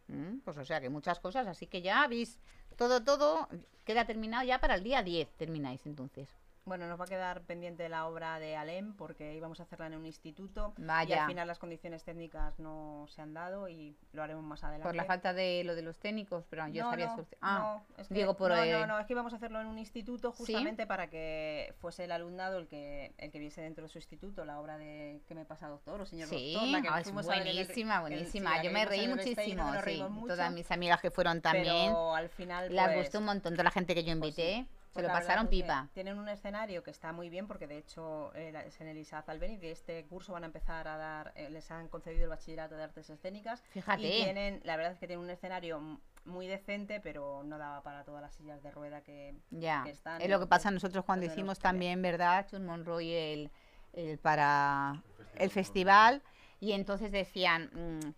Mm, 0.08 0.40
pues 0.40 0.58
o 0.58 0.66
sea 0.66 0.82
que 0.82 0.90
muchas 0.90 1.20
cosas, 1.20 1.48
así 1.48 1.68
que 1.68 1.82
ya 1.82 2.04
habéis 2.04 2.40
todo, 2.76 3.04
todo 3.04 3.48
queda 3.86 4.06
terminado 4.06 4.44
ya 4.44 4.60
para 4.60 4.76
el 4.76 4.84
día 4.84 5.04
10, 5.04 5.32
termináis 5.34 5.86
entonces. 5.86 6.30
Bueno, 6.70 6.88
nos 6.88 7.00
va 7.00 7.06
a 7.06 7.08
quedar 7.08 7.42
pendiente 7.42 7.90
la 7.90 8.06
obra 8.06 8.38
de 8.38 8.56
Alem 8.56 8.94
porque 8.94 9.34
íbamos 9.34 9.60
a 9.60 9.64
hacerla 9.64 9.88
en 9.88 9.96
un 9.96 10.06
instituto 10.06 10.76
y 10.78 11.14
al 11.14 11.26
final 11.26 11.48
las 11.48 11.58
condiciones 11.58 12.04
técnicas 12.04 12.60
no 12.60 13.08
se 13.10 13.24
han 13.24 13.34
dado 13.34 13.68
y 13.68 13.98
lo 14.14 14.22
haremos 14.22 14.44
más 14.44 14.64
adelante. 14.64 14.84
Por 14.88 14.96
la 14.96 15.06
falta 15.06 15.34
de 15.34 15.64
lo 15.64 15.74
de 15.74 15.82
los 15.82 15.98
técnicos, 15.98 16.46
pero 16.48 16.68
yo 16.68 16.88
sabía 16.88 17.16
Ah, 17.42 17.82
no, 17.88 18.02
es 18.02 18.08
que, 18.08 18.14
digo 18.14 18.38
por 18.38 18.52
no, 18.52 18.66
no, 18.66 18.86
no, 18.86 19.00
es 19.00 19.08
que 19.08 19.14
íbamos 19.14 19.34
a 19.34 19.38
hacerlo 19.38 19.60
en 19.62 19.66
un 19.66 19.80
instituto 19.80 20.32
justamente 20.32 20.86
para 20.86 21.10
que 21.10 21.74
fuese 21.80 22.04
el 22.04 22.12
alumnado 22.12 22.60
el 22.60 22.68
que 22.68 23.16
el 23.18 23.32
que 23.32 23.40
viese 23.40 23.62
dentro 23.62 23.86
de 23.86 23.90
su 23.90 23.98
instituto 23.98 24.46
la 24.46 24.60
obra 24.60 24.78
de 24.78 25.22
que 25.28 25.34
me 25.34 25.46
pasa 25.46 25.68
doctor 25.68 26.00
o 26.02 26.06
señor 26.06 26.30
sí, 26.30 26.54
doctor, 26.54 26.70
la 26.70 26.82
que 26.84 26.88
ah, 26.92 27.02
es 27.02 27.12
buenísima, 27.12 28.02
buenísima. 28.02 28.62
yo 28.62 28.72
me 28.72 28.86
reí 28.86 29.08
muchísimo, 29.08 29.74
sí. 29.84 30.04
Todas 30.28 30.52
mis 30.54 30.70
amigas 30.70 31.02
que 31.02 31.10
fueron 31.10 31.42
también. 31.42 31.66
Pero 31.66 32.14
al 32.14 32.30
final 32.30 32.76
las 32.76 32.90
pues, 32.90 33.00
gustó 33.00 33.20
un 33.20 33.26
montón 33.26 33.54
toda 33.54 33.64
la 33.64 33.72
gente 33.72 33.96
que 33.96 34.04
yo 34.04 34.16
pues 34.20 34.38
invité. 34.38 34.68
Se 34.94 35.02
lo 35.02 35.08
pasaron 35.08 35.48
pipa. 35.48 35.88
Tienen 35.94 36.18
un 36.18 36.28
escenario 36.30 36.84
que 36.84 36.92
está 36.92 37.12
muy 37.12 37.30
bien 37.30 37.48
porque 37.48 37.68
de 37.68 37.78
hecho 37.78 38.34
eh, 38.36 38.54
es 38.66 38.82
en 38.82 38.88
el 38.88 38.98
ISAZ 38.98 39.30
Albeniz 39.30 39.62
de 39.62 39.72
este 39.72 40.06
curso 40.06 40.34
van 40.34 40.44
a 40.44 40.48
empezar 40.48 40.88
a 40.88 40.98
dar, 40.98 41.32
eh, 41.36 41.50
les 41.50 41.70
han 41.72 41.88
concedido 41.90 42.24
el 42.24 42.30
bachillerato 42.30 42.76
de 42.76 42.84
artes 42.84 43.10
escénicas. 43.10 43.62
Fíjate. 43.70 44.02
Y 44.02 44.24
tienen, 44.24 44.62
la 44.64 44.78
verdad 44.78 44.94
es 44.94 45.00
que 45.00 45.08
tienen 45.08 45.24
un 45.24 45.30
escenario 45.30 46.00
muy 46.26 46.48
decente, 46.48 47.00
pero 47.00 47.44
no 47.44 47.58
daba 47.58 47.82
para 47.84 48.04
todas 48.04 48.22
las 48.22 48.34
sillas 48.34 48.62
de 48.64 48.72
rueda 48.72 49.02
que, 49.02 49.36
ya. 49.52 49.84
están. 49.88 50.22
Es 50.22 50.30
lo 50.30 50.40
que 50.40 50.48
pasa 50.48 50.72
nosotros 50.72 51.06
cuando 51.06 51.26
hicimos 51.26 51.60
también, 51.60 52.02
¿verdad? 52.02 52.48
Chun 52.50 52.66
Monroy 52.66 53.14
el, 53.14 53.52
el 53.94 54.18
para 54.18 55.04
el 55.36 55.50
festival 55.52 56.22
y 56.60 56.74
entonces 56.74 57.12
decían, 57.12 57.70
mmm, 57.74 58.12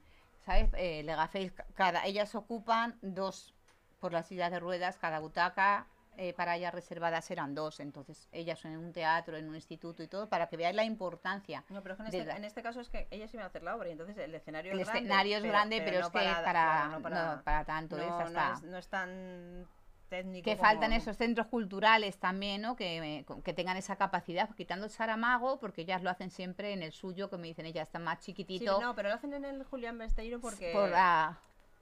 ¿sabes? 0.46 0.70
Eh, 0.78 1.06
cada, 1.76 2.06
ellas 2.06 2.34
ocupan 2.36 2.98
dos 3.02 3.54
por 4.00 4.14
las 4.14 4.28
sillas 4.28 4.52
de 4.52 4.60
ruedas, 4.60 4.98
cada 4.98 5.20
butaca 5.20 5.88
eh, 6.18 6.34
para 6.34 6.58
ellas 6.58 6.74
reservadas 6.74 7.32
eran 7.32 7.56
dos, 7.56 7.80
entonces 7.80 8.28
ellas 8.32 8.64
en 8.66 8.78
un 8.78 8.92
teatro, 8.92 9.38
en 9.38 9.48
un 9.48 9.56
instituto 9.56 10.04
y 10.04 10.08
todo, 10.08 10.28
para 10.28 10.48
que 10.48 10.58
veáis 10.58 10.76
la 10.76 10.84
importancia. 10.84 11.64
No, 11.70 11.82
pero 11.82 11.96
en 12.00 12.06
este, 12.08 12.30
en 12.30 12.44
este, 12.44 12.62
caso 12.62 12.82
es 12.82 12.90
que 12.90 13.08
ellas 13.12 13.34
iban 13.34 13.46
a 13.46 13.48
hacer 13.48 13.64
la 13.64 13.76
obra 13.76 13.90
y 13.90 13.94
entonces 13.94 14.18
el 14.18 14.36
escenario 14.36 14.74
el 14.74 14.80
es 14.80 14.88
grande. 14.88 15.00
escenario 15.00 15.38
es 15.38 15.44
grande, 15.44 15.82
pero, 15.84 16.00
es 16.00 16.08
que 16.08 16.12
para, 16.12 16.88
no, 16.88 17.02
para, 17.02 17.66
tanto. 17.66 17.98
No, 17.98 18.54
es, 18.54 18.64
no 18.64 18.78
es 18.78 18.88
tan 18.90 19.68
técnico. 20.10 20.44
Que 20.44 20.58
faltan 20.58 20.92
esos 20.92 21.16
centros 21.16 21.48
culturales 21.48 22.18
también, 22.20 22.62
¿no? 22.62 22.76
Que, 22.76 23.26
que 23.44 23.54
tengan 23.54 23.78
esa 23.78 23.96
capacidad, 23.96 24.54
quitando 24.56 24.86
el 24.86 24.92
Saramago, 24.92 25.60
porque 25.60 25.84
ellas 25.84 26.04
lo 26.04 26.10
hacen 26.10 26.30
siempre 26.30 26.74
en 26.74 26.84
el 26.84 26.92
suyo, 26.92 27.30
que 27.30 27.38
me 27.38 27.48
dicen 27.48 27.66
ellas, 27.66 27.88
están 27.88 28.04
más 28.04 28.20
chiquitito. 28.20 28.76
Sí, 28.76 28.82
no, 28.82 28.94
pero 28.96 29.10
lo 29.10 29.16
hacen 29.16 29.34
en 29.34 29.46
el 29.46 29.64
Julián 29.64 29.98
Besteiro 29.98 30.42
porque... 30.42 30.72
Por 30.74 30.90
la 30.90 31.40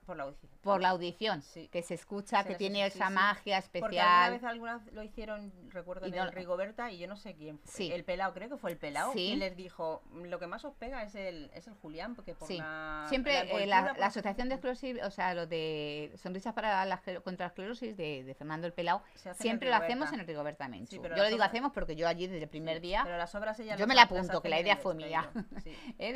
Por 0.09 0.17
la 0.17 0.23
audición. 0.23 0.51
por 0.63 0.81
la 0.81 0.89
audición, 0.89 1.41
Sí. 1.43 1.67
que 1.71 1.83
se 1.83 1.93
escucha, 1.93 2.41
Se 2.41 2.49
que 2.49 2.55
tiene 2.55 2.83
esa 2.85 3.07
sí. 3.09 3.13
magia 3.13 3.61
Porque 3.61 3.99
alguna 3.99 4.25
especial. 4.27 4.31
vez, 4.31 4.43
alguna 4.43 4.77
vez 4.79 4.93
lo 4.93 5.03
hicieron, 5.03 5.53
recuerdo, 5.69 6.05
en 6.07 6.11
no- 6.15 6.23
el 6.23 6.31
Rigoberta 6.31 6.91
y 6.91 6.97
yo 6.97 7.07
no 7.07 7.15
sé 7.15 7.35
quién 7.35 7.59
fue. 7.59 7.71
Sí. 7.71 7.91
El 7.91 8.03
pelao, 8.03 8.33
creo 8.33 8.49
que 8.49 8.57
fue 8.57 8.71
el 8.71 8.77
pelao. 8.77 9.13
Sí. 9.13 9.19
Y 9.33 9.35
les 9.35 9.55
dijo, 9.55 10.01
lo 10.13 10.39
que 10.39 10.47
más 10.47 10.65
os 10.65 10.73
pega 10.73 11.03
es 11.03 11.13
el, 11.15 11.51
es 11.53 11.67
el 11.67 11.75
Julián, 11.75 12.15
porque 12.15 12.33
por 12.33 12.47
Sí. 12.47 12.57
la... 12.57 13.05
Siempre 13.07 13.33
la 13.33 13.41
eh, 13.59 13.67
la, 13.67 13.93
por- 13.93 14.03
Asociación 14.03 14.49
de 14.49 14.55
Esclerosis, 14.55 14.97
o 15.03 15.11
sea, 15.11 15.33
lo 15.35 15.45
de 15.45 16.11
Sonrisas 16.15 16.53
para 16.55 16.83
la, 16.85 17.01
contra 17.23 17.45
la 17.45 17.49
Esclerosis 17.49 17.95
de, 17.95 18.23
de 18.23 18.33
Fernando 18.33 18.65
el 18.67 18.73
el 18.73 19.35
siempre 19.35 19.69
lo 19.69 19.75
hacemos 19.75 20.11
en 20.11 20.19
el 20.21 20.25
Rigoberta 20.27 20.67
pero 20.99 21.15
Yo 21.15 21.23
lo 21.23 21.29
digo 21.29 21.43
hacemos 21.43 21.71
porque 21.71 21.95
yo 21.95 22.07
allí 22.07 22.25
desde 22.27 22.43
el 22.43 22.49
primer 22.49 22.81
día 22.81 23.01
Pero 23.03 23.17
las 23.17 23.33
obras 23.35 23.59
ella 23.59 23.75
Yo 23.75 23.85
me 23.87 23.93
la 23.95 24.03
apunto, 24.03 24.41
que 24.41 24.49
la 24.49 24.59
idea 24.59 24.75
fue 24.77 24.95
mía. 24.95 25.29
¿eh? 25.99 26.13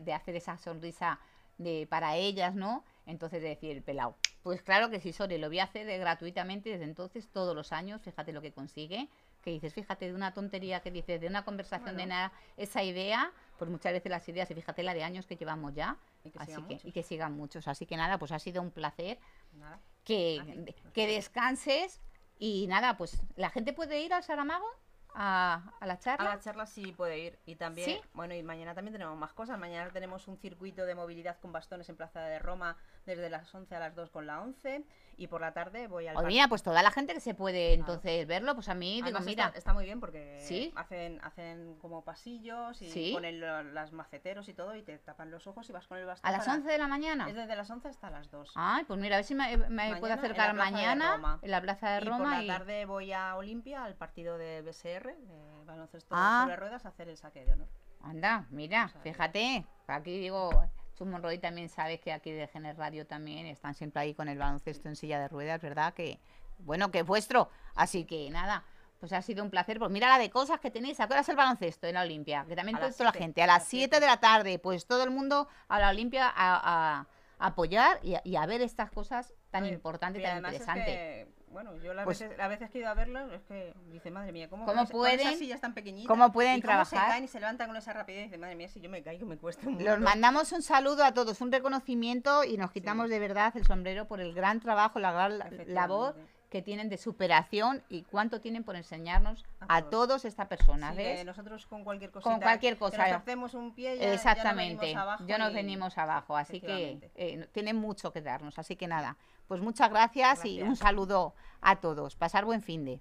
de 0.00 0.12
hacer 0.14 0.34
esa 0.36 0.56
sonrisa 0.58 1.18
de, 1.58 1.86
para 1.88 2.16
ellas, 2.16 2.54
¿no? 2.54 2.84
Entonces 3.06 3.42
de 3.42 3.48
decir, 3.50 3.70
el 3.76 3.82
pelao. 3.82 4.16
Pues 4.42 4.62
claro 4.62 4.90
que 4.90 5.00
sí, 5.00 5.12
Sore, 5.12 5.38
lo 5.38 5.48
voy 5.48 5.58
a 5.58 5.64
hacer 5.64 5.86
de- 5.86 5.98
gratuitamente 5.98 6.70
desde 6.70 6.84
entonces, 6.84 7.28
todos 7.28 7.54
los 7.54 7.72
años, 7.72 8.02
fíjate 8.02 8.32
lo 8.32 8.40
que 8.42 8.52
consigue, 8.52 9.08
que 9.42 9.50
dices, 9.50 9.74
fíjate, 9.74 10.06
de 10.06 10.14
una 10.14 10.32
tontería 10.32 10.80
que 10.80 10.90
dices, 10.90 11.20
de 11.20 11.26
una 11.26 11.44
conversación 11.44 11.96
de 11.98 12.06
nada, 12.06 12.32
esa 12.56 12.82
idea, 12.82 13.30
pues 13.58 13.70
muchas 13.70 13.92
veces 13.92 14.10
las 14.10 14.26
ideas, 14.28 14.50
y 14.50 14.54
fíjate 14.54 14.82
la 14.82 14.94
de 14.94 15.02
años 15.04 15.26
que 15.26 15.36
llevamos 15.36 15.74
ya, 15.74 15.96
Y 16.24 16.30
que 16.30 16.38
así 16.38 16.52
sigan 16.52 16.66
que, 16.68 16.74
muchos. 16.74 16.84
y 16.88 16.92
que 16.92 17.02
sigan 17.02 17.36
muchos. 17.36 17.68
Así 17.68 17.84
que 17.86 17.96
nada, 17.96 18.18
pues 18.18 18.32
ha 18.32 18.38
sido 18.38 18.62
un 18.62 18.70
placer 18.70 19.18
Nada. 19.52 19.80
que, 20.04 20.38
Así, 20.40 20.74
que 20.94 21.06
descanses 21.06 22.00
y 22.38 22.66
nada, 22.68 22.96
pues 22.96 23.22
la 23.36 23.50
gente 23.50 23.72
puede 23.74 24.00
ir 24.00 24.12
al 24.14 24.22
Saramago 24.22 24.66
a, 25.14 25.72
a 25.78 25.86
la 25.86 25.94
A 25.94 25.98
charla. 25.98 26.30
la 26.34 26.40
charla 26.40 26.66
sí 26.66 26.92
puede 26.92 27.18
ir. 27.18 27.38
Y 27.46 27.54
también, 27.56 27.88
¿Sí? 27.88 28.00
bueno, 28.14 28.34
y 28.34 28.42
mañana 28.42 28.74
también 28.74 28.92
tenemos 28.92 29.16
más 29.16 29.32
cosas. 29.32 29.58
Mañana 29.58 29.90
tenemos 29.92 30.26
un 30.26 30.36
circuito 30.38 30.84
de 30.86 30.94
movilidad 30.96 31.38
con 31.38 31.52
bastones 31.52 31.88
en 31.88 31.96
Plaza 31.96 32.20
de 32.22 32.38
Roma 32.40 32.76
desde 33.04 33.28
las 33.30 33.54
11 33.54 33.74
a 33.76 33.80
las 33.80 33.94
2 33.94 34.10
con 34.10 34.26
la 34.26 34.40
11. 34.40 34.84
Y 35.16 35.28
por 35.28 35.40
la 35.40 35.52
tarde 35.52 35.86
voy 35.86 36.08
al 36.08 36.16
Oye, 36.16 36.26
mira, 36.26 36.48
pues 36.48 36.64
toda 36.64 36.82
la 36.82 36.90
gente 36.90 37.14
que 37.14 37.20
se 37.20 37.34
puede 37.34 37.72
entonces 37.74 38.26
verlo, 38.26 38.56
pues 38.56 38.68
a 38.68 38.74
mí 38.74 38.94
digo, 38.94 39.04
Además 39.06 39.24
mira, 39.26 39.44
está, 39.46 39.58
está 39.58 39.72
muy 39.72 39.84
bien 39.84 40.00
porque 40.00 40.40
¿Sí? 40.40 40.72
hacen, 40.74 41.20
hacen 41.22 41.76
como 41.78 42.02
pasillos 42.02 42.82
y 42.82 42.90
Sí. 42.90 43.10
ponen 43.14 43.38
lo- 43.38 43.62
las 43.62 43.92
maceteros 43.92 44.48
y 44.48 44.54
todo 44.54 44.74
y 44.74 44.82
te 44.82 44.98
tapan 44.98 45.30
los 45.30 45.46
ojos 45.46 45.68
y 45.70 45.72
vas 45.72 45.86
con 45.86 45.98
el 45.98 46.06
bastón. 46.06 46.28
a 46.28 46.32
las 46.32 46.44
para- 46.46 46.56
11 46.58 46.68
de 46.72 46.78
la 46.78 46.88
mañana. 46.88 47.28
Es 47.28 47.34
desde 47.36 47.54
las 47.54 47.70
11 47.70 47.86
hasta 47.86 48.10
las 48.10 48.28
2. 48.32 48.50
Ay, 48.56 48.82
pues 48.86 48.98
mira, 48.98 49.14
a 49.14 49.18
ver 49.18 49.24
si 49.24 49.36
me, 49.36 49.56
me 49.56 49.94
puedo 50.00 50.14
acercar 50.14 50.52
mañana 50.54 51.12
Roma. 51.14 51.38
en 51.42 51.50
la 51.52 51.60
Plaza 51.62 51.90
de 51.90 51.98
y 51.98 52.08
por 52.10 52.18
Roma. 52.18 52.30
la 52.38 52.42
y- 52.42 52.46
tarde 52.48 52.84
voy 52.84 53.12
a 53.12 53.36
Olimpia, 53.36 53.84
al 53.84 53.94
partido 53.94 54.36
de 54.36 54.62
BSR, 54.62 55.14
de 55.14 55.64
baloncesto 55.64 56.12
Ah. 56.18 56.40
sobre 56.42 56.56
ruedas, 56.56 56.84
a 56.86 56.88
hacer 56.88 57.08
el 57.08 57.16
saque 57.16 57.44
de 57.44 57.52
honor. 57.52 57.68
Anda, 58.02 58.46
mira, 58.50 58.86
O 58.86 58.88
sea, 58.88 59.00
fíjate, 59.00 59.64
aquí 59.86 60.18
digo, 60.18 60.50
Chumorroy 60.96 61.38
también 61.38 61.68
sabes 61.68 62.00
que 62.00 62.12
aquí 62.12 62.30
de 62.32 62.46
Gener 62.48 62.76
Radio 62.76 63.06
también 63.06 63.46
están 63.46 63.74
siempre 63.74 64.02
ahí 64.02 64.14
con 64.14 64.28
el 64.28 64.38
baloncesto 64.38 64.88
en 64.88 64.96
silla 64.96 65.18
de 65.20 65.28
ruedas, 65.28 65.60
¿verdad? 65.60 65.92
Que, 65.94 66.18
bueno, 66.58 66.90
que 66.90 67.00
es 67.00 67.06
vuestro. 67.06 67.48
Así 67.74 68.04
que 68.04 68.30
nada, 68.30 68.64
pues 69.00 69.12
ha 69.12 69.20
sido 69.22 69.42
un 69.44 69.50
placer. 69.50 69.78
Pues 69.78 69.90
mira 69.90 70.08
la 70.08 70.18
de 70.18 70.30
cosas 70.30 70.60
que 70.60 70.70
tenéis. 70.70 71.00
¿A 71.00 71.06
qué 71.06 71.12
hora 71.14 71.20
es 71.22 71.28
el 71.28 71.36
baloncesto 71.36 71.86
en 71.86 71.94
la 71.94 72.02
Olimpia? 72.02 72.44
Que 72.48 72.56
también 72.56 72.78
toda 72.78 72.90
la 73.04 73.12
gente. 73.12 73.42
A 73.42 73.46
las 73.46 73.58
las 73.62 73.68
7 73.68 73.82
siete. 73.96 74.00
de 74.00 74.06
la 74.06 74.18
tarde, 74.20 74.58
pues 74.58 74.86
todo 74.86 75.02
el 75.04 75.10
mundo 75.10 75.48
a 75.68 75.78
la 75.80 75.90
Olimpia 75.90 76.26
a, 76.28 76.32
a- 76.56 77.06
a 77.40 77.46
apoyar 77.48 77.98
y 78.02 78.14
a, 78.14 78.22
y 78.24 78.36
a 78.36 78.46
ver 78.46 78.62
estas 78.62 78.90
cosas 78.92 79.34
tan 79.50 79.66
importantes, 79.66 80.22
y 80.22 80.24
tan 80.24 80.38
es 80.46 80.52
interesantes. 80.52 80.84
que, 80.86 81.28
bueno, 81.54 81.74
yo 81.78 81.94
las, 81.94 82.04
Pues- 82.04 82.20
veces, 82.20 82.36
las 82.36 82.48
veces 82.50 82.68
que 82.70 82.76
he 82.78 82.80
ido 82.82 82.90
a 82.90 82.94
verlo, 82.94 83.32
es 83.32 83.40
que 83.44 83.72
dice, 83.90 84.10
madre 84.10 84.32
mía, 84.32 84.50
¿cómo, 84.50 84.66
¿Cómo 84.66 84.82
con 84.84 84.90
con 84.90 85.06
esas 85.08 85.22
pueden- 85.22 85.38
sillas 85.38 85.60
tan 85.62 85.72
pequeñitas? 85.72 86.06
cómo 86.08 86.30
pueden 86.32 86.58
y 86.58 86.60
cómo 86.62 86.84
se 86.84 86.90
trabajar? 86.90 87.12
caen 87.12 87.24
y 87.24 87.28
se 87.28 87.40
levantan 87.40 87.68
con 87.68 87.76
esa 87.76 87.94
rapidez. 87.94 88.24
Dice, 88.24 88.36
madre 88.36 88.56
mía, 88.56 88.68
si 88.68 88.80
yo 88.80 88.90
me 88.90 89.02
caigo 89.02 89.24
me 89.26 89.38
cuesta 89.38 89.66
un 89.66 89.74
Los 89.82 89.94
mundo". 89.96 90.00
mandamos 90.10 90.52
un 90.52 90.60
saludo 90.62 91.02
a 91.04 91.12
todos, 91.14 91.40
un 91.40 91.50
reconocimiento 91.50 92.44
y 92.44 92.58
nos 92.58 92.70
quitamos 92.72 93.08
de 93.08 93.18
verdad 93.18 93.56
el 93.56 93.64
sombrero 93.64 94.06
por 94.06 94.20
el 94.20 94.34
gran 94.34 94.60
trabajo, 94.60 94.98
la 94.98 95.12
gran 95.12 95.38
la- 95.38 95.50
labor 95.66 96.16
que 96.50 96.62
tienen 96.62 96.88
de 96.88 96.98
superación 96.98 97.82
y 97.88 98.02
cuánto 98.04 98.40
tienen 98.40 98.62
por 98.62 98.76
enseñarnos 98.76 99.44
A 99.58 99.76
a 99.78 99.82
todos. 99.90 100.24
estas 100.24 100.46
personas, 100.46 100.92
Sí, 100.94 100.98
¿ves? 101.02 101.24
nosotros 101.24 101.66
con 101.66 101.82
cualquier 101.82 102.12
cosita, 102.12 102.38
cualquier 102.38 102.74
que 102.74 102.78
cosa. 102.78 102.98
nos 102.98 103.10
torcemos 103.10 103.54
un 103.54 103.74
pie, 103.74 103.96
ya- 103.96 104.02
ya 104.02 104.06
nos 104.06 104.14
Exactamente, 104.16 104.80
venimos 104.82 105.02
abajo 105.02 105.24
yo 105.26 105.38
nos 105.38 105.50
y- 105.50 105.54
venimos 105.54 105.98
abajo, 105.98 106.36
así 106.36 106.60
que 106.60 107.10
eh, 107.16 107.48
tienen 107.52 107.74
mucho 107.76 108.12
que 108.12 108.20
darnos, 108.22 108.56
así 108.60 108.76
que 108.76 108.86
nada, 108.86 109.16
pues 109.46 109.60
muchas 109.60 109.90
gracias, 109.90 110.44
y 110.44 110.62
un 110.62 110.76
saludo 110.76 111.34
a 111.60 111.76
todos, 111.76 112.16
pasar 112.16 112.44
buen 112.44 112.62
fin 112.62 112.84
de. 112.84 113.00